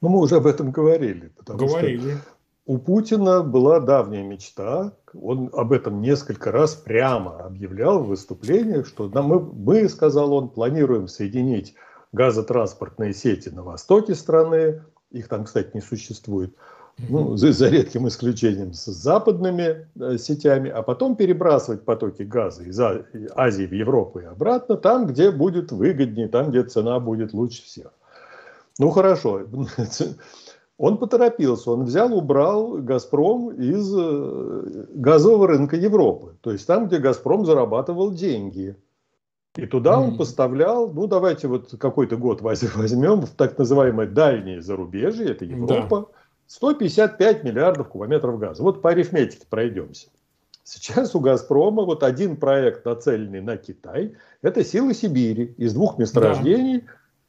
Ну, 0.02 0.10
мы 0.10 0.20
уже 0.20 0.36
об 0.36 0.48
этом 0.48 0.72
говорили. 0.72 1.32
Говорили. 1.46 2.12
Что 2.12 2.41
у 2.72 2.78
Путина 2.78 3.44
была 3.44 3.82
давняя 3.82 4.24
мечта, 4.24 4.94
он 5.14 5.50
об 5.52 5.74
этом 5.74 6.02
несколько 6.02 6.54
раз 6.54 6.74
прямо 6.74 7.40
объявлял 7.42 8.00
в 8.00 8.08
выступлениях, 8.08 8.88
что 8.88 9.10
мы, 9.10 9.42
мы, 9.42 9.90
сказал 9.90 10.32
он, 10.32 10.48
планируем 10.48 11.10
соединить 11.10 11.76
газотранспортные 12.14 13.14
сети 13.14 13.50
на 13.50 13.64
востоке 13.64 14.16
страны, 14.16 14.84
их 15.12 15.28
там, 15.28 15.44
кстати, 15.44 15.72
не 15.74 15.82
существует, 15.82 16.56
ну, 17.10 17.36
за, 17.36 17.52
за 17.52 17.68
редким 17.68 18.08
исключением 18.08 18.72
с 18.72 18.86
западными 18.86 19.90
э, 20.00 20.18
сетями, 20.18 20.70
а 20.70 20.82
потом 20.82 21.18
перебрасывать 21.18 21.84
потоки 21.84 22.24
газа 22.24 22.64
из 22.64 22.80
Азии 22.80 23.66
в 23.66 23.74
Европу 23.74 24.20
и 24.20 24.24
обратно, 24.24 24.78
там, 24.78 25.08
где 25.08 25.32
будет 25.32 25.74
выгоднее, 25.74 26.30
там, 26.30 26.52
где 26.52 26.64
цена 26.64 27.02
будет 27.02 27.34
лучше 27.34 27.64
всех. 27.64 27.92
Ну 28.80 28.92
хорошо, 28.92 29.42
Он 30.78 30.98
поторопился, 30.98 31.72
он 31.72 31.84
взял, 31.84 32.12
убрал 32.14 32.78
«Газпром» 32.78 33.52
из 33.52 33.94
э, 33.96 34.86
газового 34.96 35.48
рынка 35.48 35.76
Европы. 35.76 36.36
То 36.42 36.52
есть 36.52 36.66
там, 36.66 36.88
где 36.88 36.98
«Газпром» 36.98 37.46
зарабатывал 37.46 38.12
деньги. 38.12 38.76
И 39.56 39.66
туда 39.66 40.00
он 40.00 40.18
поставлял, 40.18 40.92
ну 40.92 41.08
давайте 41.08 41.48
вот 41.48 41.76
какой-то 41.78 42.18
год 42.18 42.42
возьмем, 42.42 43.22
в 43.22 43.30
так 43.32 43.58
называемое 43.58 44.08
дальнее 44.08 44.62
зарубежье, 44.62 45.28
это 45.28 45.46
Европа, 45.46 46.08
да. 46.12 46.18
155 46.48 47.44
миллиардов 47.44 47.90
кубометров 47.90 48.40
газа. 48.40 48.64
Вот 48.64 48.82
по 48.82 48.90
арифметике 48.90 49.46
пройдемся. 49.50 50.08
Сейчас 50.64 51.16
у 51.16 51.20
«Газпрома» 51.20 51.84
вот 51.84 52.04
один 52.04 52.38
проект, 52.38 52.86
нацеленный 52.86 53.42
на 53.42 53.58
Китай, 53.58 54.16
это 54.42 54.64
«Силы 54.64 54.94
Сибири» 54.94 55.54
из 55.58 55.74
двух 55.74 55.98
месторождений 55.98 56.86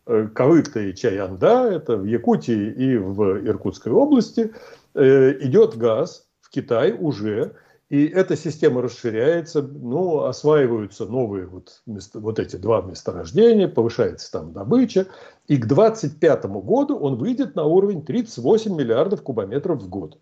Э, 0.07 0.27
и 0.27 0.95
Чаянда, 0.95 1.71
это 1.71 1.97
в 1.97 2.05
Якутии 2.05 2.71
и 2.73 2.97
в 2.97 3.47
Иркутской 3.47 3.93
области, 3.93 4.53
э, 4.95 5.39
идет 5.41 5.77
газ 5.77 6.27
в 6.41 6.51
Китай 6.51 6.93
уже, 6.93 7.55
и 7.89 8.07
эта 8.07 8.37
система 8.37 8.83
расширяется, 8.83 9.63
ну, 9.63 10.23
осваиваются 10.23 11.05
новые 11.05 11.47
вот, 11.47 11.83
вот 12.15 12.39
эти 12.39 12.57
два 12.57 12.83
месторождения, 12.83 13.69
повышается 13.69 14.33
там 14.33 14.53
добыча, 14.53 15.07
и 15.47 15.57
к 15.57 15.67
2025 15.67 16.47
году 16.47 16.97
он 16.97 17.17
выйдет 17.17 17.55
на 17.55 17.65
уровень 17.65 18.03
38 18.03 18.75
миллиардов 18.75 19.23
кубометров 19.23 19.83
в 19.83 19.89
год. 19.89 20.19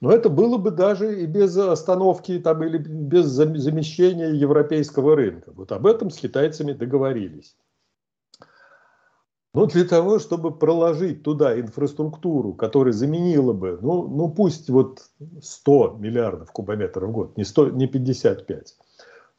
Но 0.00 0.10
это 0.10 0.28
было 0.28 0.58
бы 0.58 0.70
даже 0.70 1.22
и 1.22 1.26
без 1.26 1.56
остановки 1.56 2.38
там, 2.40 2.64
или 2.64 2.78
без 2.78 3.26
замещения 3.26 4.30
европейского 4.30 5.14
рынка. 5.14 5.52
Вот 5.54 5.70
об 5.70 5.86
этом 5.86 6.10
с 6.10 6.16
китайцами 6.16 6.72
договорились. 6.72 7.54
Но 9.54 9.66
для 9.66 9.84
того, 9.84 10.18
чтобы 10.18 10.50
проложить 10.50 11.22
туда 11.22 11.60
инфраструктуру, 11.60 12.54
которая 12.54 12.94
заменила 12.94 13.52
бы, 13.52 13.78
ну, 13.82 14.08
ну 14.08 14.30
пусть 14.30 14.70
вот 14.70 15.02
100 15.42 15.98
миллиардов 16.00 16.50
кубометров 16.52 17.10
в 17.10 17.12
год, 17.12 17.36
не, 17.36 17.44
100, 17.44 17.70
не 17.70 17.86
55, 17.86 18.74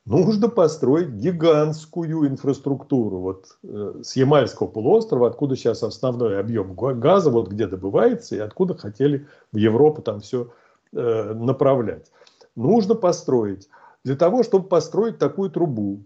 нужно 0.06 0.50
построить 0.50 1.10
гигантскую 1.10 2.28
инфраструктуру. 2.28 3.20
Вот 3.22 3.58
э, 3.64 4.02
с 4.04 4.16
Ямальского 4.16 4.68
полуострова, 4.68 5.28
откуда 5.28 5.56
сейчас 5.56 5.82
основной 5.82 6.40
объем 6.40 6.76
газа, 6.76 7.32
вот 7.32 7.50
где 7.50 7.66
добывается, 7.66 8.36
и 8.36 8.40
откуда 8.40 8.76
хотели 8.76 9.26
в 9.52 9.58
Европу 9.58 10.04
там 10.04 10.20
все 10.20 10.52
э, 10.92 11.34
направлять. 11.34 12.12
Нужно 12.56 12.94
построить. 12.94 13.68
Для 14.04 14.16
того, 14.16 14.44
чтобы 14.44 14.68
построить 14.68 15.18
такую 15.18 15.50
трубу, 15.50 16.04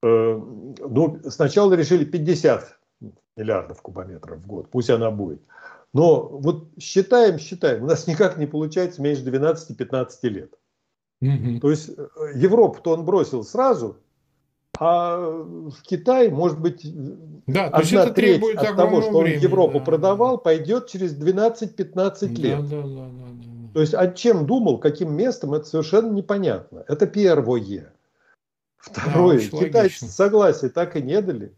э, 0.00 0.06
ну, 0.06 1.20
сначала 1.28 1.72
решили 1.72 2.04
50 2.04 2.78
миллиардов 3.36 3.82
кубометров 3.82 4.38
в 4.38 4.46
год, 4.46 4.70
пусть 4.70 4.90
она 4.90 5.10
будет. 5.10 5.40
Но 5.92 6.28
вот 6.28 6.68
считаем, 6.78 7.38
считаем, 7.38 7.84
у 7.84 7.86
нас 7.86 8.06
никак 8.06 8.38
не 8.38 8.46
получается 8.46 9.02
меньше 9.02 9.24
12-15 9.24 10.08
лет. 10.22 10.54
То 11.60 11.70
есть 11.70 11.90
э, 11.96 12.06
Европу-то 12.34 12.94
он 12.94 13.04
бросил 13.04 13.44
сразу, 13.44 13.98
А 14.76 15.16
в 15.18 15.82
Китай, 15.82 16.30
может 16.30 16.58
быть, 16.58 16.84
да, 17.46 17.66
одна 17.66 18.10
треть 18.10 18.42
от 18.56 18.76
того, 18.76 19.02
что 19.02 19.18
он 19.18 19.24
времени, 19.24 19.42
Европу 19.42 19.78
да, 19.78 19.84
продавал, 19.84 20.36
да. 20.36 20.42
пойдет 20.42 20.88
через 20.88 21.16
12-15 21.16 22.28
лет. 22.36 22.68
Да, 22.68 22.76
да, 22.76 22.82
да, 22.82 22.88
да, 22.88 23.72
То 23.74 23.80
есть, 23.82 23.94
о 23.94 24.08
чем 24.08 24.46
думал, 24.46 24.78
каким 24.78 25.14
местом, 25.14 25.54
это 25.54 25.66
совершенно 25.66 26.10
непонятно. 26.10 26.84
Это 26.88 27.06
первое. 27.06 27.92
Второе, 28.78 29.38
да, 29.38 29.58
китайцы 29.58 30.06
согласие 30.06 30.70
так 30.70 30.96
и 30.96 31.02
не 31.02 31.22
дали. 31.22 31.54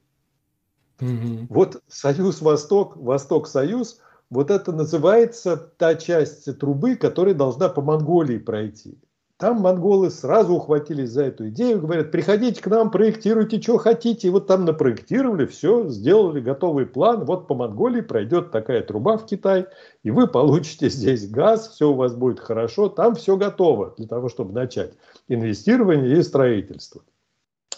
Угу. 1.01 1.47
Вот 1.49 1.83
Союз 1.89 2.41
Восток, 2.41 2.97
Восток-Союз, 2.97 4.01
вот 4.31 4.51
это 4.51 4.73
называется 4.73 5.57
та 5.57 5.95
часть 5.95 6.59
трубы, 6.59 6.97
которая 6.97 7.35
должна 7.35 7.69
по 7.69 7.83
Монголии 7.83 8.39
пройти. 8.39 8.99
Там 9.37 9.61
монголы 9.61 10.11
сразу 10.11 10.55
ухватились 10.55 11.11
за 11.11 11.25
эту 11.25 11.49
идею, 11.49 11.81
говорят, 11.81 12.13
приходите 12.13 12.63
к 12.63 12.69
нам, 12.69 12.93
проектируйте, 12.93 13.61
что 13.61 13.79
хотите. 13.79 14.29
И 14.29 14.31
вот 14.31 14.47
там 14.47 14.65
напроектировали, 14.65 15.45
все, 15.47 15.89
сделали 15.89 16.41
готовый 16.41 16.87
план. 16.87 17.25
Вот 17.25 17.49
по 17.49 17.55
Монголии 17.55 18.01
пройдет 18.01 18.53
такая 18.53 18.83
труба 18.83 19.17
в 19.17 19.27
Китай, 19.27 19.67
и 20.05 20.13
вы 20.13 20.29
получите 20.29 20.89
здесь 20.89 21.29
газ, 21.29 21.69
все 21.69 21.91
у 21.91 21.95
вас 21.95 22.15
будет 22.15 22.39
хорошо. 22.39 22.89
Там 22.89 23.17
все 23.17 23.37
готово 23.37 23.93
для 23.99 24.07
того, 24.07 24.29
чтобы 24.29 24.53
начать 24.53 24.95
инвестирование 25.27 26.17
и 26.17 26.23
строительство. 26.23 27.03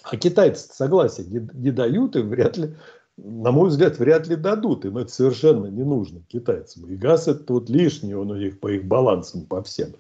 А 0.05 0.17
китайцы 0.19 0.69
согласия 0.73 1.25
не, 1.25 1.49
не 1.55 1.71
дают 1.71 2.17
и 2.17 2.21
вряд 2.21 2.59
ли, 2.59 2.77
на 3.17 3.51
мой 3.51 3.69
взгляд, 3.69 3.99
вряд 3.99 4.27
ли 4.27 4.37
дадут. 4.37 4.85
Им 4.85 4.99
это 4.99 5.11
совершенно 5.11 5.67
не 5.67 5.85
нужно 5.85 6.21
китайцам. 6.29 6.87
И 6.91 6.97
газ 6.97 7.29
это 7.29 7.53
вот 7.53 7.71
лишний, 7.71 8.15
он 8.15 8.31
у 8.31 8.37
них 8.37 8.61
по 8.61 8.69
их 8.69 8.85
балансам, 8.85 9.47
по 9.47 9.63
всем 9.63 9.95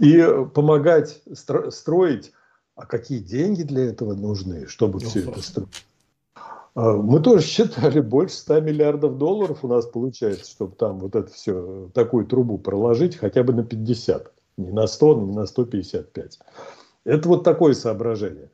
и 0.00 0.24
помогать 0.54 1.22
строить. 1.70 2.32
А 2.76 2.86
какие 2.86 3.20
деньги 3.20 3.62
для 3.62 3.84
этого 3.84 4.14
нужны, 4.14 4.66
чтобы 4.66 4.98
все 4.98 5.20
это 5.20 5.40
строить? 5.40 5.86
А, 6.74 6.94
мы 6.94 7.20
тоже 7.20 7.46
считали, 7.46 8.00
больше 8.00 8.34
100 8.34 8.60
миллиардов 8.62 9.16
долларов 9.16 9.60
у 9.62 9.68
нас 9.68 9.86
получается, 9.86 10.50
чтобы 10.50 10.74
там 10.74 10.98
вот 10.98 11.14
это 11.14 11.32
все, 11.32 11.88
такую 11.94 12.26
трубу 12.26 12.58
проложить 12.58 13.16
хотя 13.16 13.44
бы 13.44 13.52
на 13.52 13.62
50. 13.62 14.32
Не 14.56 14.70
на 14.70 14.88
100, 14.88 15.14
не 15.20 15.32
на 15.32 15.46
155. 15.46 16.40
Это 17.04 17.28
вот 17.28 17.44
такое 17.44 17.74
соображение. 17.74 18.50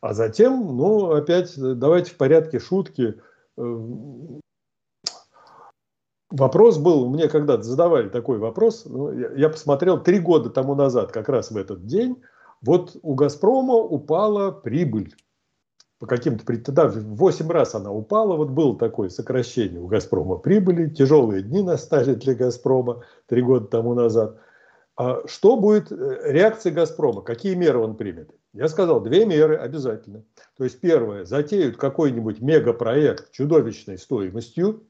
А 0.00 0.14
затем, 0.14 0.76
ну, 0.76 1.12
опять, 1.12 1.52
давайте 1.56 2.10
в 2.10 2.16
порядке 2.16 2.58
шутки. 2.58 3.16
Э, 3.60 4.40
Вопрос 6.30 6.78
был, 6.78 7.10
мне 7.10 7.28
когда-то 7.28 7.64
задавали 7.64 8.08
такой 8.08 8.38
вопрос, 8.38 8.84
ну, 8.86 9.12
я, 9.12 9.32
я 9.32 9.48
посмотрел 9.48 10.00
три 10.00 10.20
года 10.20 10.48
тому 10.48 10.76
назад, 10.76 11.10
как 11.10 11.28
раз 11.28 11.50
в 11.50 11.56
этот 11.56 11.86
день, 11.86 12.22
вот 12.62 12.96
у 13.02 13.14
«Газпрома» 13.14 13.74
упала 13.74 14.52
прибыль. 14.52 15.16
По 15.98 16.06
каким-то 16.06 16.72
да, 16.72 16.86
в 16.86 17.16
8 17.16 17.50
раз 17.50 17.74
она 17.74 17.92
упала, 17.92 18.36
вот 18.36 18.50
было 18.50 18.78
такое 18.78 19.08
сокращение 19.08 19.80
у 19.80 19.88
«Газпрома» 19.88 20.36
прибыли, 20.36 20.88
тяжелые 20.88 21.42
дни 21.42 21.62
настали 21.62 22.14
для 22.14 22.34
«Газпрома» 22.34 23.02
три 23.26 23.42
года 23.42 23.66
тому 23.66 23.94
назад. 23.94 24.38
А 24.96 25.26
что 25.26 25.56
будет 25.56 25.90
э, 25.90 26.20
реакция 26.26 26.72
«Газпрома», 26.72 27.22
какие 27.22 27.54
меры 27.54 27.80
он 27.80 27.96
примет? 27.96 28.30
Я 28.52 28.68
сказал, 28.68 29.00
две 29.00 29.24
меры 29.26 29.56
обязательно. 29.56 30.24
То 30.56 30.64
есть 30.64 30.80
первое, 30.80 31.24
затеют 31.24 31.76
какой-нибудь 31.76 32.40
мегапроект 32.40 33.30
чудовищной 33.30 33.98
стоимостью, 33.98 34.86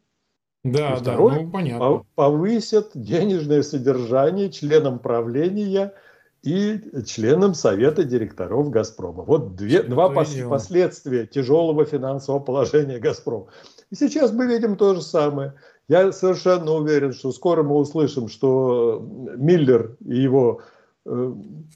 да, 0.63 0.91
и 0.91 0.93
да, 0.93 0.97
второе, 0.97 1.41
ну, 1.41 1.51
понятно. 1.51 2.05
повысят 2.15 2.91
денежное 2.95 3.63
содержание 3.63 4.51
членам 4.51 4.99
правления 4.99 5.95
и 6.43 6.81
членам 7.07 7.55
совета 7.55 8.05
директоров 8.05 8.71
«Газпрома». 8.71 9.25
Вот 9.25 9.57
две, 9.57 9.83
два 9.83 10.11
пос, 10.11 10.35
последствия 10.49 11.27
тяжелого 11.27 11.85
финансового 11.85 12.41
положения 12.41 12.99
«Газпрома». 12.99 13.47
И 13.91 13.95
сейчас 13.95 14.33
мы 14.33 14.47
видим 14.47 14.77
то 14.77 14.95
же 14.95 15.03
самое. 15.03 15.55
Я 15.89 16.13
совершенно 16.13 16.73
уверен, 16.73 17.13
что 17.13 17.33
скоро 17.33 17.63
мы 17.63 17.77
услышим, 17.77 18.29
что 18.29 19.01
Миллер 19.37 19.97
и 20.05 20.21
его 20.21 20.63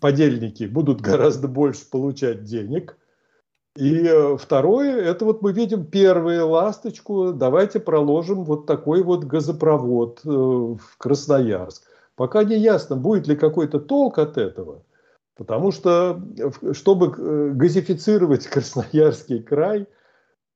подельники 0.00 0.64
будут 0.64 1.00
гораздо 1.00 1.48
больше 1.48 1.88
получать 1.90 2.44
денег– 2.44 2.96
и 3.76 4.06
э, 4.06 4.36
второе, 4.36 5.00
это 5.02 5.24
вот 5.24 5.42
мы 5.42 5.52
видим 5.52 5.84
первую 5.84 6.48
ласточку, 6.48 7.32
давайте 7.32 7.80
проложим 7.80 8.44
вот 8.44 8.66
такой 8.66 9.02
вот 9.02 9.24
газопровод 9.24 10.20
э, 10.24 10.28
в 10.28 10.96
Красноярск. 10.96 11.82
Пока 12.14 12.44
не 12.44 12.56
ясно, 12.56 12.94
будет 12.94 13.26
ли 13.26 13.34
какой-то 13.34 13.80
толк 13.80 14.18
от 14.18 14.38
этого, 14.38 14.84
потому 15.36 15.72
что, 15.72 16.22
э, 16.38 16.72
чтобы 16.72 17.52
газифицировать 17.52 18.46
Красноярский 18.48 19.42
край, 19.42 19.88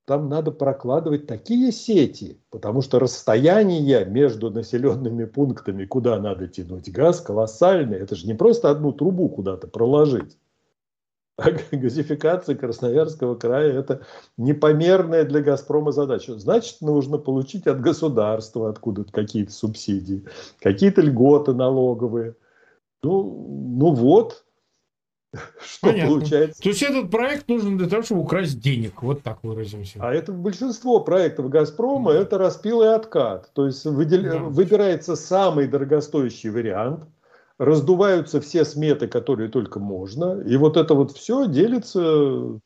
там 0.09 0.31
надо 0.31 0.53
прокладывать 0.53 1.27
такие 1.27 1.71
сети, 1.71 2.41
потому 2.49 2.81
что 2.81 2.99
расстояние 2.99 4.07
между 4.07 4.51
населенными 4.51 5.27
пунктами, 5.27 5.85
куда 5.85 6.19
надо 6.19 6.49
тянуть 6.49 6.91
газ, 6.91 7.21
колоссальное. 7.21 7.99
Это 7.99 8.17
же 8.17 8.27
не 8.27 8.33
просто 8.33 8.71
одну 8.71 8.93
трубу 8.93 9.29
куда-то 9.29 9.67
проложить. 9.67 10.39
А 11.37 11.51
газификация 11.73 12.57
Красноярского 12.57 13.35
края– 13.35 13.71
это 13.79 14.01
непомерная 14.39 15.25
для 15.25 15.43
«Газпрома» 15.43 15.93
задача. 15.93 16.39
Значит, 16.39 16.81
нужно 16.81 17.19
получить 17.19 17.67
от 17.67 17.83
государства 17.83 18.71
откуда-то 18.71 19.13
какие-то 19.13 19.53
субсидии, 19.53 20.25
какие-то 20.61 21.03
льготы 21.03 21.53
налоговые. 21.53 22.35
Ну, 23.03 23.75
ну 23.77 23.93
вот, 23.93 24.43
что 25.61 25.89
Понятно. 25.89 26.15
получается. 26.15 26.63
То 26.63 26.69
есть 26.69 26.83
этот 26.83 27.11
проект 27.11 27.49
нужен 27.49 27.77
для 27.79 27.89
того, 27.89 28.03
чтобы 28.03 28.23
украсть 28.23 28.61
денег, 28.61 29.03
вот 29.03 29.23
так 29.23 29.43
выразимся. 29.43 29.99
А 30.01 30.13
это 30.13 30.33
большинство 30.33 31.01
проектов 31.01 31.49
«Газпрома» 31.49 32.13
да.– 32.13 32.19
это 32.21 32.39
распил 32.39 32.83
и 32.83 32.87
откат. 32.87 33.53
То 33.53 33.67
есть 33.67 33.85
выдел... 33.85 34.23
да. 34.23 34.39
выбирается 34.39 35.17
самый 35.17 35.67
дорогостоящий 35.69 36.51
вариант– 36.51 37.05
раздуваются 37.59 38.41
все 38.41 38.65
сметы, 38.65 39.09
которые 39.09 39.51
только 39.51 39.81
можно, 39.81 40.41
и 40.41 40.57
вот 40.57 40.77
это 40.77 40.95
вот 40.95 41.13
все 41.13 41.47
делится 41.47 42.61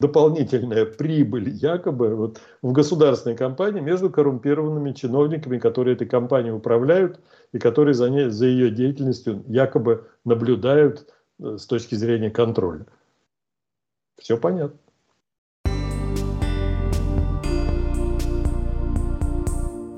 дополнительная 0.00 0.84
прибыль 0.84 1.48
якобы 1.48 2.14
вот 2.14 2.40
в 2.62 2.72
государственной 2.72 3.36
компании 3.36 3.80
между 3.80 4.10
коррумпированными 4.10 4.92
чиновниками, 4.92 5.58
которые 5.58 5.94
этой 5.94 6.06
компанией 6.06 6.52
управляют 6.52 7.20
и 7.52 7.58
которые 7.58 7.94
за, 7.94 8.10
ней, 8.10 8.28
за 8.28 8.46
ее 8.46 8.70
деятельностью 8.70 9.44
якобы 9.46 10.06
наблюдают 10.24 11.06
с 11.38 11.66
точки 11.66 11.94
зрения 11.94 12.30
контроля. 12.30 12.86
Все 14.18 14.38
понятно. 14.38 14.78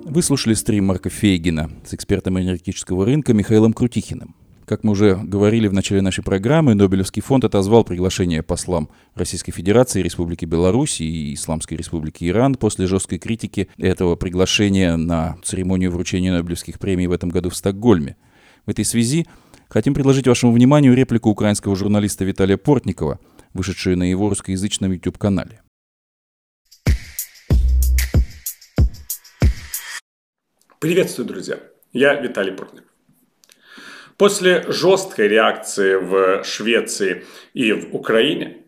Вы 0.04 0.22
слушали 0.22 0.54
стрим 0.54 0.86
Марка 0.86 1.10
Фейгина 1.10 1.70
с 1.84 1.92
экспертом 1.92 2.40
энергетического 2.40 3.04
рынка 3.04 3.34
Михаилом 3.34 3.74
Крутихиным. 3.74 4.34
Как 4.64 4.82
мы 4.82 4.92
уже 4.92 5.14
говорили 5.14 5.68
в 5.68 5.72
начале 5.72 6.00
нашей 6.00 6.24
программы, 6.24 6.74
Нобелевский 6.74 7.22
фонд 7.22 7.44
отозвал 7.44 7.84
приглашение 7.84 8.42
послам 8.42 8.88
Российской 9.14 9.52
Федерации, 9.52 10.02
Республики 10.02 10.44
Беларусь 10.44 11.00
и 11.00 11.34
Исламской 11.34 11.76
Республики 11.76 12.28
Иран 12.28 12.56
после 12.56 12.86
жесткой 12.86 13.18
критики 13.18 13.68
этого 13.78 14.16
приглашения 14.16 14.96
на 14.96 15.36
церемонию 15.44 15.92
вручения 15.92 16.32
Нобелевских 16.32 16.80
премий 16.80 17.06
в 17.06 17.12
этом 17.12 17.28
году 17.28 17.50
в 17.50 17.56
Стокгольме. 17.56 18.16
В 18.64 18.70
этой 18.70 18.84
связи 18.84 19.26
хотим 19.68 19.94
предложить 19.94 20.26
вашему 20.26 20.52
вниманию 20.52 20.94
реплику 20.94 21.30
украинского 21.30 21.76
журналиста 21.76 22.24
Виталия 22.24 22.56
Портникова, 22.56 23.18
вышедшую 23.52 23.98
на 23.98 24.04
его 24.04 24.28
русскоязычном 24.28 24.92
YouTube-канале. 24.92 25.62
Приветствую, 30.78 31.26
друзья! 31.26 31.58
Я 31.92 32.14
Виталий 32.14 32.52
Портников. 32.52 32.90
После 34.16 34.64
жесткой 34.70 35.28
реакции 35.28 35.96
в 35.96 36.44
Швеции 36.44 37.24
и 37.54 37.72
в 37.72 37.94
Украине 37.94 38.58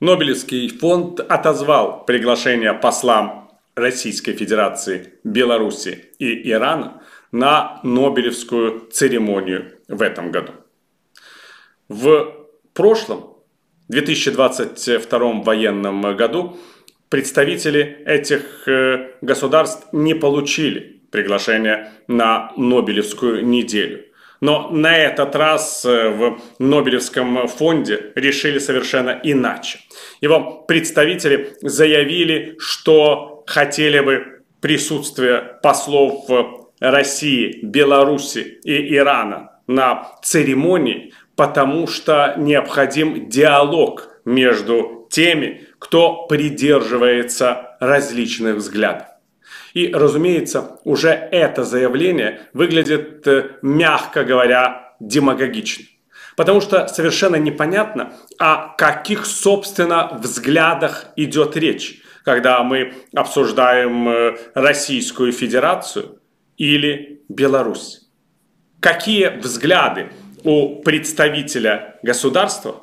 Нобелевский 0.00 0.68
фонд 0.68 1.20
отозвал 1.20 2.04
приглашение 2.04 2.72
послам 2.72 3.50
Российской 3.74 4.32
Федерации, 4.32 5.14
Беларуси 5.24 6.06
и 6.18 6.50
Ирана 6.50 7.02
на 7.32 7.80
Нобелевскую 7.82 8.88
церемонию 8.90 9.72
в 9.88 10.02
этом 10.02 10.30
году. 10.30 10.52
В 11.88 12.34
прошлом, 12.74 13.36
2022 13.88 15.18
военном 15.42 16.16
году, 16.16 16.58
представители 17.08 18.02
этих 18.06 18.68
э, 18.68 19.12
государств 19.22 19.88
не 19.92 20.14
получили 20.14 21.00
приглашение 21.10 21.92
на 22.06 22.52
Нобелевскую 22.56 23.44
неделю. 23.46 24.04
Но 24.40 24.68
на 24.70 24.96
этот 24.96 25.34
раз 25.34 25.84
э, 25.84 26.10
в 26.10 26.40
Нобелевском 26.58 27.48
фонде 27.48 28.12
решили 28.14 28.58
совершенно 28.58 29.18
иначе. 29.22 29.80
Его 30.20 30.64
представители 30.68 31.54
заявили, 31.62 32.56
что 32.58 33.42
хотели 33.46 34.00
бы 34.00 34.42
присутствие 34.60 35.58
послов 35.62 36.28
России, 36.80 37.60
Беларуси 37.62 38.60
и 38.64 38.94
Ирана 38.94 39.52
на 39.66 40.08
церемонии, 40.22 41.12
потому 41.36 41.86
что 41.86 42.34
необходим 42.36 43.28
диалог 43.28 44.08
между 44.24 45.06
теми, 45.10 45.66
кто 45.78 46.26
придерживается 46.26 47.76
различных 47.80 48.56
взглядов. 48.56 49.06
И, 49.74 49.92
разумеется, 49.92 50.80
уже 50.84 51.10
это 51.10 51.62
заявление 51.64 52.40
выглядит, 52.52 53.26
э, 53.26 53.50
мягко 53.62 54.24
говоря, 54.24 54.94
демагогично. 54.98 55.84
Потому 56.36 56.60
что 56.60 56.88
совершенно 56.88 57.36
непонятно, 57.36 58.12
о 58.38 58.74
каких, 58.76 59.26
собственно, 59.26 60.18
взглядах 60.20 61.06
идет 61.16 61.56
речь, 61.56 62.00
когда 62.24 62.62
мы 62.62 62.94
обсуждаем 63.14 64.08
э, 64.08 64.36
Российскую 64.54 65.32
Федерацию 65.32 66.17
или 66.58 67.22
Беларусь. 67.28 68.02
Какие 68.80 69.28
взгляды 69.38 70.10
у 70.44 70.82
представителя 70.82 71.98
государства, 72.02 72.82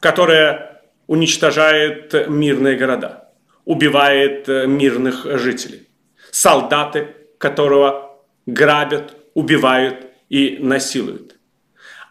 которое 0.00 0.82
уничтожает 1.06 2.28
мирные 2.28 2.76
города, 2.76 3.30
убивает 3.64 4.48
э, 4.48 4.66
мирных 4.66 5.24
жителей, 5.38 5.88
солдаты, 6.30 7.14
которого 7.38 8.20
грабят, 8.46 9.16
убивают 9.34 10.06
и 10.28 10.58
насилуют. 10.60 11.36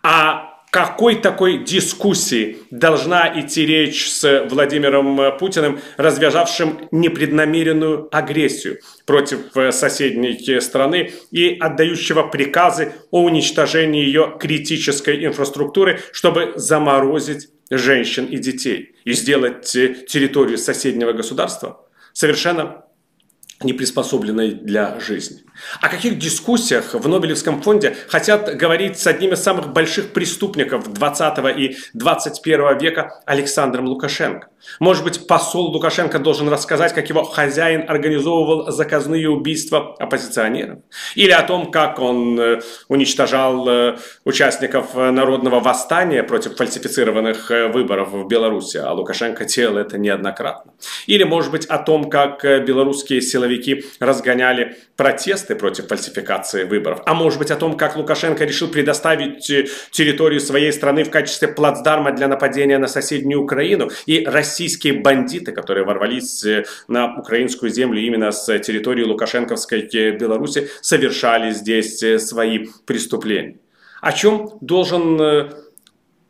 А 0.01 0.52
какой 0.73 1.21
такой 1.21 1.63
дискуссии 1.63 2.57
должна 2.71 3.39
идти 3.39 3.63
речь 3.63 4.09
с 4.09 4.47
Владимиром 4.49 5.37
Путиным, 5.37 5.79
развязавшим 5.97 6.87
непреднамеренную 6.89 8.09
агрессию 8.11 8.79
против 9.05 9.55
э, 9.55 9.71
соседней 9.71 10.59
страны 10.61 11.11
и 11.29 11.59
отдающего 11.59 12.23
приказы 12.23 12.93
о 13.11 13.21
уничтожении 13.21 14.03
ее 14.03 14.35
критической 14.39 15.23
инфраструктуры, 15.23 15.99
чтобы 16.11 16.53
заморозить 16.55 17.49
женщин 17.69 18.25
и 18.25 18.39
детей 18.39 18.95
и 19.05 19.13
сделать 19.13 19.75
э, 19.75 19.93
территорию 20.07 20.57
соседнего 20.57 21.13
государства 21.13 21.85
совершенно 22.13 22.83
не 23.61 23.73
приспособленной 23.73 24.51
для 24.55 24.99
жизни. 24.99 25.43
О 25.81 25.89
каких 25.89 26.17
дискуссиях 26.17 26.93
в 26.93 27.07
Нобелевском 27.07 27.61
фонде 27.61 27.95
хотят 28.07 28.55
говорить 28.55 28.99
с 28.99 29.07
одним 29.07 29.33
из 29.33 29.41
самых 29.41 29.73
больших 29.73 30.13
преступников 30.13 30.91
20 30.91 31.57
и 31.57 31.77
21 31.93 32.77
века 32.77 33.21
Александром 33.25 33.85
Лукашенко? 33.85 34.47
Может 34.79 35.03
быть, 35.03 35.27
посол 35.27 35.67
Лукашенко 35.71 36.19
должен 36.19 36.47
рассказать, 36.49 36.93
как 36.93 37.09
его 37.09 37.23
хозяин 37.23 37.89
организовывал 37.89 38.71
заказные 38.71 39.29
убийства 39.29 39.95
оппозиционеров? 39.99 40.79
Или 41.15 41.31
о 41.31 41.43
том, 41.43 41.69
как 41.69 41.99
он 41.99 42.39
э, 42.39 42.61
уничтожал 42.87 43.67
э, 43.67 43.97
участников 44.23 44.95
народного 44.95 45.59
восстания 45.59 46.23
против 46.23 46.55
фальсифицированных 46.55 47.51
э, 47.51 47.67
выборов 47.67 48.11
в 48.11 48.27
Беларуси, 48.27 48.77
а 48.77 48.93
Лукашенко 48.93 49.45
делал 49.45 49.77
это 49.77 49.97
неоднократно? 49.97 50.71
Или, 51.07 51.23
может 51.23 51.51
быть, 51.51 51.65
о 51.65 51.77
том, 51.77 52.09
как 52.09 52.43
белорусские 52.43 53.21
силовики 53.21 53.83
разгоняли 53.99 54.77
протесты 54.95 55.52
против 55.55 55.87
фальсификации 55.87 56.63
выборов? 56.63 57.01
А 57.05 57.13
может 57.13 57.39
быть, 57.39 57.51
о 57.51 57.55
том, 57.55 57.77
как 57.77 57.95
Лукашенко 57.95 58.45
решил 58.45 58.67
предоставить 58.67 59.45
территорию 59.91 60.39
своей 60.39 60.71
страны 60.71 61.03
в 61.03 61.09
качестве 61.09 61.47
плацдарма 61.47 62.11
для 62.11 62.27
нападения 62.27 62.77
на 62.77 62.87
соседнюю 62.87 63.41
Украину 63.41 63.89
и 64.05 64.25
российские 64.25 64.93
бандиты, 65.01 65.51
которые 65.51 65.85
ворвались 65.85 66.43
э, 66.45 66.65
на 66.87 67.17
украинскую 67.17 67.71
землю 67.71 68.01
именно 68.01 68.31
с 68.31 68.59
территории 68.59 69.03
Лукашенковской 69.03 69.89
э, 69.93 70.11
Беларуси, 70.11 70.69
совершали 70.81 71.51
здесь 71.51 72.01
э, 72.03 72.19
свои 72.19 72.67
преступления. 72.85 73.57
О 74.01 74.11
чем 74.11 74.57
должен 74.59 75.17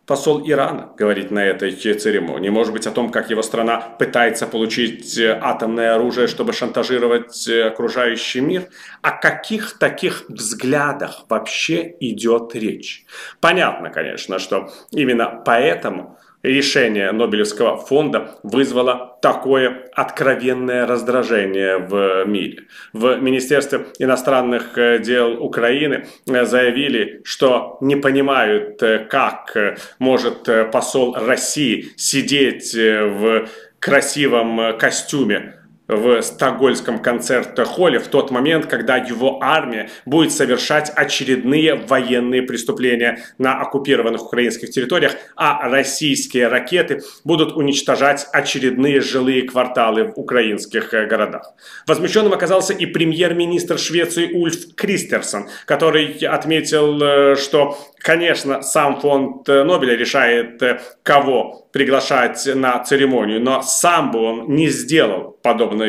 посол 0.06 0.42
Ирана 0.46 0.92
говорить 0.98 1.32
на 1.32 1.46
этой 1.46 1.72
церемонии. 1.72 2.50
Может 2.50 2.74
быть, 2.74 2.88
о 2.88 2.92
том, 2.92 3.10
как 3.10 3.30
его 3.30 3.42
страна 3.42 3.80
пытается 3.80 4.48
получить 4.48 5.18
атомное 5.20 5.96
оружие, 5.96 6.28
чтобы 6.28 6.54
шантажировать 6.54 7.48
окружающий 7.48 8.42
мир. 8.42 8.68
О 9.02 9.12
каких 9.12 9.78
таких 9.80 10.26
взглядах 10.28 11.26
вообще 11.30 11.96
идет 12.00 12.56
речь? 12.56 13.06
Понятно, 13.40 13.90
конечно, 13.90 14.40
что 14.40 14.72
именно 14.92 15.42
поэтому 15.46 16.18
решение 16.44 17.12
Нобелевского 17.12 17.78
фонда 17.78 18.36
вызвало 18.44 19.18
такое 19.22 19.88
откровенное 19.94 20.86
раздражение 20.86 21.78
в 21.78 22.26
мире. 22.26 22.64
В 22.92 23.18
Министерстве 23.18 23.86
иностранных 23.98 24.78
э, 24.78 25.00
дел 25.00 25.42
Украины 25.42 26.06
э, 26.28 26.46
заявили, 26.46 27.22
что 27.24 27.78
не 27.82 27.96
понимают, 27.96 28.84
э, 28.84 29.06
как 29.10 29.56
может 30.00 30.48
посол 30.72 31.16
России 31.16 31.88
сидеть 31.96 32.74
в 32.76 33.48
красивом 33.80 34.78
костюме 34.78 35.63
в 35.96 36.22
стокгольмском 36.22 37.00
концерт-холле 37.00 38.00
в 38.00 38.08
тот 38.08 38.32
момент, 38.32 38.66
когда 38.66 38.98
его 38.98 39.40
армия 39.42 39.90
будет 40.06 40.32
совершать 40.32 40.92
очередные 40.96 41.76
военные 41.76 42.42
преступления 42.42 43.24
на 43.38 43.60
оккупированных 43.60 44.26
украинских 44.26 44.70
территориях, 44.70 45.16
а 45.36 45.68
российские 45.70 46.48
ракеты 46.48 47.02
будут 47.24 47.56
уничтожать 47.56 48.28
очередные 48.32 49.02
жилые 49.02 49.44
кварталы 49.44 50.06
в 50.06 50.20
украинских 50.20 50.94
э, 50.94 51.06
городах. 51.06 51.54
Возмущенным 51.88 52.34
оказался 52.34 52.74
и 52.74 52.86
премьер-министр 52.86 53.78
Швеции 53.78 54.34
Ульф 54.34 54.76
Кристерсон, 54.76 55.48
который 55.66 56.18
отметил, 56.26 57.02
э, 57.02 57.36
что 57.36 57.78
Конечно, 58.04 58.62
сам 58.62 59.00
фонд 59.00 59.48
э, 59.48 59.64
Нобеля 59.64 59.96
решает, 59.96 60.62
кого 61.04 61.70
приглашать 61.72 62.46
на 62.54 62.84
церемонию, 62.84 63.42
но 63.42 63.62
сам 63.62 64.12
бы 64.12 64.20
он 64.20 64.56
не 64.56 64.68
сделал 64.68 65.38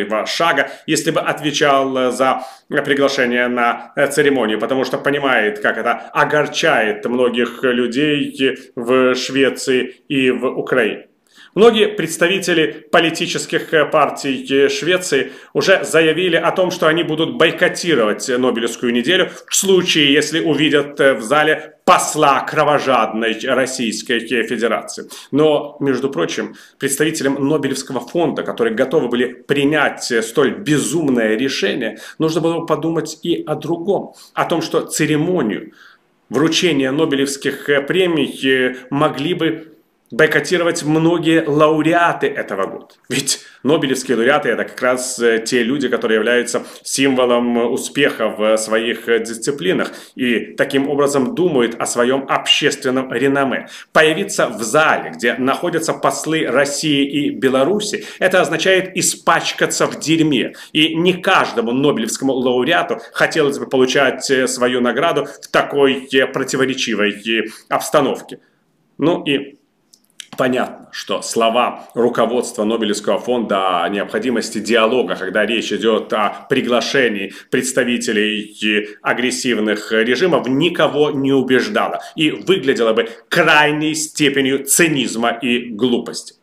подобного 0.03 0.27
шага, 0.27 0.71
если 0.87 1.11
бы 1.11 1.21
отвечал 1.21 1.97
э, 1.97 2.11
за 2.11 2.45
приглашение 2.69 3.49
на 3.49 3.93
церемонию, 4.11 4.59
потому 4.59 4.85
что 4.85 4.99
понимает, 4.99 5.61
как 5.61 5.79
это 5.79 5.93
огорчает 6.13 7.05
многих 7.05 7.63
людей 7.63 8.57
в 8.75 9.15
Швеции 9.15 9.95
и 10.09 10.31
в 10.31 10.47
Украине. 10.47 11.07
Многие 11.55 11.87
представители 11.87 12.87
политических 12.91 13.73
э, 13.73 13.87
партий 13.87 14.45
э, 14.51 14.69
Швеции 14.69 15.33
уже 15.53 15.85
заявили 15.85 16.35
о 16.37 16.51
том, 16.51 16.73
что 16.73 16.89
они 16.89 17.05
будут 17.05 17.37
бойкотировать 17.37 18.29
Нобелевскую 18.29 18.93
неделю 18.93 19.31
в 19.47 19.55
случае, 19.55 20.13
если 20.13 20.41
увидят 20.41 20.99
э, 20.99 21.15
в 21.15 21.23
зале 21.23 21.77
посла 21.85 22.41
кровожадной 22.41 23.39
Российской 23.45 24.21
Федерации. 24.21 25.09
Но, 25.31 25.77
между 25.81 26.11
прочим, 26.11 26.57
представителям 26.79 27.35
Нобелевского 27.35 28.01
фонда, 28.01 28.43
которые 28.43 28.75
готовы 28.75 29.09
были 29.09 29.33
принять 29.33 30.13
столь 30.25 30.55
безумное 30.55 31.37
решение, 31.37 31.99
нужно 32.19 32.41
было 32.41 32.65
подумать 32.65 33.19
и 33.23 33.45
о 33.47 33.55
другом. 33.55 34.15
О 34.33 34.45
том, 34.47 34.63
что 34.63 34.81
церемонию 34.81 35.73
вручения 36.31 36.91
Нобелевских 36.91 37.67
премий 37.87 38.77
могли 38.89 39.35
бы 39.35 39.74
бойкотировать 40.15 40.85
многие 40.85 41.45
лауреаты 41.47 42.29
этого 42.29 42.67
года. 42.67 42.95
Ведь 43.09 43.41
Нобелевские 43.65 44.19
лауреаты 44.19 44.51
это 44.51 44.65
как 44.65 44.81
раз 44.81 45.19
э, 45.19 45.43
те 45.45 45.63
люди, 45.63 45.89
которые 45.89 46.17
являются 46.17 46.65
символом 46.83 47.73
успеха 47.73 48.29
в 48.29 48.57
своих 48.59 49.07
дисциплинах 49.07 49.93
и 50.15 50.55
таким 50.55 50.89
образом 50.89 51.35
думают 51.35 51.75
о 51.81 51.87
своем 51.87 52.27
общественном 52.29 53.13
реноме. 53.13 53.69
Появиться 53.93 54.49
в 54.49 54.63
зале, 54.63 55.13
где 55.17 55.35
находятся 55.35 55.95
послы 55.95 56.47
России 56.47 57.07
и 57.07 57.31
Беларуси, 57.31 58.05
это 58.19 58.41
означает 58.41 58.97
испачкаться 58.97 59.87
в 59.87 59.99
дерьме. 59.99 60.53
И 60.73 60.95
не 60.95 61.15
каждому 61.15 61.73
Нобелевскому 61.73 62.35
лауреату 62.35 63.01
хотелось 63.13 63.59
бы 63.59 63.67
получать 63.67 64.31
э, 64.31 64.47
свою 64.47 64.81
награду 64.81 65.25
в 65.25 65.49
такой 65.49 66.07
э, 66.13 66.27
противоречивой 66.27 67.15
обстановке. 67.69 68.41
Ну 68.99 69.25
и 69.25 69.59
Понятно, 70.37 70.89
что 70.91 71.23
слова 71.23 71.89
руководства 71.95 72.65
Нобелевского 72.65 73.19
фонда 73.19 73.83
о 73.83 73.89
необходимости 73.89 74.59
диалога, 74.59 75.17
когда 75.17 75.47
речь 75.47 75.73
идет 75.73 76.13
о 76.13 76.47
приглашении 76.49 77.33
представителей 77.51 78.97
агрессивных 79.03 79.93
режимов, 79.93 80.49
никого 80.49 81.11
не 81.11 81.33
убеждало 81.33 82.01
и 82.17 82.31
выглядело 82.31 82.93
бы 82.93 83.09
крайней 83.29 83.95
степенью 83.95 84.65
цинизма 84.65 85.31
и 85.31 85.71
глупости. 85.71 86.35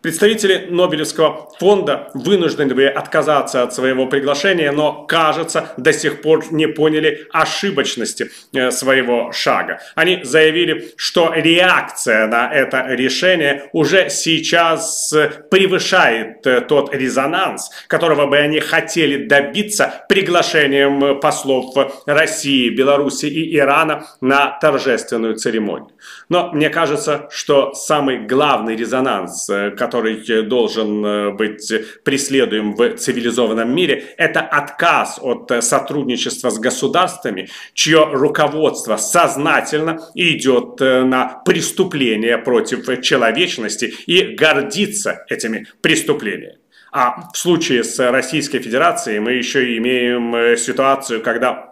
Представители 0.00 0.68
Нобелевского 0.70 1.50
фонда 1.58 2.10
вынуждены 2.14 2.72
были 2.72 2.86
отказаться 2.86 3.64
от 3.64 3.74
своего 3.74 4.06
приглашения, 4.06 4.70
но, 4.70 5.04
кажется, 5.06 5.72
до 5.76 5.92
сих 5.92 6.22
пор 6.22 6.44
не 6.52 6.68
поняли 6.68 7.26
ошибочности 7.32 8.30
э, 8.52 8.70
своего 8.70 9.32
шага. 9.32 9.80
Они 9.96 10.20
заявили, 10.22 10.92
что 10.96 11.32
реакция 11.34 12.28
на 12.28 12.48
это 12.48 12.86
решение 12.90 13.70
уже 13.72 14.08
сейчас 14.08 15.12
э, 15.12 15.30
превышает 15.50 16.46
э, 16.46 16.60
тот 16.60 16.94
резонанс, 16.94 17.68
которого 17.88 18.26
бы 18.26 18.38
они 18.38 18.60
хотели 18.60 19.26
добиться 19.26 20.06
приглашением 20.08 21.18
послов 21.18 21.74
России, 22.06 22.70
Беларуси 22.70 23.26
и 23.26 23.56
Ирана 23.56 24.06
на 24.20 24.56
торжественную 24.60 25.34
церемонию. 25.34 25.90
Но 26.28 26.52
мне 26.52 26.70
кажется, 26.70 27.28
что 27.30 27.72
самый 27.74 28.26
главный 28.26 28.76
резонанс, 28.76 29.48
э, 29.48 29.70
который 29.70 30.42
должен 30.42 31.04
э, 31.04 31.30
быть 31.32 31.72
преследуем 32.04 32.74
в 32.74 32.96
цивилизованном 32.96 33.74
мире, 33.74 34.14
это 34.16 34.40
отказ 34.40 35.18
от 35.20 35.50
сотрудничества 35.60 36.50
с 36.50 36.58
государствами, 36.58 37.48
чье 37.74 38.08
руководство 38.12 38.96
сознательно 38.96 40.00
идет 40.14 40.80
на 40.80 41.42
преступления 41.44 42.38
против 42.38 43.00
человечности 43.02 43.94
и 44.06 44.34
гордится 44.34 45.24
этими 45.28 45.66
преступлениями. 45.80 46.58
А 46.90 47.30
в 47.32 47.36
случае 47.36 47.84
с 47.84 47.98
Российской 48.10 48.60
Федерацией 48.60 49.20
мы 49.20 49.32
еще 49.32 49.76
имеем 49.76 50.56
ситуацию, 50.56 51.22
когда 51.22 51.67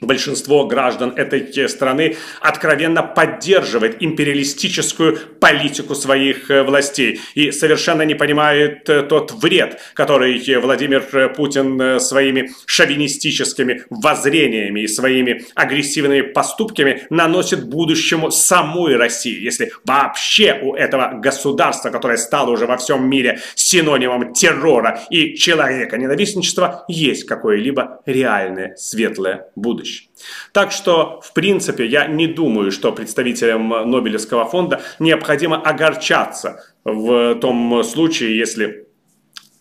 Большинство 0.00 0.66
граждан 0.66 1.12
этой 1.14 1.68
страны 1.68 2.16
откровенно 2.40 3.02
поддерживает 3.02 4.02
империалистическую 4.02 5.18
политику 5.40 5.94
своих 5.94 6.50
э, 6.50 6.62
властей 6.62 7.20
и 7.34 7.52
совершенно 7.52 8.02
не 8.02 8.14
понимает 8.14 8.88
э, 8.88 9.02
тот 9.02 9.32
вред, 9.32 9.78
который 9.92 10.40
Владимир 10.58 11.02
Путин 11.36 11.80
э, 11.80 12.00
своими 12.00 12.50
шовинистическими 12.64 13.82
воззрениями 13.90 14.80
и 14.80 14.88
своими 14.88 15.44
агрессивными 15.54 16.22
поступками 16.22 17.02
наносит 17.10 17.68
будущему 17.68 18.30
самой 18.30 18.96
России, 18.96 19.38
если 19.38 19.72
вообще 19.84 20.58
у 20.62 20.74
этого 20.74 21.20
государства, 21.20 21.90
которое 21.90 22.16
стало 22.16 22.50
уже 22.50 22.66
во 22.66 22.78
всем 22.78 23.06
мире 23.08 23.40
синонимом 23.54 24.32
террора 24.32 25.02
и 25.10 25.36
человека 25.36 25.98
ненавистничества, 25.98 26.86
есть 26.88 27.24
какое-либо 27.24 28.00
реальное 28.06 28.74
светлое 28.76 29.50
будущее 29.56 29.89
будущее. 29.90 30.08
Так 30.52 30.72
что, 30.72 31.20
в 31.22 31.32
принципе, 31.32 31.86
я 31.86 32.06
не 32.06 32.26
думаю, 32.26 32.70
что 32.70 32.92
представителям 32.92 33.68
Нобелевского 33.68 34.46
фонда 34.46 34.82
необходимо 34.98 35.60
огорчаться 35.60 36.62
в 36.84 37.34
том 37.36 37.82
случае, 37.84 38.38
если 38.38 38.86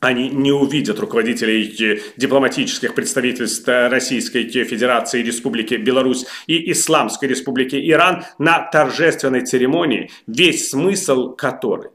они 0.01 0.29
не 0.29 0.53
увидят 0.53 0.99
руководителей 0.99 2.01
дипломатических 2.15 2.95
представительств 2.95 3.67
Российской 3.67 4.47
Федерации, 4.47 5.21
Республики 5.21 5.73
Беларусь 5.73 6.25
и 6.47 6.71
Исламской 6.71 7.27
Республики 7.27 7.75
Иран 7.91 8.23
на 8.37 8.59
торжественной 8.59 9.41
церемонии, 9.41 10.09
весь 10.25 10.69
смысл 10.69 11.35
которой 11.35 11.89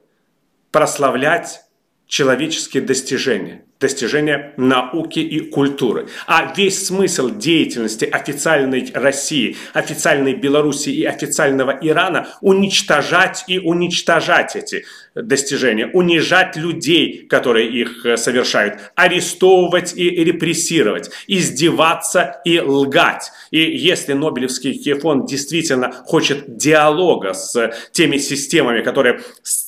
прославлять 0.70 1.62
человеческие 2.06 2.82
достижения– 2.82 3.64
достижения 3.84 4.54
науки 4.56 5.18
и 5.18 5.40
культуры. 5.40 6.08
А 6.26 6.54
весь 6.56 6.86
смысл 6.86 7.28
деятельности 7.28 8.06
официальной 8.06 8.90
России, 8.94 9.56
официальной 9.74 10.34
Беларуси 10.34 10.88
и 10.88 11.04
официального 11.04 11.78
Ирана 11.82 12.28
уничтожать 12.40 13.44
и 13.46 13.58
уничтожать 13.58 14.56
эти 14.56 14.84
достижения, 15.14 15.88
унижать 15.92 16.56
людей, 16.56 17.26
которые 17.28 17.70
их 17.70 18.06
э, 18.06 18.16
совершают, 18.16 18.74
арестовывать 18.96 19.96
и 19.96 20.08
репрессировать, 20.24 21.10
издеваться 21.26 22.40
и 22.44 22.58
лгать. 22.60 23.30
И 23.50 23.60
если 23.60 24.14
Нобелевский 24.14 24.94
фонд 24.94 25.28
действительно 25.28 25.92
хочет 25.92 26.56
диалога 26.56 27.34
с 27.34 27.70
теми 27.92 28.16
системами, 28.16 28.82
которые 28.82 29.20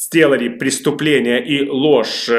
сделали 0.06 0.48
преступления 0.48 1.44
и 1.44 1.68
ложь 1.68 2.30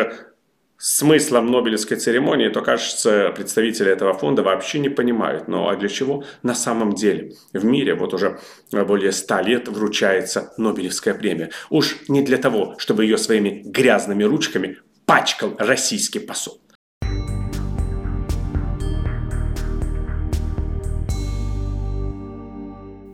смыслом 0.78 1.52
Нобелевской 1.52 1.98
церемонии, 1.98 2.50
то, 2.50 2.62
кажется, 2.62 3.34
представители 3.36 3.92
этого 3.92 4.14
фонда 4.14 4.44
вообще 4.44 4.80
не 4.80 4.90
понимают. 4.90 5.48
Ну 5.48 5.68
а 5.68 5.76
для 5.76 5.90
чего 5.90 6.24
на 6.44 6.54
самом 6.54 6.94
деле 6.94 7.34
в 7.52 7.66
мире 7.66 7.96
вот 7.96 8.14
уже 8.14 8.40
более 8.72 9.12
ста 9.12 9.42
лет 9.42 9.68
вручается 9.68 10.54
Нобелевская 10.58 11.14
премия? 11.14 11.50
Уж 11.70 11.98
не 12.08 12.22
для 12.22 12.38
того, 12.38 12.76
чтобы 12.78 13.04
ее 13.04 13.18
своими 13.18 13.64
грязными 13.66 14.24
ручками 14.24 14.78
пачкал 15.06 15.56
российский 15.58 16.20
посол. 16.20 16.62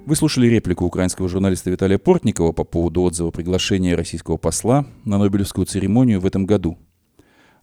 Вы 0.05 0.15
слушали 0.15 0.47
реплику 0.47 0.85
украинского 0.85 1.29
журналиста 1.29 1.69
Виталия 1.71 1.97
Портникова 1.97 2.51
по 2.51 2.63
поводу 2.63 3.03
отзыва 3.03 3.31
приглашения 3.31 3.95
российского 3.95 4.37
посла 4.37 4.85
на 5.05 5.17
Нобелевскую 5.17 5.65
церемонию 5.65 6.19
в 6.19 6.25
этом 6.25 6.45
году– 6.45 6.77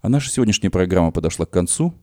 а 0.02 0.08
наша 0.08 0.30
сегодняшняя 0.30 0.70
программа 0.70 1.10
подошла 1.10 1.46
к 1.46 1.50
концу. 1.50 1.94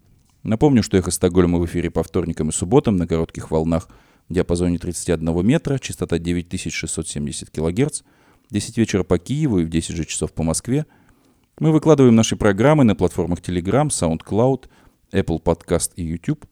Напомню, 0.43 0.83
что 0.83 0.97
«Эхо 0.97 1.11
Стокгольма» 1.11 1.57
в 1.57 1.65
эфире 1.65 1.89
по 1.89 2.03
вторникам 2.03 2.49
и 2.49 2.51
субботам 2.51 2.95
на 2.95 3.07
коротких 3.07 3.49
волнах 3.49 3.89
в 4.29 4.33
диапазоне 4.33 4.77
31 4.77 5.45
метра, 5.45 5.79
частота 5.79 6.19
9670 6.19 7.49
кГц, 7.49 8.01
10 8.51 8.77
вечера 8.77 9.03
по 9.03 9.17
Киеву 9.17 9.59
и 9.59 9.65
в 9.65 9.69
10 9.69 9.95
же 9.95 10.05
часов 10.05 10.31
по 10.33 10.43
Москве. 10.43 10.85
Мы 11.59 11.71
выкладываем 11.71 12.15
наши 12.15 12.35
программы 12.35 12.83
на 12.83 12.95
платформах 12.95 13.39
Telegram, 13.39 13.87
SoundCloud, 13.87 14.65
Apple 15.11 15.41
Podcast 15.41 15.93
и 15.95 16.03
YouTube. 16.03 16.45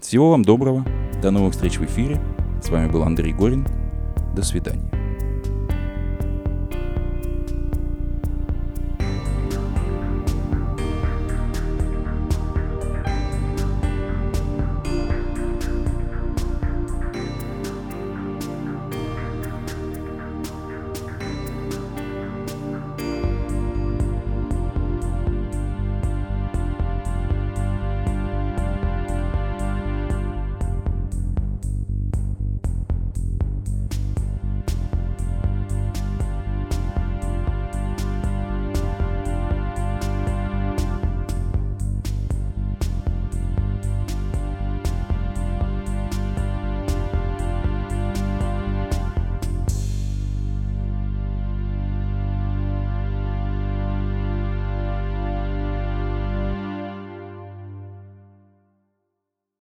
Всего 0.00 0.30
вам 0.30 0.44
доброго. 0.44 0.84
До 1.22 1.30
новых 1.30 1.52
встреч 1.52 1.78
в 1.78 1.84
эфире. 1.84 2.20
С 2.64 2.70
вами 2.70 2.88
был 2.90 3.02
Андрей 3.02 3.34
Горин. 3.34 3.66
До 4.34 4.42
свидания. 4.42 5.03